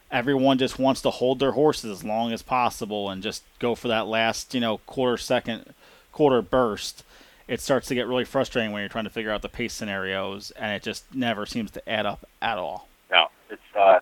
everyone 0.08 0.58
just 0.58 0.78
wants 0.78 1.02
to 1.02 1.10
hold 1.10 1.40
their 1.40 1.50
horses 1.50 1.90
as 1.90 2.04
long 2.04 2.32
as 2.32 2.40
possible 2.40 3.10
and 3.10 3.20
just 3.20 3.42
go 3.58 3.74
for 3.74 3.88
that 3.88 4.06
last, 4.06 4.54
you 4.54 4.60
know, 4.60 4.78
quarter 4.78 5.16
second, 5.16 5.74
quarter 6.12 6.40
burst. 6.40 7.02
It 7.48 7.60
starts 7.60 7.88
to 7.88 7.96
get 7.96 8.06
really 8.06 8.24
frustrating 8.24 8.70
when 8.70 8.80
you're 8.80 8.88
trying 8.88 9.04
to 9.04 9.10
figure 9.10 9.32
out 9.32 9.42
the 9.42 9.48
pace 9.48 9.72
scenarios, 9.72 10.52
and 10.52 10.72
it 10.72 10.84
just 10.84 11.12
never 11.12 11.46
seems 11.46 11.72
to 11.72 11.88
add 11.88 12.06
up 12.06 12.28
at 12.40 12.58
all. 12.58 12.88
No, 13.10 13.26
it's 13.50 13.60
uh, 13.76 13.98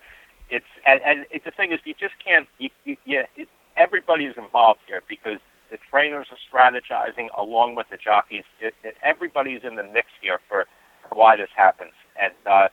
it's 0.51 0.67
and, 0.85 1.01
and 1.01 1.27
it, 1.31 1.45
the 1.45 1.51
thing 1.51 1.73
is, 1.73 1.81
you 1.85 1.95
just 1.99 2.15
can't. 2.23 2.47
You, 2.59 2.69
you, 2.85 2.99
yeah, 3.07 3.23
it, 3.37 3.49
everybody 3.75 4.27
is 4.27 4.37
involved 4.37 4.81
here 4.87 5.03
because 5.09 5.39
the 5.75 5.81
trainers 5.91 6.29
are 6.31 6.39
strategizing 6.47 7.27
along 7.37 7.75
with 7.75 7.89
the 7.91 7.97
jockeys. 7.97 8.45
It, 8.61 8.75
it, 8.85 8.95
everybody's 9.03 9.63
in 9.65 9.75
the 9.75 9.83
mix 9.83 10.07
here 10.23 10.39
for, 10.49 10.67
why 11.11 11.37
this 11.37 11.51
happens, 11.57 11.93
and 12.21 12.33
uh, 12.47 12.69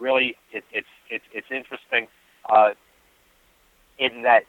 really, 0.00 0.34
it, 0.50 0.64
it's 0.72 0.88
it's 1.10 1.24
it's 1.32 1.46
interesting 1.50 2.08
uh, 2.50 2.70
in 3.98 4.22
that 4.22 4.44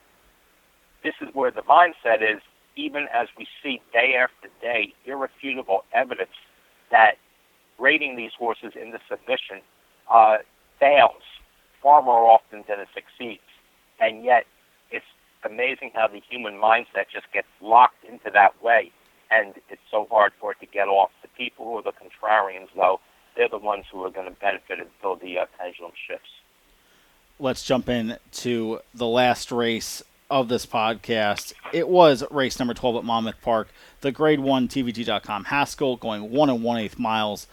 this 1.04 1.14
is 1.22 1.28
where 1.34 1.52
the 1.52 1.62
mindset 1.62 2.22
is. 2.22 2.42
Even 2.76 3.08
as 3.14 3.28
we 3.38 3.46
see 3.62 3.82
day 3.92 4.16
after 4.16 4.48
day 4.62 4.94
irrefutable 5.06 5.84
evidence 5.94 6.38
that 6.92 7.16
rating 7.78 8.16
these 8.16 8.32
horses 8.38 8.72
into 8.82 9.00
submission 9.10 9.60
uh, 10.10 10.38
fails 10.80 11.24
far 11.84 12.02
more 12.02 12.26
often 12.32 12.64
than 12.70 12.80
it 12.80 12.88
succeeds, 12.94 13.50
and 14.00 14.24
yet 14.24 14.46
it's 14.92 15.06
amazing 15.46 15.92
how 15.94 16.08
the 16.08 16.22
human 16.30 16.54
mindset 16.54 17.10
just 17.12 17.32
gets 17.34 17.48
locked 17.62 18.04
into 18.06 18.30
that 18.34 18.62
way, 18.64 18.92
and 19.32 19.54
it's 19.70 19.82
so 19.92 20.08
hard 20.10 20.34
for 20.40 20.52
it 20.52 20.60
to 20.60 20.66
get 20.66 20.88
off. 20.88 21.12
The 21.22 21.30
people 21.30 21.66
who 21.66 21.78
are 21.78 21.84
the 21.84 21.92
contrarians, 21.92 22.68
though, 22.76 23.00
they're 23.36 23.50
the 23.50 23.58
ones 23.58 23.86
who 23.92 24.04
are 24.04 24.10
going 24.10 24.28
to 24.28 24.40
benefit 24.40 24.80
until 24.80 25.16
the 25.16 25.40
uh, 25.40 25.46
pendulum 25.58 25.92
shifts. 26.08 26.30
Let's 27.40 27.64
jump 27.64 27.88
in 27.88 28.18
to 28.34 28.82
the 28.94 29.08
last 29.08 29.52
race 29.52 30.04
of 30.30 30.50
this 30.50 30.66
podcast. 30.66 31.54
It 31.74 31.88
was 31.88 32.24
race 32.30 32.60
number 32.60 32.74
12 32.74 32.98
at 32.98 33.04
Monmouth 33.04 33.42
Park, 33.42 33.70
the 34.02 34.12
Grade 34.12 34.40
1 34.40 34.68
TVG.com 34.68 35.46
Haskell 35.46 35.96
going 35.96 36.32
one 36.32 36.50
and 36.50 36.64
one 36.64 36.78
eighth 36.78 37.00
miles 37.00 37.48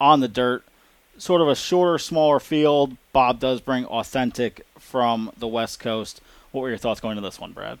on 0.00 0.20
the 0.20 0.28
dirt. 0.28 0.64
Sort 1.18 1.40
of 1.40 1.48
a 1.48 1.54
shorter, 1.54 1.98
smaller 1.98 2.40
field. 2.40 2.96
Bob 3.12 3.40
does 3.40 3.60
bring 3.60 3.86
authentic 3.86 4.66
from 4.78 5.30
the 5.38 5.48
West 5.48 5.80
Coast. 5.80 6.20
What 6.56 6.62
were 6.62 6.68
your 6.70 6.78
thoughts 6.78 7.00
going 7.00 7.16
to 7.16 7.20
this 7.20 7.38
one, 7.38 7.52
Brad? 7.52 7.78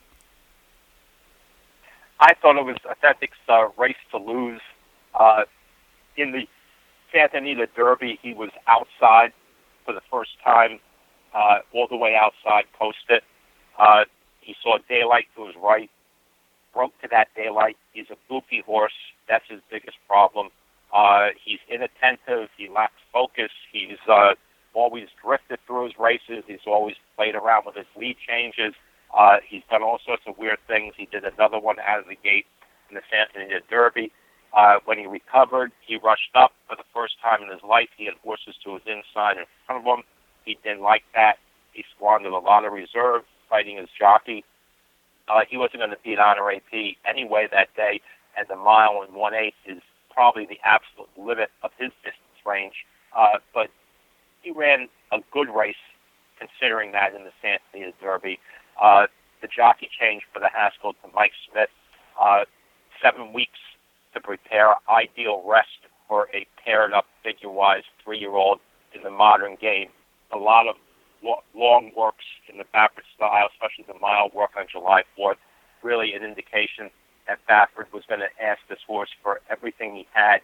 I 2.20 2.34
thought 2.34 2.58
it 2.58 2.64
was 2.66 2.76
Authentic's 2.84 3.38
uh, 3.48 3.68
race 3.78 3.96
to 4.10 4.18
lose. 4.18 4.60
Uh, 5.18 5.44
in 6.18 6.32
the 6.32 6.46
Santa 7.10 7.38
Anita 7.38 7.68
Derby, 7.74 8.18
he 8.20 8.34
was 8.34 8.50
outside 8.66 9.32
for 9.86 9.94
the 9.94 10.02
first 10.10 10.32
time, 10.44 10.78
uh, 11.34 11.60
all 11.72 11.88
the 11.88 11.96
way 11.96 12.16
outside, 12.16 12.64
posted. 12.78 13.22
Uh, 13.78 14.04
he 14.42 14.54
saw 14.62 14.76
daylight 14.90 15.24
to 15.36 15.46
his 15.46 15.56
right, 15.56 15.88
broke 16.74 16.92
to 17.00 17.08
that 17.10 17.28
daylight. 17.34 17.78
He's 17.94 18.10
a 18.10 18.16
goofy 18.28 18.60
horse. 18.60 18.92
That's 19.26 19.46
his 19.48 19.60
biggest 19.70 19.96
problem. 20.06 20.50
Uh, 20.92 21.28
he's 21.42 21.60
inattentive. 21.70 22.50
He 22.58 22.68
lacks 22.68 23.00
focus. 23.10 23.52
He's 23.72 23.96
uh, 24.06 24.34
always 24.76 25.08
drifted 25.24 25.58
through 25.66 25.84
his 25.84 25.98
races. 25.98 26.44
He's 26.46 26.66
always 26.66 26.96
played 27.16 27.34
around 27.34 27.64
with 27.64 27.74
his 27.74 27.86
lead 27.96 28.16
changes. 28.20 28.74
Uh, 29.16 29.38
he's 29.48 29.62
done 29.70 29.82
all 29.82 29.98
sorts 30.04 30.22
of 30.26 30.36
weird 30.36 30.58
things. 30.68 30.94
He 30.96 31.06
did 31.06 31.24
another 31.24 31.58
one 31.58 31.76
out 31.80 32.00
of 32.00 32.06
the 32.06 32.18
gate 32.22 32.46
in 32.90 32.94
the 32.94 33.02
Santa 33.10 33.40
Anita 33.40 33.60
Derby. 33.70 34.12
Uh, 34.52 34.76
when 34.84 34.98
he 34.98 35.06
recovered, 35.06 35.72
he 35.86 35.96
rushed 35.96 36.30
up 36.34 36.52
for 36.68 36.76
the 36.76 36.84
first 36.94 37.14
time 37.22 37.42
in 37.42 37.50
his 37.50 37.62
life. 37.66 37.88
He 37.96 38.04
had 38.04 38.14
horses 38.22 38.54
to 38.64 38.74
his 38.74 38.82
inside 38.86 39.38
in 39.38 39.44
front 39.66 39.80
of 39.80 39.98
him. 39.98 40.04
He 40.44 40.58
didn't 40.62 40.82
like 40.82 41.04
that. 41.14 41.36
He 41.72 41.84
squandered 41.96 42.32
a 42.32 42.38
lot 42.38 42.64
of 42.64 42.72
reserve 42.72 43.22
fighting 43.48 43.76
his 43.78 43.88
jockey. 43.98 44.44
Uh, 45.28 45.40
he 45.48 45.56
wasn't 45.56 45.80
going 45.80 45.90
to 45.90 45.98
beat 46.04 46.18
Honor 46.18 46.52
AP 46.52 46.96
anyway 47.08 47.48
that 47.50 47.74
day, 47.76 48.00
and 48.36 48.46
the 48.48 48.56
mile 48.56 49.02
and 49.04 49.14
one 49.14 49.34
eighth 49.34 49.58
is 49.66 49.82
probably 50.12 50.46
the 50.46 50.58
absolute 50.64 51.10
limit 51.18 51.50
of 51.62 51.70
his 51.78 51.90
distance 52.04 52.40
range. 52.46 52.86
Uh, 53.16 53.38
but 53.52 53.68
he 54.46 54.52
ran 54.52 54.88
a 55.10 55.18
good 55.32 55.48
race 55.50 55.74
considering 56.38 56.92
that 56.92 57.14
in 57.14 57.24
the 57.24 57.32
Santa 57.42 57.58
Anita 57.74 57.92
Derby. 58.00 58.38
Uh, 58.80 59.06
the 59.42 59.48
jockey 59.48 59.90
changed 59.98 60.24
for 60.32 60.38
the 60.38 60.48
Haskell 60.48 60.92
to 60.92 61.08
Mike 61.14 61.32
Smith. 61.50 61.68
Uh, 62.20 62.44
seven 63.02 63.32
weeks 63.32 63.58
to 64.14 64.20
prepare 64.20 64.74
ideal 64.88 65.42
rest 65.44 65.82
for 66.08 66.28
a 66.32 66.46
paired 66.64 66.92
up 66.92 67.06
figure 67.24 67.50
wise 67.50 67.82
three 68.04 68.18
year 68.18 68.36
old 68.36 68.60
in 68.94 69.02
the 69.02 69.10
modern 69.10 69.56
game. 69.60 69.88
A 70.32 70.38
lot 70.38 70.68
of 70.68 70.76
lo- 71.24 71.42
long 71.54 71.90
works 71.96 72.24
in 72.48 72.56
the 72.58 72.64
Baffert 72.72 73.06
style, 73.16 73.48
especially 73.52 73.84
the 73.92 73.98
mile 73.98 74.30
work 74.32 74.50
on 74.56 74.66
July 74.70 75.02
4th. 75.18 75.42
really 75.82 76.14
an 76.14 76.22
indication 76.22 76.90
that 77.26 77.38
Baffert 77.50 77.92
was 77.92 78.04
going 78.08 78.20
to 78.20 78.30
ask 78.42 78.60
this 78.68 78.78
horse 78.86 79.10
for 79.22 79.40
everything 79.50 79.94
he 79.94 80.06
had 80.12 80.38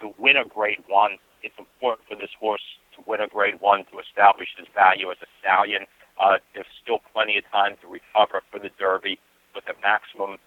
to 0.00 0.14
win 0.18 0.36
a 0.36 0.44
Grade 0.44 0.82
One. 0.86 1.18
It's 1.42 1.58
important 1.58 2.08
for 2.08 2.14
this 2.14 2.30
horse 2.38 2.62
win 3.06 3.20
a 3.20 3.28
Grade 3.28 3.60
One 3.60 3.84
to 3.92 3.98
establish 3.98 4.48
his 4.56 4.66
value 4.74 5.10
as 5.10 5.18
a 5.22 5.30
stallion. 5.40 5.86
Uh, 6.20 6.38
there's 6.54 6.66
still 6.82 7.00
plenty 7.12 7.38
of 7.38 7.44
time 7.50 7.76
to 7.82 7.86
recover 7.86 8.42
for 8.50 8.58
the 8.58 8.70
Derby 8.78 9.18
with 9.54 9.64
a 9.68 9.76
maximum 9.80 10.38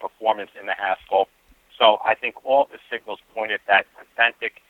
performance 0.00 0.50
in 0.58 0.66
the 0.66 0.74
Haskell. 0.76 1.28
So 1.78 1.98
I 2.04 2.14
think 2.14 2.36
all 2.44 2.68
the 2.70 2.78
signals 2.90 3.18
pointed 3.34 3.60
that 3.66 3.86
authentic 4.00 4.60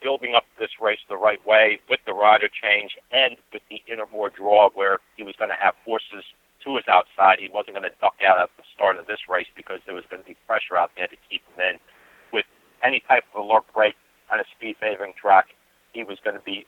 building 0.00 0.34
up 0.34 0.44
this 0.58 0.70
race 0.80 1.00
the 1.08 1.16
right 1.16 1.44
way 1.46 1.80
with 1.90 2.00
the 2.06 2.14
rider 2.14 2.48
change 2.48 2.96
and 3.10 3.36
with 3.52 3.62
the 3.68 3.82
Innermore 3.90 4.32
draw 4.32 4.70
where 4.70 4.98
he 5.16 5.22
was 5.22 5.34
going 5.36 5.50
to 5.50 5.58
have 5.58 5.74
horses 5.84 6.24
to 6.64 6.76
his 6.76 6.86
outside. 6.88 7.38
He 7.38 7.50
wasn't 7.52 7.76
going 7.76 7.88
to 7.88 7.96
duck 8.00 8.16
out 8.24 8.38
at 8.38 8.50
the 8.56 8.64
start 8.74 8.96
of 8.96 9.06
this 9.06 9.28
race 9.28 9.50
because 9.56 9.80
there 9.86 9.94
was 9.94 10.04
going 10.10 10.22
to 10.22 10.28
be 10.28 10.36
pressure 10.46 10.76
out 10.76 10.90
there 10.96 11.06
to 11.06 11.16
keep 11.28 11.42
him 11.54 11.74
in. 11.74 11.76
With 12.32 12.46
any 12.82 13.02
type 13.08 13.24
of 13.34 13.44
alert 13.44 13.64
break 13.74 13.94
on 14.30 14.40
a 14.40 14.44
speed 14.56 14.76
favoring 14.80 15.12
track, 15.20 15.46
he 15.92 16.04
was 16.04 16.18
going 16.22 16.36
to 16.36 16.42
be 16.42 16.66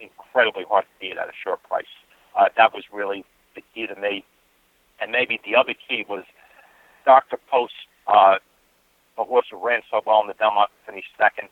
incredibly 0.00 0.64
hard 0.68 0.84
to 0.84 0.90
beat 1.00 1.18
at 1.18 1.28
a 1.28 1.36
short 1.44 1.62
price. 1.62 1.84
Uh, 2.38 2.46
that 2.56 2.72
was 2.72 2.84
really 2.92 3.24
the 3.54 3.62
key 3.74 3.86
to 3.86 3.94
me. 4.00 4.24
And 5.00 5.12
maybe 5.12 5.40
the 5.44 5.56
other 5.56 5.74
key 5.74 6.04
was 6.08 6.24
Dr. 7.04 7.38
Post, 7.50 7.74
uh, 8.06 8.36
a 9.18 9.24
horse 9.24 9.46
who 9.50 9.64
ran 9.64 9.80
so 9.90 10.00
well 10.06 10.20
in 10.22 10.28
the 10.28 10.34
Belmont, 10.34 10.70
finished 10.86 11.08
second 11.18 11.48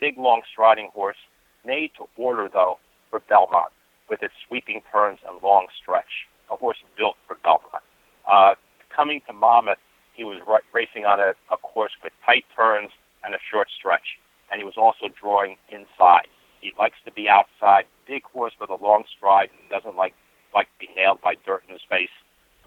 big, 0.00 0.16
long 0.16 0.40
striding 0.50 0.88
horse, 0.94 1.18
made 1.64 1.90
to 1.98 2.06
order, 2.16 2.48
though, 2.50 2.78
for 3.10 3.20
Belmont, 3.28 3.70
with 4.08 4.22
its 4.22 4.32
sweeping 4.48 4.80
turns 4.90 5.18
and 5.28 5.40
long 5.42 5.66
stretch. 5.80 6.26
A 6.50 6.56
horse 6.56 6.78
built 6.96 7.16
for 7.28 7.36
Belmont. 7.44 7.84
Uh, 8.26 8.54
coming 8.94 9.20
to 9.26 9.32
Monmouth, 9.32 9.78
he 10.14 10.24
was 10.24 10.40
r- 10.48 10.62
racing 10.72 11.04
on 11.04 11.20
a, 11.20 11.34
a 11.52 11.56
course 11.58 11.92
with 12.02 12.12
tight 12.24 12.44
turns 12.56 12.90
and 13.22 13.34
a 13.34 13.38
short 13.52 13.68
stretch, 13.78 14.18
and 14.50 14.58
he 14.58 14.64
was 14.64 14.76
also 14.76 15.08
drawing 15.08 15.56
inside. 15.70 16.28
He 16.60 16.72
likes 16.78 16.96
to 17.04 17.12
be 17.12 17.28
outside. 17.28 17.84
Big 18.06 18.22
horse 18.24 18.52
with 18.60 18.70
a 18.70 18.76
long 18.82 19.04
stride 19.16 19.50
and 19.50 19.70
doesn't 19.70 19.96
like 19.96 20.14
like 20.54 20.66
to 20.66 20.86
be 20.86 20.92
nailed 20.96 21.20
by 21.20 21.34
dirt 21.46 21.62
in 21.68 21.72
his 21.72 21.82
face. 21.88 22.12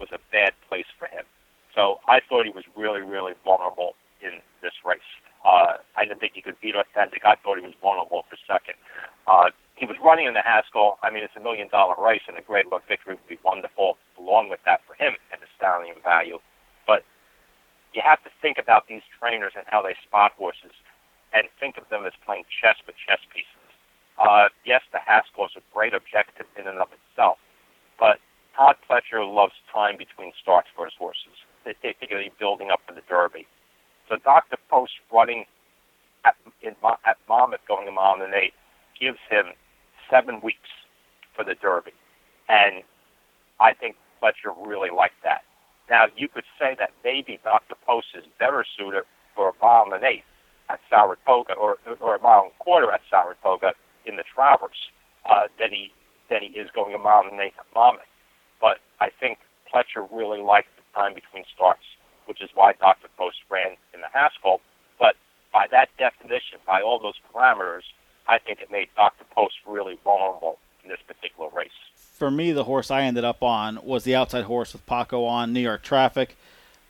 Was 0.00 0.08
a 0.12 0.18
bad 0.32 0.52
place 0.68 0.88
for 0.98 1.06
him. 1.06 1.24
So 1.74 2.00
I 2.08 2.20
thought 2.20 2.44
he 2.46 2.50
was 2.50 2.64
really, 2.76 3.02
really 3.02 3.34
vulnerable 3.44 3.94
in 4.22 4.40
this 4.62 4.74
race. 4.84 5.06
Uh, 5.44 5.76
I 5.96 6.04
didn't 6.04 6.20
think 6.20 6.32
he 6.34 6.40
could 6.42 6.58
beat 6.60 6.74
Authentic. 6.74 7.22
I 7.24 7.36
thought 7.36 7.58
he 7.58 7.64
was 7.64 7.74
vulnerable 7.82 8.24
for 8.30 8.36
second. 8.48 8.74
Uh, 9.26 9.50
he 9.76 9.86
was 9.86 9.96
running 10.02 10.26
in 10.26 10.34
the 10.34 10.42
Haskell. 10.42 10.98
I 11.02 11.10
mean, 11.10 11.22
it's 11.22 11.36
a 11.36 11.40
million 11.40 11.68
dollar 11.68 11.94
race, 11.98 12.22
and 12.26 12.38
a 12.38 12.42
Grade 12.42 12.70
One 12.70 12.80
victory 12.88 13.14
would 13.14 13.28
be 13.28 13.38
wonderful 13.44 13.98
along 14.18 14.48
with 14.48 14.60
that 14.64 14.80
for 14.86 14.94
him 14.94 15.14
and 15.32 15.42
the 15.42 15.46
stallion 15.56 15.96
value. 16.02 16.38
But 16.86 17.04
you 17.92 18.02
have 18.04 18.22
to 18.24 18.30
think 18.40 18.58
about 18.58 18.88
these 18.88 19.02
trainers 19.20 19.52
and 19.56 19.64
how 19.68 19.82
they 19.82 19.94
spot 20.06 20.32
horses, 20.38 20.72
and 21.34 21.48
think 21.58 21.76
of 21.76 21.88
them 21.90 22.06
as 22.06 22.12
playing 22.24 22.44
chess 22.48 22.76
with 22.86 22.94
chess 22.96 23.18
pieces. 23.34 23.50
Uh, 24.16 24.48
yes, 24.64 24.80
the 24.92 25.02
Haskell 25.02 25.46
is 25.46 25.58
a 25.58 25.64
great 25.74 25.92
objective 25.92 26.46
in 26.56 26.66
and 26.66 26.78
of 26.78 26.88
itself, 26.94 27.38
but 27.98 28.18
Todd 28.56 28.76
Pletcher 28.88 29.26
loves 29.26 29.54
time 29.72 29.96
between 29.98 30.32
starts 30.40 30.68
for 30.74 30.84
his 30.84 30.94
horses, 30.96 31.34
particularly 31.64 32.30
building 32.38 32.70
up 32.70 32.80
for 32.86 32.94
the 32.94 33.02
Derby. 33.08 33.46
So 34.08 34.16
Dr. 34.22 34.56
Post 34.70 34.92
running 35.12 35.44
at, 36.24 36.36
in, 36.62 36.76
at 37.04 37.16
Monmouth 37.28 37.66
going 37.66 37.88
a 37.88 37.90
mile 37.90 38.22
and 38.22 38.32
eight 38.32 38.54
gives 38.98 39.18
him 39.28 39.46
seven 40.08 40.40
weeks 40.40 40.70
for 41.34 41.44
the 41.44 41.56
Derby. 41.56 41.92
And 42.48 42.84
I 43.58 43.74
think 43.74 43.96
Pletcher 44.22 44.54
really 44.64 44.90
liked 44.90 45.22
that. 45.24 45.42
Now, 45.90 46.06
you 46.16 46.28
could 46.28 46.44
say 46.58 46.76
that 46.78 46.92
maybe 47.02 47.40
Dr. 47.42 47.74
Post 47.84 48.08
is 48.14 48.24
better 48.38 48.64
suited 48.78 49.02
for 49.34 49.48
a 49.48 49.52
mile 49.60 49.84
and 49.84 49.94
an 49.94 50.04
eighth 50.04 50.24
at 50.70 50.80
Saratoga 50.88 51.54
or, 51.54 51.78
or 52.00 52.16
a 52.16 52.20
mile 52.20 52.42
and 52.42 52.52
a 52.58 52.62
quarter 52.62 52.90
at 52.92 53.00
Saratoga 53.10 53.74
in 54.06 54.16
the 54.16 54.24
Travers 54.34 54.90
uh, 55.28 55.48
than, 55.58 55.70
he, 55.70 55.92
than 56.30 56.40
he 56.42 56.58
is 56.58 56.70
going 56.74 56.94
a 56.94 56.98
mile 56.98 57.22
and 57.24 57.32
an 57.32 57.40
eighth 57.40 57.58
at. 57.74 58.04
But 58.60 58.78
I 59.00 59.10
think 59.20 59.38
Pletcher 59.72 60.08
really 60.10 60.40
liked 60.40 60.68
the 60.76 60.82
time 60.98 61.14
between 61.14 61.44
starts 61.54 61.84
which 62.26 62.42
is 62.42 62.50
why 62.54 62.72
Dr. 62.74 63.08
Post 63.16 63.38
ran 63.50 63.76
in 63.92 64.00
the 64.00 64.06
Haskell. 64.12 64.60
But 64.98 65.16
by 65.52 65.66
that 65.70 65.88
definition, 65.98 66.58
by 66.66 66.80
all 66.80 66.98
those 66.98 67.14
parameters, 67.32 67.82
I 68.26 68.38
think 68.38 68.60
it 68.60 68.70
made 68.70 68.88
Dr. 68.96 69.24
Post 69.34 69.54
really 69.66 69.98
vulnerable 70.02 70.58
in 70.82 70.90
this 70.90 71.00
particular 71.06 71.50
race. 71.54 71.70
For 71.96 72.30
me, 72.30 72.52
the 72.52 72.64
horse 72.64 72.90
I 72.90 73.02
ended 73.02 73.24
up 73.24 73.42
on 73.42 73.78
was 73.82 74.04
the 74.04 74.14
outside 74.14 74.44
horse 74.44 74.72
with 74.72 74.86
Paco 74.86 75.24
on 75.24 75.52
New 75.52 75.60
York 75.60 75.82
Traffic. 75.82 76.36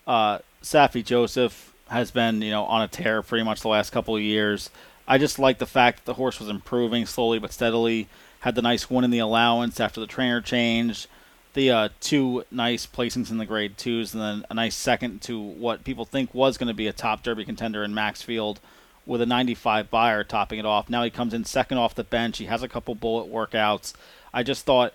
Uh, 0.07 0.41
Saffie 0.63 1.05
Joseph 1.05 1.74
has 1.89 2.11
been, 2.11 2.43
you 2.43 2.51
know, 2.51 2.65
on 2.65 2.83
a 2.83 2.89
tear 2.89 3.23
pretty 3.23 3.45
much 3.45 3.61
the 3.61 3.69
last 3.69 3.91
couple 3.91 4.17
of 4.17 4.23
years. 4.23 4.71
I 5.07 5.19
just 5.19 5.39
like 5.39 5.59
the 5.59 5.67
fact 5.67 5.99
that 5.99 6.05
the 6.07 6.15
horse 6.15 6.41
was 6.41 6.49
improving 6.49 7.07
slowly 7.07 7.39
but 7.39 7.53
steadily. 7.53 8.09
Had 8.41 8.55
the 8.55 8.63
nice 8.63 8.91
win 8.91 9.05
in 9.05 9.11
the 9.11 9.19
allowance 9.19 9.81
after 9.81 10.01
the 10.01 10.07
trainer 10.07 10.41
changed 10.41 11.09
the 11.55 11.71
uh, 11.71 11.89
two 12.01 12.45
nice 12.51 12.87
placings 12.87 13.31
in 13.31 13.39
the 13.39 13.47
grade 13.47 13.79
twos, 13.79 14.13
and 14.13 14.23
then 14.23 14.45
a 14.51 14.55
nice 14.55 14.75
second 14.75 15.23
to 15.23 15.41
what 15.41 15.85
people 15.85 16.05
think 16.05 16.35
was 16.35 16.59
going 16.59 16.69
to 16.69 16.75
be 16.75 16.89
a 16.89 16.93
top 16.93 17.23
Derby 17.23 17.45
contender 17.45 17.83
in 17.83 17.95
Maxfield 17.95 18.61
with 19.07 19.21
a 19.21 19.27
95 19.27 19.91
Beyer 19.91 20.25
topping 20.25 20.59
it 20.59 20.67
off. 20.67 20.91
Now 20.91 21.05
he 21.05 21.11
comes 21.11 21.33
in 21.33 21.45
second 21.45 21.79
off 21.79 21.95
the 21.95 22.05
bench. 22.05 22.39
He 22.39 22.47
has 22.47 22.63
a 22.63 22.69
couple 22.69 22.95
bullet 22.95 23.33
workouts. 23.33 23.95
I 24.33 24.43
just 24.43 24.67
thought 24.67 24.93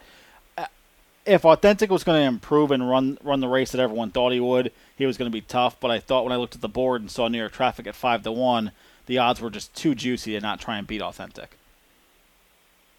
if 1.29 1.45
Authentic 1.45 1.91
was 1.91 2.03
going 2.03 2.21
to 2.21 2.27
improve 2.27 2.71
and 2.71 2.89
run 2.89 3.17
run 3.23 3.39
the 3.39 3.47
race 3.47 3.71
that 3.71 3.79
everyone 3.79 4.09
thought 4.09 4.33
he 4.33 4.39
would, 4.39 4.71
he 4.95 5.05
was 5.05 5.17
going 5.17 5.31
to 5.31 5.35
be 5.35 5.41
tough. 5.41 5.79
But 5.79 5.91
I 5.91 5.99
thought 5.99 6.23
when 6.23 6.33
I 6.33 6.37
looked 6.37 6.55
at 6.55 6.61
the 6.61 6.67
board 6.67 7.01
and 7.01 7.11
saw 7.11 7.27
New 7.27 7.37
York 7.37 7.51
Traffic 7.51 7.85
at 7.87 7.95
five 7.95 8.23
to 8.23 8.31
one, 8.31 8.71
the 9.05 9.19
odds 9.19 9.39
were 9.39 9.51
just 9.51 9.73
too 9.75 9.93
juicy 9.93 10.33
to 10.33 10.41
not 10.41 10.59
try 10.59 10.77
and 10.77 10.87
beat 10.87 11.01
Authentic. 11.01 11.57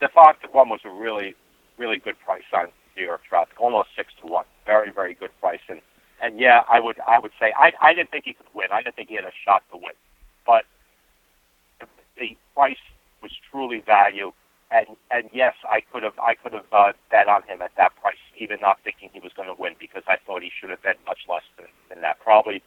The 0.00 0.08
five 0.08 0.40
to 0.42 0.48
one 0.48 0.68
was 0.68 0.80
a 0.84 0.90
really, 0.90 1.34
really 1.76 1.98
good 1.98 2.18
price 2.20 2.44
on 2.54 2.68
New 2.96 3.04
York 3.04 3.22
Traffic, 3.28 3.60
almost 3.60 3.88
six 3.96 4.12
to 4.20 4.28
one. 4.28 4.44
Very, 4.64 4.90
very 4.90 5.14
good 5.14 5.30
price. 5.40 5.60
And 5.68 5.80
and 6.22 6.38
yeah, 6.38 6.62
I 6.68 6.78
would 6.78 7.00
I 7.06 7.18
would 7.18 7.32
say 7.40 7.52
I 7.56 7.72
I 7.80 7.94
didn't 7.94 8.10
think 8.10 8.24
he 8.26 8.34
could 8.34 8.46
win. 8.54 8.68
I 8.70 8.82
didn't 8.82 8.94
think 8.94 9.08
he 9.08 9.16
had 9.16 9.24
a 9.24 9.32
shot 9.44 9.64
to 9.72 9.76
win, 9.76 9.92
but 10.46 10.64
the 12.16 12.36
price 12.54 12.76
was 13.22 13.32
truly 13.50 13.80
value. 13.80 14.32
And 14.70 14.86
and 15.10 15.28
yes, 15.32 15.54
I 15.68 15.80
could 15.80 16.02
have 16.02 16.18
I 16.18 16.34
could 16.34 16.52
have 16.52 16.70
uh, 16.72 16.92
bet 17.10 17.28
on 17.28 17.42
him 17.42 17.60
at 17.60 17.72
that 17.76 17.96
price, 18.00 18.22
even 18.38 18.58
not 18.60 18.78
thinking 18.84 19.10
he 19.12 19.20
was 19.20 19.32
going 19.34 19.48
to 19.48 19.60
win, 19.60 19.74
because 19.80 20.04
I 20.06 20.16
thought 20.24 20.42
he 20.42 20.50
should 20.50 20.70
have 20.70 20.82
bet 20.82 20.96
much 21.06 21.26
less 21.28 21.42
than, 21.56 21.66
than 21.88 22.00
that. 22.02 22.20
Probably 22.20 22.62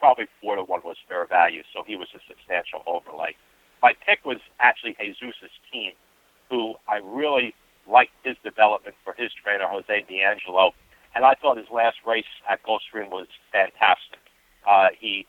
probably 0.00 0.26
four 0.40 0.56
to 0.56 0.62
one 0.62 0.80
was 0.84 0.96
fair 1.08 1.26
value, 1.26 1.62
so 1.74 1.82
he 1.86 1.96
was 1.96 2.08
a 2.14 2.20
substantial 2.26 2.82
overlay. 2.86 3.36
My 3.82 3.92
pick 4.06 4.24
was 4.24 4.38
actually 4.60 4.96
Jesus's 4.98 5.52
team, 5.70 5.92
who 6.50 6.74
I 6.88 6.96
really 7.04 7.54
liked 7.90 8.12
his 8.24 8.36
development 8.44 8.96
for 9.04 9.14
his 9.16 9.30
trainer, 9.42 9.66
Jose 9.66 10.04
D'Angelo. 10.08 10.72
And 11.14 11.24
I 11.24 11.34
thought 11.34 11.56
his 11.56 11.70
last 11.72 11.96
race 12.06 12.30
at 12.48 12.62
Gulfstream 12.62 13.10
was 13.10 13.26
fantastic. 13.50 14.20
Uh, 14.68 14.88
he 14.98 15.26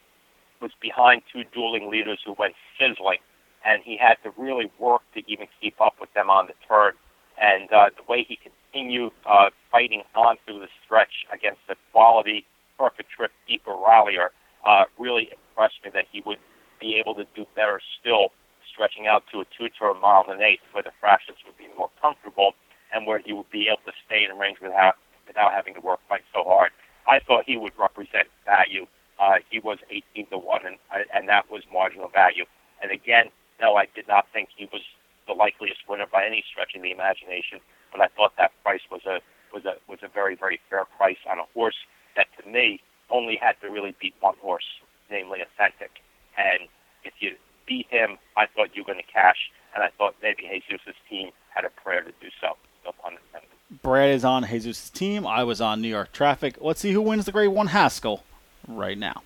was 0.62 0.72
behind 0.82 1.22
two 1.32 1.44
dueling 1.54 1.90
leaders 1.90 2.20
who 2.26 2.36
went 2.38 2.54
sizzling, 2.78 3.20
and 3.66 3.82
he 3.84 3.98
had 3.98 4.16
to 4.24 4.32
really 4.38 4.72
work 4.80 5.02
to 5.14 5.22
even 5.32 5.48
keep 5.62 5.80
up 5.82 5.96
with 6.00 6.14
them 6.14 6.30
on 6.30 6.48
the 6.48 6.54
turn. 6.68 6.94
And 7.42 7.72
uh, 7.72 7.90
the 7.96 8.04
way 8.12 8.26
he 8.28 8.38
continued 8.38 9.12
uh, 9.26 9.50
fighting 9.72 10.04
on 10.16 10.38
through 10.46 10.60
the 10.60 10.68
stretch 10.86 11.26
against 11.34 11.60
the 11.68 11.76
quality, 11.92 12.46
perfect 12.78 13.10
trip 13.12 13.32
deeper 13.48 13.76
rallier 13.76 14.32
uh, 14.66 14.86
really 14.98 15.30
impressed 15.32 15.80
me 15.84 15.92
that 15.94 16.06
he 16.12 16.22
would 16.26 16.40
be 16.80 16.96
able 16.96 17.16
to 17.16 17.26
do 17.36 17.46
better 17.56 17.80
still 18.00 18.30
stretching 18.72 19.08
out 19.08 19.24
to 19.32 19.42
a 19.42 19.46
two 19.58 19.68
to 19.80 19.86
a 19.86 20.00
mile 20.00 20.24
and 20.28 20.40
an 20.40 20.46
eighth 20.46 20.64
where 20.72 20.84
the 20.84 20.92
fractions 21.00 21.38
would 21.46 21.58
be 21.58 21.68
more 21.78 21.90
comfortable 22.02 22.54
and 22.94 23.06
where 23.06 23.20
he 23.20 23.34
would 23.34 23.50
be 23.52 23.68
able 23.68 23.84
to 23.86 23.92
stay 24.06 24.24
in 24.24 24.38
range 24.38 24.58
without 24.62 24.96
without 25.28 25.52
having 25.54 25.74
to 25.76 25.82
work 25.82 26.00
quite 26.08 26.24
so 26.34 26.44
hard. 26.44 26.72
I 27.08 27.20
thought 27.20 27.44
he 27.46 27.58
would 27.58 27.74
represent 27.78 28.28
value. 28.46 28.88
Uh, 29.20 29.38
he 29.50 29.60
was 29.60 29.78
18 29.92 30.28
to 30.28 30.38
one, 30.38 30.62
and 30.66 30.78
and 31.14 31.28
that 31.28 31.52
was 31.52 31.64
marginal 31.72 32.08
value. 32.10 32.46
And 32.82 32.92
again, 32.92 33.30
no, 33.62 33.76
I 33.76 33.88
did 33.94 34.08
not 34.08 34.26
think 34.34 34.50
he 34.56 34.66
was 34.72 34.82
the 35.28 35.34
likeliest 35.34 35.82
winner 35.88 36.06
by 36.12 36.26
any 36.26 36.44
stretch 36.50 36.76
of 36.76 36.82
the 36.82 36.92
imagination. 36.92 37.60
But 37.92 38.02
I 38.02 38.08
thought 38.08 38.34
that 38.38 38.52
price 38.64 38.82
was 38.92 39.02
a 39.06 39.20
was 39.54 39.66
a 39.66 39.76
was 39.88 40.00
a 40.04 40.08
very 40.08 40.36
very 40.36 40.60
fair 40.70 40.86
price 40.98 41.22
on 41.30 41.40
a 41.40 41.46
horse 41.54 41.78
that 42.16 42.28
to 42.38 42.50
me 42.50 42.82
only 43.10 43.36
had 43.36 43.56
to 43.62 43.70
really 43.70 43.96
beat 44.00 44.14
one 44.20 44.36
horse, 44.42 44.66
namely 45.10 45.40
Authentic. 45.42 46.02
And 46.38 46.70
if 47.04 47.14
you 47.20 47.36
beat 47.68 47.88
him, 47.90 48.18
I 48.38 48.46
thought 48.46 48.76
you 48.76 48.84
were 48.84 48.94
going 48.94 49.04
to 49.04 49.12
cash, 49.12 49.50
and 49.74 49.84
I 49.84 49.90
thought 49.98 50.16
maybe 50.22 50.44
Jesus' 50.68 50.96
team 51.10 51.32
had 51.50 51.66
a 51.66 51.70
prayer 51.70 52.02
to 52.02 52.12
do 52.22 52.28
so. 52.40 52.58
No 52.86 52.92
pun 53.02 53.14
intended. 53.14 53.50
Brad 53.82 54.10
is 54.10 54.26
on 54.26 54.46
Jesus' 54.46 54.90
team. 54.90 55.28
I 55.28 55.44
was 55.44 55.62
on 55.62 55.82
New 55.82 55.88
York 55.88 56.12
Traffic. 56.12 56.58
Let's 56.60 56.80
see 56.80 56.92
who 56.92 57.02
wins 57.02 57.26
the 57.26 57.32
Grade 57.32 57.50
1 57.50 57.68
Haskell 57.68 58.24
right 58.68 58.98
now. 58.98 59.24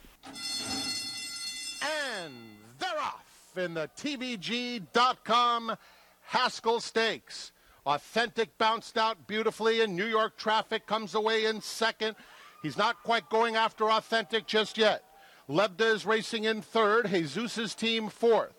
In 3.56 3.76
the 3.76 3.90
TVG.com 3.98 5.78
Haskell 6.22 6.80
Stakes. 6.80 7.52
Authentic 7.86 8.58
bounced 8.58 8.98
out 8.98 9.28
beautifully, 9.28 9.82
and 9.82 9.96
New 9.96 10.06
York 10.06 10.38
Traffic 10.38 10.88
comes 10.88 11.14
away 11.14 11.46
in 11.46 11.62
second. 11.62 12.16
He's 12.64 12.78
not 12.78 13.04
quite 13.04 13.30
going 13.30 13.56
after 13.56 13.92
authentic 13.92 14.48
just 14.48 14.78
yet. 14.78 15.04
Lebda 15.50 15.94
is 15.94 16.06
racing 16.06 16.46
in 16.46 16.62
third. 16.62 17.10
Jesus' 17.10 17.76
team 17.76 18.10
fourth. 18.10 18.54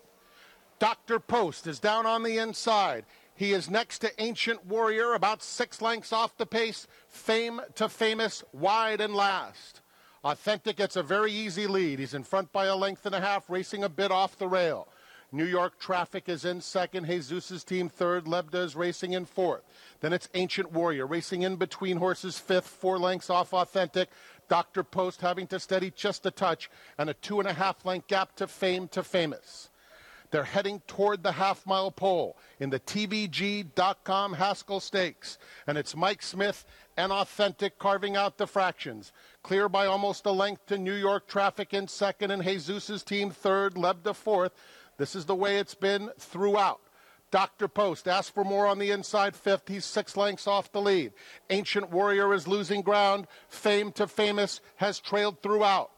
Dr. 0.79 1.19
Post 1.19 1.67
is 1.67 1.79
down 1.79 2.05
on 2.05 2.23
the 2.23 2.37
inside. 2.37 3.05
He 3.35 3.51
is 3.51 3.69
next 3.69 3.99
to 3.99 4.21
Ancient 4.21 4.65
Warrior, 4.65 5.13
about 5.13 5.43
six 5.43 5.81
lengths 5.81 6.13
off 6.13 6.37
the 6.37 6.45
pace. 6.45 6.87
Fame 7.09 7.59
to 7.75 7.89
famous, 7.89 8.43
wide 8.53 9.01
and 9.01 9.13
last. 9.13 9.81
Authentic 10.25 10.77
gets 10.77 10.95
a 10.95 11.03
very 11.03 11.31
easy 11.31 11.67
lead. 11.67 11.99
He's 11.99 12.15
in 12.15 12.23
front 12.23 12.51
by 12.51 12.65
a 12.65 12.75
length 12.75 13.05
and 13.05 13.13
a 13.13 13.21
half, 13.21 13.47
racing 13.47 13.83
a 13.83 13.89
bit 13.89 14.09
off 14.09 14.39
the 14.39 14.47
rail. 14.47 14.87
New 15.31 15.45
York 15.45 15.77
Traffic 15.77 16.27
is 16.27 16.45
in 16.45 16.61
second. 16.61 17.05
Jesus' 17.05 17.63
team 17.63 17.89
third. 17.89 18.25
Lebda 18.25 18.55
is 18.55 18.75
racing 18.75 19.13
in 19.13 19.25
fourth. 19.25 19.61
Then 19.99 20.13
it's 20.13 20.27
Ancient 20.33 20.71
Warrior 20.71 21.05
racing 21.05 21.43
in 21.43 21.57
between 21.57 21.97
horses 21.97 22.39
fifth, 22.39 22.65
four 22.67 22.97
lengths 22.97 23.29
off 23.29 23.53
Authentic. 23.53 24.09
Dr. 24.49 24.83
Post 24.83 25.21
having 25.21 25.45
to 25.47 25.59
steady 25.59 25.91
just 25.95 26.25
a 26.25 26.31
touch 26.31 26.71
and 26.97 27.07
a 27.07 27.13
two 27.13 27.39
and 27.39 27.47
a 27.47 27.53
half 27.53 27.85
length 27.85 28.07
gap 28.07 28.35
to 28.37 28.47
fame 28.47 28.87
to 28.89 29.03
famous. 29.03 29.69
They're 30.31 30.43
heading 30.43 30.81
toward 30.87 31.23
the 31.23 31.33
half 31.33 31.65
mile 31.65 31.91
pole 31.91 32.35
in 32.59 32.69
the 32.69 32.79
TVG.com 32.79 34.33
Haskell 34.33 34.79
Stakes. 34.79 35.37
And 35.67 35.77
it's 35.77 35.95
Mike 35.95 36.21
Smith 36.21 36.65
and 36.97 37.11
Authentic 37.11 37.77
carving 37.77 38.15
out 38.15 38.37
the 38.37 38.47
fractions. 38.47 39.11
Clear 39.43 39.67
by 39.67 39.85
almost 39.85 40.25
a 40.25 40.31
length 40.31 40.65
to 40.67 40.77
New 40.77 40.93
York 40.93 41.27
Traffic 41.27 41.73
in 41.73 41.87
second 41.87 42.31
and 42.31 42.43
Jesus' 42.43 43.03
team 43.03 43.31
third, 43.31 43.75
Lebda 43.75 44.15
fourth. 44.15 44.53
This 44.97 45.15
is 45.15 45.25
the 45.25 45.35
way 45.35 45.57
it's 45.57 45.75
been 45.75 46.09
throughout. 46.17 46.79
Dr. 47.31 47.67
Post 47.67 48.07
asks 48.07 48.29
for 48.29 48.45
more 48.45 48.65
on 48.65 48.79
the 48.79 48.91
inside 48.91 49.35
fifth. 49.35 49.67
He's 49.67 49.83
six 49.83 50.15
lengths 50.15 50.47
off 50.47 50.71
the 50.71 50.81
lead. 50.81 51.11
Ancient 51.49 51.89
Warrior 51.89 52.33
is 52.33 52.47
losing 52.47 52.81
ground. 52.81 53.27
Fame 53.49 53.91
to 53.93 54.07
Famous 54.07 54.61
has 54.77 54.99
trailed 54.99 55.41
throughout. 55.41 55.91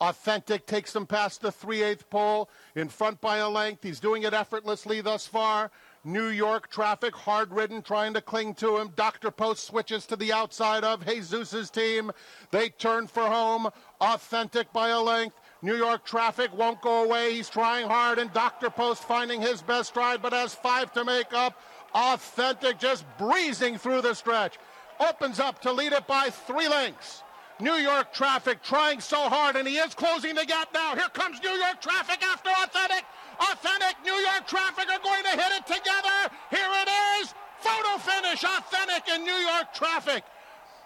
Authentic 0.00 0.66
takes 0.66 0.94
him 0.94 1.06
past 1.06 1.40
the 1.40 1.50
3 1.50 1.78
8th 1.78 2.08
pole, 2.08 2.48
in 2.76 2.88
front 2.88 3.20
by 3.20 3.38
a 3.38 3.48
length. 3.48 3.82
He's 3.82 3.98
doing 3.98 4.22
it 4.22 4.32
effortlessly 4.32 5.00
thus 5.00 5.26
far. 5.26 5.70
New 6.04 6.28
York 6.28 6.70
traffic, 6.70 7.14
hard 7.14 7.52
ridden, 7.52 7.82
trying 7.82 8.14
to 8.14 8.20
cling 8.20 8.54
to 8.54 8.78
him. 8.78 8.92
Dr. 8.94 9.30
Post 9.30 9.64
switches 9.64 10.06
to 10.06 10.16
the 10.16 10.32
outside 10.32 10.84
of 10.84 11.04
Jesus' 11.06 11.70
team. 11.70 12.12
They 12.50 12.68
turn 12.70 13.06
for 13.06 13.26
home. 13.26 13.68
Authentic 14.00 14.72
by 14.72 14.88
a 14.88 15.00
length. 15.00 15.36
New 15.60 15.74
York 15.74 16.04
traffic 16.04 16.56
won't 16.56 16.80
go 16.80 17.04
away. 17.04 17.34
He's 17.34 17.48
trying 17.48 17.88
hard, 17.88 18.18
and 18.18 18.32
Dr. 18.32 18.70
Post 18.70 19.02
finding 19.04 19.40
his 19.40 19.60
best 19.60 19.88
stride, 19.88 20.22
but 20.22 20.32
has 20.32 20.54
five 20.54 20.92
to 20.92 21.04
make 21.04 21.32
up. 21.32 21.60
Authentic 21.94 22.78
just 22.78 23.04
breezing 23.18 23.76
through 23.76 24.02
the 24.02 24.14
stretch. 24.14 24.58
Opens 25.00 25.40
up 25.40 25.60
to 25.62 25.72
lead 25.72 25.92
it 25.92 26.06
by 26.06 26.30
three 26.30 26.68
lengths. 26.68 27.22
New 27.60 27.74
York 27.74 28.12
traffic 28.12 28.62
trying 28.62 29.00
so 29.00 29.28
hard, 29.28 29.56
and 29.56 29.66
he 29.66 29.78
is 29.78 29.94
closing 29.94 30.36
the 30.36 30.46
gap 30.46 30.68
now. 30.72 30.94
Here 30.94 31.08
comes 31.12 31.42
New 31.42 31.50
York 31.50 31.80
traffic 31.80 32.22
after 32.22 32.50
Authentic. 32.50 33.04
Authentic, 33.40 33.96
New 34.04 34.14
York 34.14 34.46
traffic 34.46 34.88
are 34.90 35.02
going 35.02 35.22
to 35.24 35.30
hit 35.30 35.52
it 35.52 35.66
together. 35.66 36.34
Here 36.50 36.70
it 36.82 36.88
is. 37.20 37.34
Photo 37.60 37.98
finish, 37.98 38.44
Authentic 38.44 39.08
in 39.14 39.24
New 39.24 39.32
York 39.32 39.72
traffic. 39.74 40.24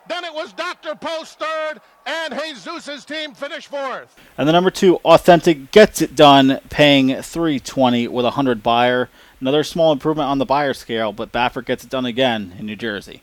Then 0.09 0.25
it 0.25 0.35
was 0.35 0.53
Dr. 0.53 0.95
Post 0.97 1.39
third, 1.39 1.81
and 2.07 2.35
Jesus' 2.35 3.05
team 3.05 3.35
finished 3.35 3.69
fourth. 3.69 4.17
And 4.37 4.49
the 4.49 4.53
number 4.53 4.71
two, 4.71 4.97
Authentic, 4.97 5.71
gets 5.71 6.03
it 6.03 6.17
done, 6.17 6.61
paying 6.71 7.23
320 7.23 8.09
with 8.09 8.25
a 8.25 8.35
100 8.35 8.63
Beyer. 8.63 9.09
Another 9.41 9.63
small 9.63 9.93
improvement 9.93 10.29
on 10.29 10.39
the 10.39 10.45
Beyer 10.45 10.75
scale, 10.75 11.13
but 11.13 11.31
Baffert 11.31 11.67
gets 11.67 11.85
it 11.85 11.91
done 11.91 12.07
again 12.07 12.55
in 12.59 12.67
New 12.67 12.77
Jersey. 12.77 13.23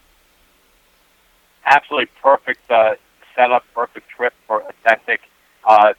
Absolutely 1.66 2.10
perfect 2.22 2.70
uh, 2.72 2.96
setup, 3.36 3.64
perfect 3.74 4.10
trip 4.10 4.34
for 4.48 4.64
Authentic. 4.64 5.22
Uh, 5.66 5.94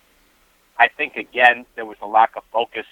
I 0.78 0.88
think 0.88 1.16
again 1.16 1.66
there 1.76 1.84
was 1.84 1.98
a 2.00 2.06
lack 2.06 2.36
of 2.36 2.42
focus 2.52 2.86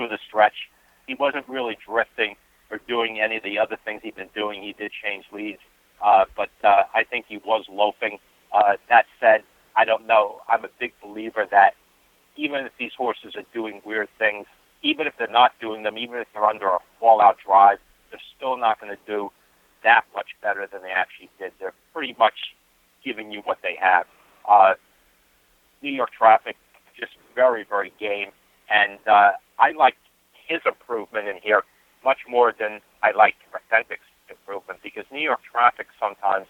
through 0.00 0.08
the 0.08 0.18
stretch. 0.26 0.70
He 1.06 1.14
wasn't 1.14 1.46
really 1.46 1.76
drifting 1.86 2.36
or 2.70 2.80
doing 2.88 3.20
any 3.20 3.36
of 3.36 3.42
the 3.42 3.58
other 3.58 3.76
things 3.84 4.00
he'd 4.02 4.16
been 4.16 4.30
doing. 4.34 4.62
He 4.62 4.72
did 4.72 4.92
change 5.04 5.26
leads, 5.30 5.58
uh, 6.02 6.24
but 6.34 6.48
uh, 6.64 6.84
I 6.94 7.04
think 7.04 7.26
he 7.28 7.36
was 7.36 7.66
loafing. 7.68 8.18
Uh, 8.50 8.76
that 8.88 9.04
said, 9.20 9.42
I 9.76 9.84
don't 9.84 10.06
know. 10.06 10.40
I'm 10.48 10.64
a 10.64 10.68
big 10.78 10.94
believer 11.02 11.46
that 11.50 11.74
even 12.36 12.64
if 12.64 12.72
these 12.78 12.92
horses 12.96 13.34
are 13.36 13.44
doing 13.52 13.82
weird 13.84 14.08
things, 14.18 14.46
even 14.82 15.06
if 15.06 15.12
they're 15.18 15.28
not 15.28 15.52
doing 15.60 15.82
them, 15.82 15.98
even 15.98 16.18
if 16.18 16.28
they're 16.32 16.46
under 16.46 16.68
a 16.68 16.78
fallout 16.98 17.36
drive, 17.44 17.78
they're 18.10 18.20
still 18.36 18.56
not 18.56 18.80
going 18.80 18.90
to 18.90 18.98
do 19.06 19.30
that 19.84 20.04
much 20.14 20.28
better 20.42 20.66
than 20.72 20.80
they 20.82 20.90
actually 20.90 21.28
did. 21.38 21.52
They're 21.60 21.74
pretty 21.92 22.16
much 22.18 22.54
giving 23.04 23.30
you 23.30 23.42
what 23.44 23.58
they 23.62 23.76
have. 23.78 24.06
Uh, 24.48 24.74
New 25.82 25.92
York 25.92 26.10
traffic 26.16 26.56
just 26.98 27.12
very, 27.34 27.64
very 27.68 27.92
game, 28.00 28.30
and 28.70 28.98
uh, 29.06 29.32
I 29.60 29.72
like 29.72 29.96
his 30.48 30.60
improvement 30.66 31.28
in 31.28 31.36
here 31.42 31.62
much 32.04 32.18
more 32.28 32.54
than 32.58 32.80
I 33.02 33.12
like 33.12 33.34
Authentic's 33.54 34.08
improvement 34.30 34.80
because 34.82 35.04
New 35.12 35.20
York 35.20 35.40
traffic 35.50 35.86
sometimes 36.00 36.46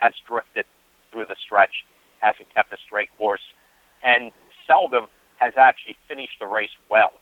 has 0.00 0.12
drifted 0.26 0.64
through 1.10 1.26
the 1.26 1.36
stretch, 1.44 1.84
hasn't 2.20 2.54
kept 2.54 2.72
a 2.72 2.76
straight 2.86 3.10
course, 3.18 3.42
and 4.02 4.30
seldom 4.66 5.06
has 5.36 5.52
actually 5.56 5.96
finished 6.08 6.38
the 6.40 6.46
race 6.46 6.70
well 6.88 7.12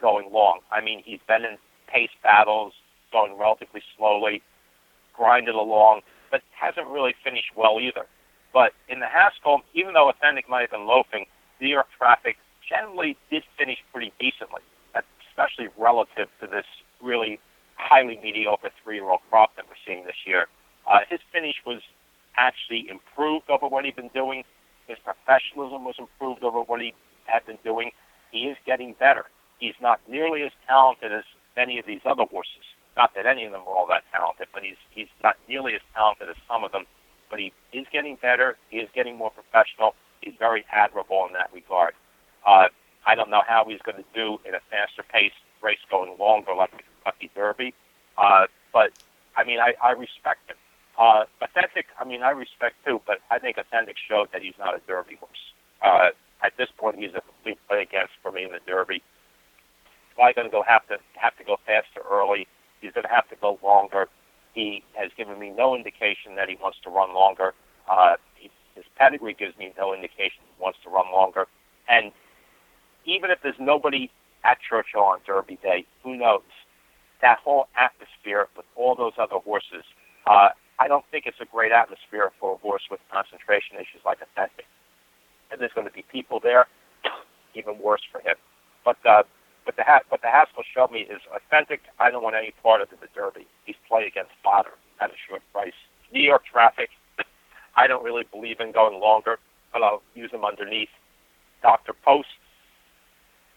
going 0.00 0.30
long. 0.30 0.60
I 0.70 0.80
mean, 0.80 1.02
he's 1.04 1.20
been 1.26 1.44
in 1.44 1.56
pace 1.88 2.10
battles, 2.22 2.72
going 3.12 3.36
relatively 3.38 3.82
slowly, 3.96 4.42
grinded 5.14 5.54
along, 5.54 6.02
but 6.30 6.42
hasn't 6.52 6.86
really 6.86 7.14
finished 7.24 7.52
well 7.56 7.80
either. 7.80 8.06
But 8.52 8.72
in 8.88 9.00
the 9.00 9.06
Haskell, 9.06 9.62
even 9.74 9.94
though 9.94 10.10
Authentic 10.10 10.48
might 10.48 10.62
have 10.62 10.70
been 10.70 10.86
loafing, 10.86 11.26
New 11.60 11.68
York 11.68 11.86
traffic 11.96 12.36
generally 12.70 13.16
did 13.30 13.42
finish 13.58 13.78
pretty 13.92 14.12
decently, 14.18 14.62
especially 14.94 15.68
relative 15.76 16.28
to 16.40 16.46
this 16.46 16.64
really 17.02 17.40
highly 17.74 18.18
mediocre 18.22 18.70
three-year-old 18.82 19.20
crop 19.28 19.56
that 19.56 19.66
we're 19.66 19.82
seeing 19.86 20.04
this 20.04 20.22
year. 20.24 20.46
Uh, 20.86 21.00
his 21.10 21.20
finish 21.32 21.56
was 21.66 21.82
actually 22.36 22.88
improved 22.88 23.50
over 23.50 23.66
what 23.66 23.84
he'd 23.84 23.96
been 23.96 24.14
doing. 24.14 24.44
His 24.86 24.98
professionalism 25.04 25.84
was 25.84 25.96
improved 25.98 26.44
over 26.44 26.60
what 26.62 26.80
he 26.80 26.94
had 27.24 27.44
been 27.46 27.58
doing. 27.64 27.90
He 28.30 28.46
is 28.46 28.56
getting 28.64 28.94
better. 28.98 29.26
He's 29.58 29.74
not 29.82 30.00
nearly 30.08 30.42
as 30.42 30.52
talented 30.66 31.12
as 31.12 31.24
many 31.56 31.78
of 31.78 31.86
these 31.86 32.00
other 32.06 32.24
horses. 32.24 32.64
Not 32.96 33.14
that 33.14 33.26
any 33.26 33.44
of 33.44 33.52
them 33.52 33.62
are 33.66 33.74
all 33.74 33.86
that 33.88 34.04
talented, 34.12 34.48
but 34.52 34.62
he's 34.62 34.80
he's 34.90 35.08
not 35.22 35.36
nearly 35.48 35.74
as 35.74 35.80
talented 35.94 36.28
as 36.28 36.36
some 36.48 36.64
of 36.64 36.72
them. 36.72 36.84
But 37.30 37.38
he 37.38 37.52
is 37.72 37.86
getting 37.92 38.16
better. 38.20 38.56
He 38.68 38.78
is 38.78 38.88
getting 38.94 39.16
more 39.16 39.30
professional. 39.30 39.94
He's 40.20 40.34
very 40.38 40.64
admirable 40.72 41.24
in 41.26 41.32
that 41.34 41.50
regard. 41.52 41.94
Uh, 42.46 42.68
I 43.06 43.14
don't 43.14 43.30
know 43.30 43.42
how 43.46 43.64
he's 43.68 43.80
going 43.82 43.96
to 43.96 44.08
do 44.14 44.38
in 44.46 44.54
a 44.54 44.60
faster 44.70 45.02
pace 45.02 45.32
race 45.62 45.78
going 45.90 46.16
longer 46.18 46.54
like 46.54 46.70
the 46.70 46.82
Kentucky 46.82 47.30
Derby. 47.34 47.74
Uh, 48.16 48.46
but 48.72 48.90
I 49.36 49.44
mean, 49.44 49.58
I, 49.60 49.74
I 49.82 49.92
respect 49.92 50.48
him. 50.48 50.56
Uh, 50.98 51.24
authentic, 51.40 51.86
I 51.98 52.04
mean, 52.04 52.22
I 52.22 52.30
respect 52.30 52.76
too, 52.84 53.00
but 53.06 53.18
I 53.30 53.38
think 53.38 53.56
Authentic 53.56 53.96
showed 53.96 54.28
that 54.32 54.42
he's 54.42 54.58
not 54.58 54.74
a 54.74 54.80
Derby 54.86 55.16
horse. 55.16 55.52
Uh, 55.82 56.10
at 56.42 56.52
this 56.58 56.68
point, 56.76 56.96
he's 56.98 57.14
a 57.14 57.22
complete 57.22 57.58
play 57.68 57.82
against 57.82 58.12
for 58.22 58.32
me 58.32 58.44
in 58.44 58.50
the 58.50 58.60
Derby. 58.66 59.02
Probably 60.14 60.34
going 60.34 60.48
to 60.48 60.52
go 60.52 60.62
have 60.62 60.86
to 60.88 60.98
have 61.14 61.36
to 61.38 61.44
go 61.44 61.56
faster 61.64 62.02
early. 62.10 62.46
He's 62.80 62.92
going 62.92 63.04
to 63.04 63.12
have 63.12 63.28
to 63.30 63.36
go 63.36 63.58
longer. 63.62 64.08
He 64.52 64.82
has 64.94 65.10
given 65.16 65.38
me 65.38 65.50
no 65.56 65.74
indication 65.74 66.34
that 66.36 66.48
he 66.48 66.56
wants 66.60 66.78
to 66.84 66.90
run 66.90 67.14
longer. 67.14 67.54
Uh, 67.88 68.16
he, 68.34 68.50
his 68.74 68.84
pedigree 68.96 69.34
gives 69.34 69.56
me 69.56 69.72
no 69.78 69.94
indication 69.94 70.42
he 70.44 70.62
wants 70.62 70.78
to 70.84 70.90
run 70.90 71.10
longer. 71.12 71.46
And 71.88 72.12
even 73.04 73.30
if 73.30 73.38
there's 73.42 73.58
nobody 73.58 74.10
at 74.44 74.58
Churchill 74.60 75.02
on 75.02 75.18
Derby 75.26 75.58
Day, 75.62 75.84
who 76.02 76.16
knows? 76.16 76.46
That 77.22 77.38
whole 77.38 77.68
atmosphere 77.76 78.48
with 78.56 78.66
all 78.76 78.94
those 78.94 79.12
other 79.18 79.36
horses, 79.36 79.84
uh, 80.26 80.48
I 80.78 80.88
don't 80.88 81.04
think 81.10 81.26
it's 81.26 81.40
a 81.40 81.44
great 81.44 81.72
atmosphere 81.72 82.32
for 82.40 82.54
a 82.54 82.56
horse 82.56 82.82
with 82.90 83.00
concentration 83.12 83.76
issues 83.76 84.00
like 84.04 84.18
Authentic. 84.22 84.64
And 85.50 85.60
there's 85.60 85.72
going 85.74 85.86
to 85.86 85.92
be 85.92 86.04
people 86.10 86.40
there, 86.40 86.66
even 87.54 87.78
worse 87.78 88.00
for 88.10 88.20
him. 88.20 88.36
But 88.84 88.96
uh, 89.04 89.24
what 89.64 89.76
the 89.76 89.84
what 90.08 90.22
the 90.22 90.28
Haskell 90.28 90.64
showed 90.74 90.90
me 90.90 91.00
is 91.00 91.20
Authentic. 91.34 91.82
I 91.98 92.10
don't 92.10 92.22
want 92.22 92.36
any 92.36 92.52
part 92.62 92.80
of 92.80 92.88
the 92.88 92.96
Derby. 93.14 93.46
He's 93.64 93.76
play 93.86 94.06
against 94.06 94.30
fodder 94.42 94.72
at 95.00 95.10
a 95.10 95.18
short 95.28 95.42
price. 95.52 95.76
New 96.12 96.22
York 96.22 96.42
traffic. 96.50 96.88
I 97.76 97.86
don't 97.86 98.02
really 98.02 98.24
believe 98.32 98.60
in 98.60 98.72
going 98.72 98.98
longer, 98.98 99.38
but 99.72 99.82
I'll 99.82 100.02
use 100.14 100.30
him 100.32 100.44
underneath. 100.44 100.88
Dr. 101.62 101.92
Post. 101.92 102.28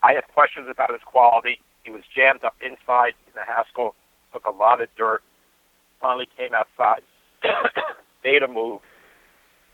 I 0.04 0.14
have 0.14 0.26
questions 0.34 0.68
about 0.70 0.92
his 0.92 1.02
quality. 1.06 1.60
He 1.84 1.92
was 1.92 2.04
jammed 2.16 2.44
up 2.44 2.56
inside 2.62 3.14
in 3.26 3.34
the 3.34 3.46
Haskell, 3.48 3.96
took 4.32 4.46
a 4.46 4.52
lot 4.52 4.82
of 4.82 4.90
dirt, 4.98 5.24
finally 6.00 6.28
came 6.38 6.54
outside 6.54 7.02
made 8.24 8.44
a 8.44 8.48
move, 8.48 8.82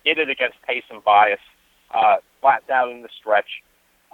did 0.06 0.18
it 0.18 0.30
against 0.30 0.62
pace 0.68 0.84
and 0.90 1.04
bias, 1.04 1.40
uh, 1.94 2.18
flattened 2.42 2.72
out 2.72 2.90
in 2.90 3.02
the 3.02 3.10
stretch. 3.20 3.62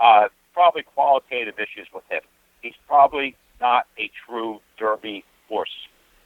Uh, 0.02 0.28
probably 0.54 0.84
qualitative 0.84 1.56
issues 1.56 1.88
with 1.94 2.04
him. 2.10 2.22
He's 2.62 2.74
probably 2.88 3.36
not 3.62 3.86
a 3.98 4.10
true 4.26 4.60
Derby 4.78 5.24
horse, 5.48 5.70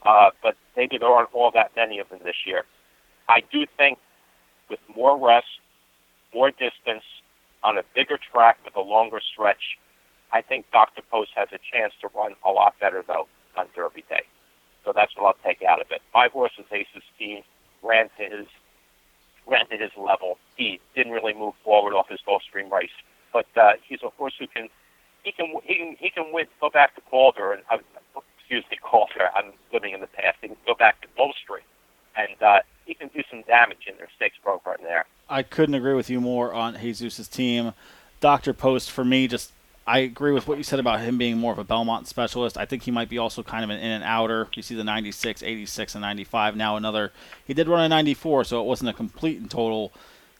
uh, 0.04 0.30
but 0.42 0.56
maybe 0.76 0.98
there 0.98 1.10
aren't 1.10 1.34
all 1.34 1.52
that 1.54 1.72
many 1.76 2.00
of 2.00 2.10
them 2.10 2.20
this 2.24 2.46
year. 2.46 2.64
I 3.28 3.42
do 3.52 3.66
think 3.78 4.00
with 4.70 4.80
more 4.96 5.18
rest, 5.18 5.48
more 6.34 6.52
distance, 6.52 7.04
on 7.64 7.78
a 7.78 7.84
bigger 7.96 8.18
track 8.32 8.58
with 8.64 8.76
a 8.76 8.82
longer 8.82 9.20
stretch, 9.20 9.78
I 10.32 10.42
think 10.42 10.66
Dr. 10.72 11.02
Post 11.10 11.32
has 11.36 11.50
a 11.52 11.60
chance 11.72 11.94
to 12.02 12.10
run 12.16 12.36
a 12.46 12.52
lot 12.52 12.76
better, 12.80 13.04
though, 13.06 13.28
on 13.58 13.68
Derby 13.76 14.04
Day. 14.10 14.24
So 14.86 14.94
that's 14.96 15.16
what 15.16 15.26
I'll 15.28 15.44
take 15.44 15.62
out 15.64 15.82
of 15.82 15.88
it. 15.92 16.02
Five 16.14 16.32
horses, 16.32 16.66
Ace's 16.72 17.04
team 17.18 17.44
ran 17.84 18.10
to 18.18 18.24
his 18.24 18.48
ran 19.48 19.68
to 19.70 19.78
his 19.78 19.92
level. 19.98 20.38
He 20.56 20.80
didn't 20.96 21.12
really 21.12 21.34
move 21.34 21.56
forward 21.64 21.94
off 21.94 22.08
his 22.10 22.20
Gulfstream 22.28 22.72
race, 22.72 22.94
but 23.34 23.48
uh, 23.58 23.74
he's 23.88 24.00
a 24.04 24.10
horse 24.10 24.34
who 24.40 24.48
can 24.48 24.70
he 25.24 25.32
can 25.32 25.54
he 25.64 25.76
can 25.76 25.96
he 26.00 26.10
can 26.10 26.32
win. 26.32 26.46
Go 26.62 26.70
back 26.70 26.96
to 26.96 27.02
Calder 27.02 27.54
and 27.54 27.64
uh, 27.72 27.78
excuse 28.38 28.64
me, 28.72 28.78
Calder. 28.82 29.30
I'm 29.36 29.54
living 29.74 29.94
in 29.94 30.02
the 30.02 30.08
past. 30.08 30.38
He 30.42 30.48
can 30.48 30.58
go 30.66 30.76
back 30.76 31.02
to 31.02 31.08
Gulfstream, 31.18 31.66
and 32.16 32.42
uh, 32.42 32.60
he 32.86 32.94
can 32.94 33.10
do 33.10 33.22
some 33.30 33.44
damage 33.48 33.86
in 33.88 33.98
their 33.98 34.10
stakes 34.16 34.38
program 34.42 34.78
there. 34.84 35.06
I 35.30 35.44
couldn't 35.44 35.76
agree 35.76 35.94
with 35.94 36.10
you 36.10 36.20
more 36.20 36.54
on 36.54 36.76
Jesus's 36.76 37.28
team. 37.28 37.74
Dr. 38.20 38.54
Post 38.54 38.92
for 38.92 39.06
me 39.06 39.28
just 39.28 39.52
I 39.90 40.00
agree 40.00 40.32
with 40.32 40.48
what 40.48 40.60
you 40.60 40.64
said 40.64 40.80
about 40.80 41.00
him 41.00 41.18
being 41.18 41.40
more 41.40 41.52
of 41.52 41.58
a 41.58 41.64
Belmont 41.64 42.08
specialist. 42.08 42.60
I 42.60 42.66
think 42.66 42.84
he 42.84 42.92
might 42.92 43.10
be 43.10 43.18
also 43.18 43.42
kind 43.42 43.64
of 43.64 43.72
an 43.72 43.80
in 43.80 43.90
and 43.90 44.04
outer. 44.04 44.48
You 44.54 44.62
see 44.62 44.76
the 44.76 44.84
96, 44.84 45.42
86, 45.42 45.96
and 45.96 46.02
95. 46.04 46.56
Now 46.56 46.78
another. 46.78 47.12
He 47.44 47.56
did 47.56 47.68
run 47.68 47.84
a 47.84 47.90
94, 47.90 48.44
so 48.44 48.62
it 48.62 48.66
wasn't 48.66 48.92
a 48.92 48.94
complete 48.94 49.40
and 49.40 49.50
total, 49.50 49.92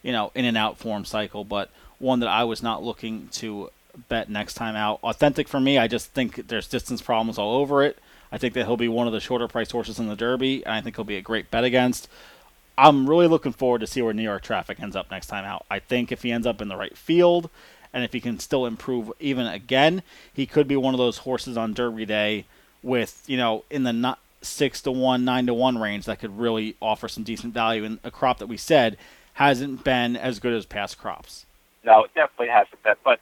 you 0.04 0.12
know, 0.12 0.32
in 0.36 0.46
and 0.46 0.56
out 0.56 0.78
form 0.78 1.04
cycle, 1.04 1.44
but 1.44 1.72
one 1.98 2.20
that 2.20 2.30
I 2.30 2.44
was 2.44 2.62
not 2.62 2.84
looking 2.84 3.28
to 3.34 3.72
bet 4.08 4.30
next 4.30 4.54
time 4.54 4.76
out. 4.76 5.00
Authentic 5.02 5.48
for 5.48 5.60
me, 5.60 5.80
I 5.80 5.88
just 5.88 6.12
think 6.12 6.48
there's 6.48 6.68
distance 6.68 7.02
problems 7.02 7.40
all 7.40 7.56
over 7.56 7.84
it. 7.84 7.98
I 8.32 8.38
think 8.38 8.54
that 8.54 8.68
he'll 8.68 8.78
be 8.78 8.88
one 8.88 9.08
of 9.08 9.14
the 9.14 9.20
shorter 9.20 9.48
priced 9.48 9.72
horses 9.72 9.98
in 9.98 10.08
the 10.08 10.16
Derby, 10.16 10.64
and 10.64 10.76
I 10.76 10.82
think 10.82 10.96
he'll 10.96 11.06
be 11.06 11.18
a 11.18 11.22
great 11.22 11.50
bet 11.50 11.64
against. 11.64 12.08
I'm 12.80 13.10
really 13.10 13.28
looking 13.28 13.52
forward 13.52 13.82
to 13.82 13.88
see 13.88 14.02
where 14.02 14.14
New 14.14 14.24
York 14.24 14.42
Traffic 14.42 14.80
ends 14.80 14.96
up 14.96 15.12
next 15.12 15.28
time 15.28 15.44
out. 15.44 15.66
I 15.70 15.80
think 15.80 16.14
if 16.14 16.24
he 16.24 16.32
ends 16.32 16.48
up 16.48 16.62
in 16.62 16.70
the 16.70 16.78
right 16.78 16.98
field 16.98 17.50
and 17.92 18.06
if 18.06 18.14
he 18.14 18.22
can 18.22 18.40
still 18.40 18.66
improve 18.66 19.12
even 19.20 19.46
again, 19.48 20.02
he 20.34 20.46
could 20.46 20.66
be 20.66 20.78
one 20.78 20.94
of 20.94 20.98
those 20.98 21.20
horses 21.20 21.58
on 21.58 21.74
Derby 21.74 22.06
Day 22.06 22.46
with 22.82 23.24
you 23.28 23.36
know 23.36 23.66
in 23.70 23.84
the 23.84 23.92
not 23.92 24.20
six 24.42 24.82
to 24.84 24.92
one, 24.94 25.26
nine 25.26 25.46
to 25.48 25.54
one 25.54 25.78
range 25.78 26.06
that 26.06 26.20
could 26.20 26.40
really 26.40 26.78
offer 26.82 27.10
some 27.10 27.24
decent 27.24 27.54
value 27.54 27.84
in 27.84 28.00
a 28.06 28.12
crop 28.12 28.40
that 28.40 28.48
we 28.48 28.56
said 28.56 28.96
hasn't 29.34 29.84
been 29.84 30.16
as 30.16 30.40
good 30.40 30.54
as 30.54 30.66
past 30.66 30.98
crops. 30.98 31.46
No, 31.84 32.06
it 32.06 32.14
definitely 32.16 32.48
hasn't 32.48 32.82
been. 32.82 32.96
But 33.04 33.20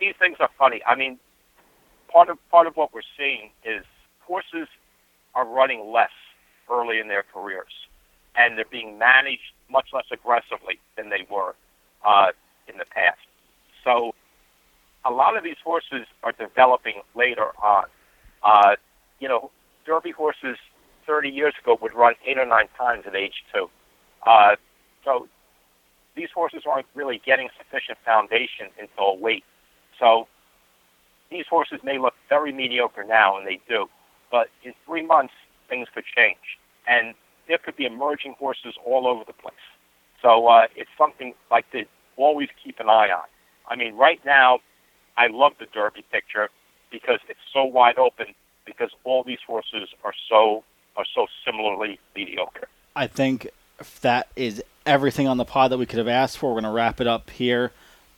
these 0.00 0.14
things 0.18 0.38
are 0.40 0.48
funny. 0.58 0.80
I 0.86 0.94
mean, 0.94 1.18
part 2.08 2.30
of 2.30 2.38
part 2.50 2.66
of 2.66 2.76
what 2.76 2.94
we're 2.94 3.02
seeing 3.18 3.50
is 3.64 3.84
horses 4.20 4.68
are 5.34 5.44
running 5.44 5.92
less 5.92 6.10
early 6.70 7.00
in 7.00 7.08
their 7.08 7.24
careers, 7.34 7.81
and 8.36 8.56
they're 8.56 8.64
being 8.70 8.98
managed 8.98 9.52
much 9.70 9.88
less 9.92 10.04
aggressively 10.12 10.78
than 10.96 11.10
they 11.10 11.26
were 11.30 11.54
uh, 12.06 12.28
in 12.68 12.78
the 12.78 12.84
past. 12.84 13.18
So 13.84 14.14
a 15.04 15.10
lot 15.10 15.36
of 15.36 15.44
these 15.44 15.56
horses 15.64 16.06
are 16.22 16.32
developing 16.32 17.02
later 17.14 17.48
on. 17.62 17.84
Uh, 18.42 18.76
you 19.20 19.28
know, 19.28 19.50
Derby 19.84 20.10
horses 20.10 20.56
30 21.06 21.28
years 21.28 21.54
ago 21.60 21.76
would 21.80 21.94
run 21.94 22.14
eight 22.26 22.38
or 22.38 22.46
nine 22.46 22.68
times 22.78 23.04
at 23.06 23.16
age 23.16 23.44
two. 23.52 23.68
Uh, 24.26 24.56
so 25.04 25.28
these 26.14 26.28
horses 26.34 26.62
aren't 26.70 26.86
really 26.94 27.20
getting 27.24 27.48
sufficient 27.58 27.98
foundation 28.04 28.68
until 28.80 29.18
weight. 29.18 29.44
So 29.98 30.28
these 31.30 31.46
horses 31.48 31.80
may 31.82 31.98
look 31.98 32.14
very 32.28 32.52
mediocre 32.52 33.04
now, 33.04 33.36
and 33.38 33.46
they 33.46 33.60
do, 33.68 33.86
but 34.30 34.48
in 34.62 34.74
three 34.86 35.04
months 35.04 35.32
things 35.68 35.88
could 35.94 36.04
change, 36.04 36.58
and 36.86 37.14
there 37.48 37.58
could 37.58 37.76
be 37.76 37.86
emerging 37.86 38.34
horses 38.38 38.74
all 38.84 39.06
over 39.06 39.24
the 39.26 39.32
place. 39.32 39.54
So 40.20 40.46
uh, 40.46 40.66
it's 40.76 40.90
something 40.96 41.34
like 41.50 41.70
to 41.72 41.84
always 42.16 42.48
keep 42.62 42.78
an 42.80 42.88
eye 42.88 43.08
on. 43.10 43.24
I 43.68 43.76
mean, 43.76 43.96
right 43.96 44.20
now, 44.24 44.60
I 45.16 45.26
love 45.28 45.52
the 45.58 45.66
Derby 45.66 46.04
picture 46.10 46.48
because 46.90 47.18
it's 47.28 47.40
so 47.52 47.64
wide 47.64 47.98
open 47.98 48.26
because 48.64 48.90
all 49.04 49.24
these 49.24 49.38
horses 49.46 49.88
are 50.04 50.14
so 50.28 50.64
are 50.96 51.06
so 51.14 51.26
similarly 51.44 51.98
mediocre. 52.14 52.68
I 52.94 53.06
think 53.06 53.48
that 54.02 54.28
is 54.36 54.62
everything 54.84 55.26
on 55.26 55.38
the 55.38 55.44
pod 55.44 55.72
that 55.72 55.78
we 55.78 55.86
could 55.86 55.98
have 55.98 56.08
asked 56.08 56.38
for. 56.38 56.50
We're 56.50 56.60
going 56.60 56.64
to 56.64 56.70
wrap 56.70 57.00
it 57.00 57.06
up 57.06 57.30
here. 57.30 57.72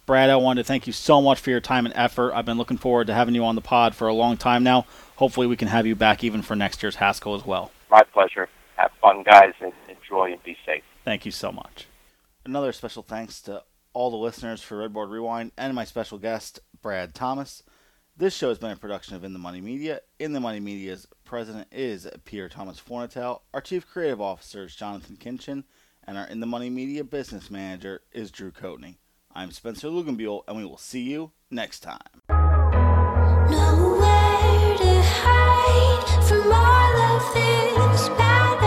Brad, 0.06 0.28
I 0.28 0.36
wanted 0.36 0.62
to 0.62 0.66
thank 0.66 0.86
you 0.86 0.92
so 0.92 1.22
much 1.22 1.40
for 1.40 1.50
your 1.50 1.60
time 1.60 1.86
and 1.86 1.94
effort. 1.96 2.34
I've 2.34 2.44
been 2.44 2.58
looking 2.58 2.76
forward 2.76 3.06
to 3.06 3.14
having 3.14 3.34
you 3.34 3.44
on 3.44 3.54
the 3.54 3.62
pod 3.62 3.94
for 3.94 4.08
a 4.08 4.12
long 4.12 4.36
time 4.36 4.62
now. 4.62 4.86
Hopefully, 5.16 5.46
we 5.46 5.56
can 5.56 5.68
have 5.68 5.86
you 5.86 5.94
back 5.94 6.22
even 6.22 6.42
for 6.42 6.54
next 6.54 6.82
year's 6.82 6.96
Haskell 6.96 7.34
as 7.34 7.46
well. 7.46 7.70
My 7.90 8.02
pleasure. 8.02 8.48
Have 8.76 8.90
fun, 9.00 9.22
guys, 9.22 9.52
and 9.60 9.72
enjoy 9.88 10.32
and 10.32 10.42
be 10.42 10.56
safe. 10.66 10.82
Thank 11.04 11.24
you 11.24 11.32
so 11.32 11.52
much. 11.52 11.86
Another 12.44 12.72
special 12.72 13.02
thanks 13.02 13.40
to 13.42 13.62
all 13.92 14.10
the 14.10 14.16
listeners 14.16 14.60
for 14.60 14.76
Redboard 14.86 15.10
Rewind, 15.10 15.52
and 15.56 15.74
my 15.74 15.84
special 15.84 16.18
guest, 16.18 16.60
Brad 16.82 17.14
Thomas. 17.14 17.62
This 18.16 18.34
show 18.34 18.48
has 18.48 18.58
been 18.58 18.70
a 18.70 18.76
production 18.76 19.16
of 19.16 19.24
In 19.24 19.32
the 19.32 19.38
Money 19.38 19.60
Media. 19.60 20.00
In 20.18 20.32
the 20.32 20.40
Money 20.40 20.60
Media's 20.60 21.06
president 21.24 21.68
is 21.72 22.06
Peter 22.24 22.48
Thomas 22.48 22.80
Fornatale. 22.80 23.40
Our 23.52 23.60
chief 23.60 23.88
creative 23.88 24.20
officer 24.20 24.64
is 24.64 24.76
Jonathan 24.76 25.16
Kinchin, 25.16 25.64
and 26.06 26.18
our 26.18 26.26
In 26.26 26.40
the 26.40 26.46
Money 26.46 26.70
Media 26.70 27.02
business 27.04 27.50
manager 27.50 28.02
is 28.12 28.30
Drew 28.30 28.50
Coatney. 28.50 28.98
I'm 29.32 29.50
Spencer 29.50 29.88
Luganbuehl, 29.88 30.42
and 30.46 30.56
we 30.56 30.64
will 30.64 30.78
see 30.78 31.02
you 31.02 31.32
next 31.50 31.80
time. 31.80 31.98
Nowhere 33.50 34.76
to 34.78 35.02
hide 35.02 36.24
from 36.28 36.52
all 36.52 36.96
of 37.16 37.34
this 37.34 38.08
bad 38.10 38.63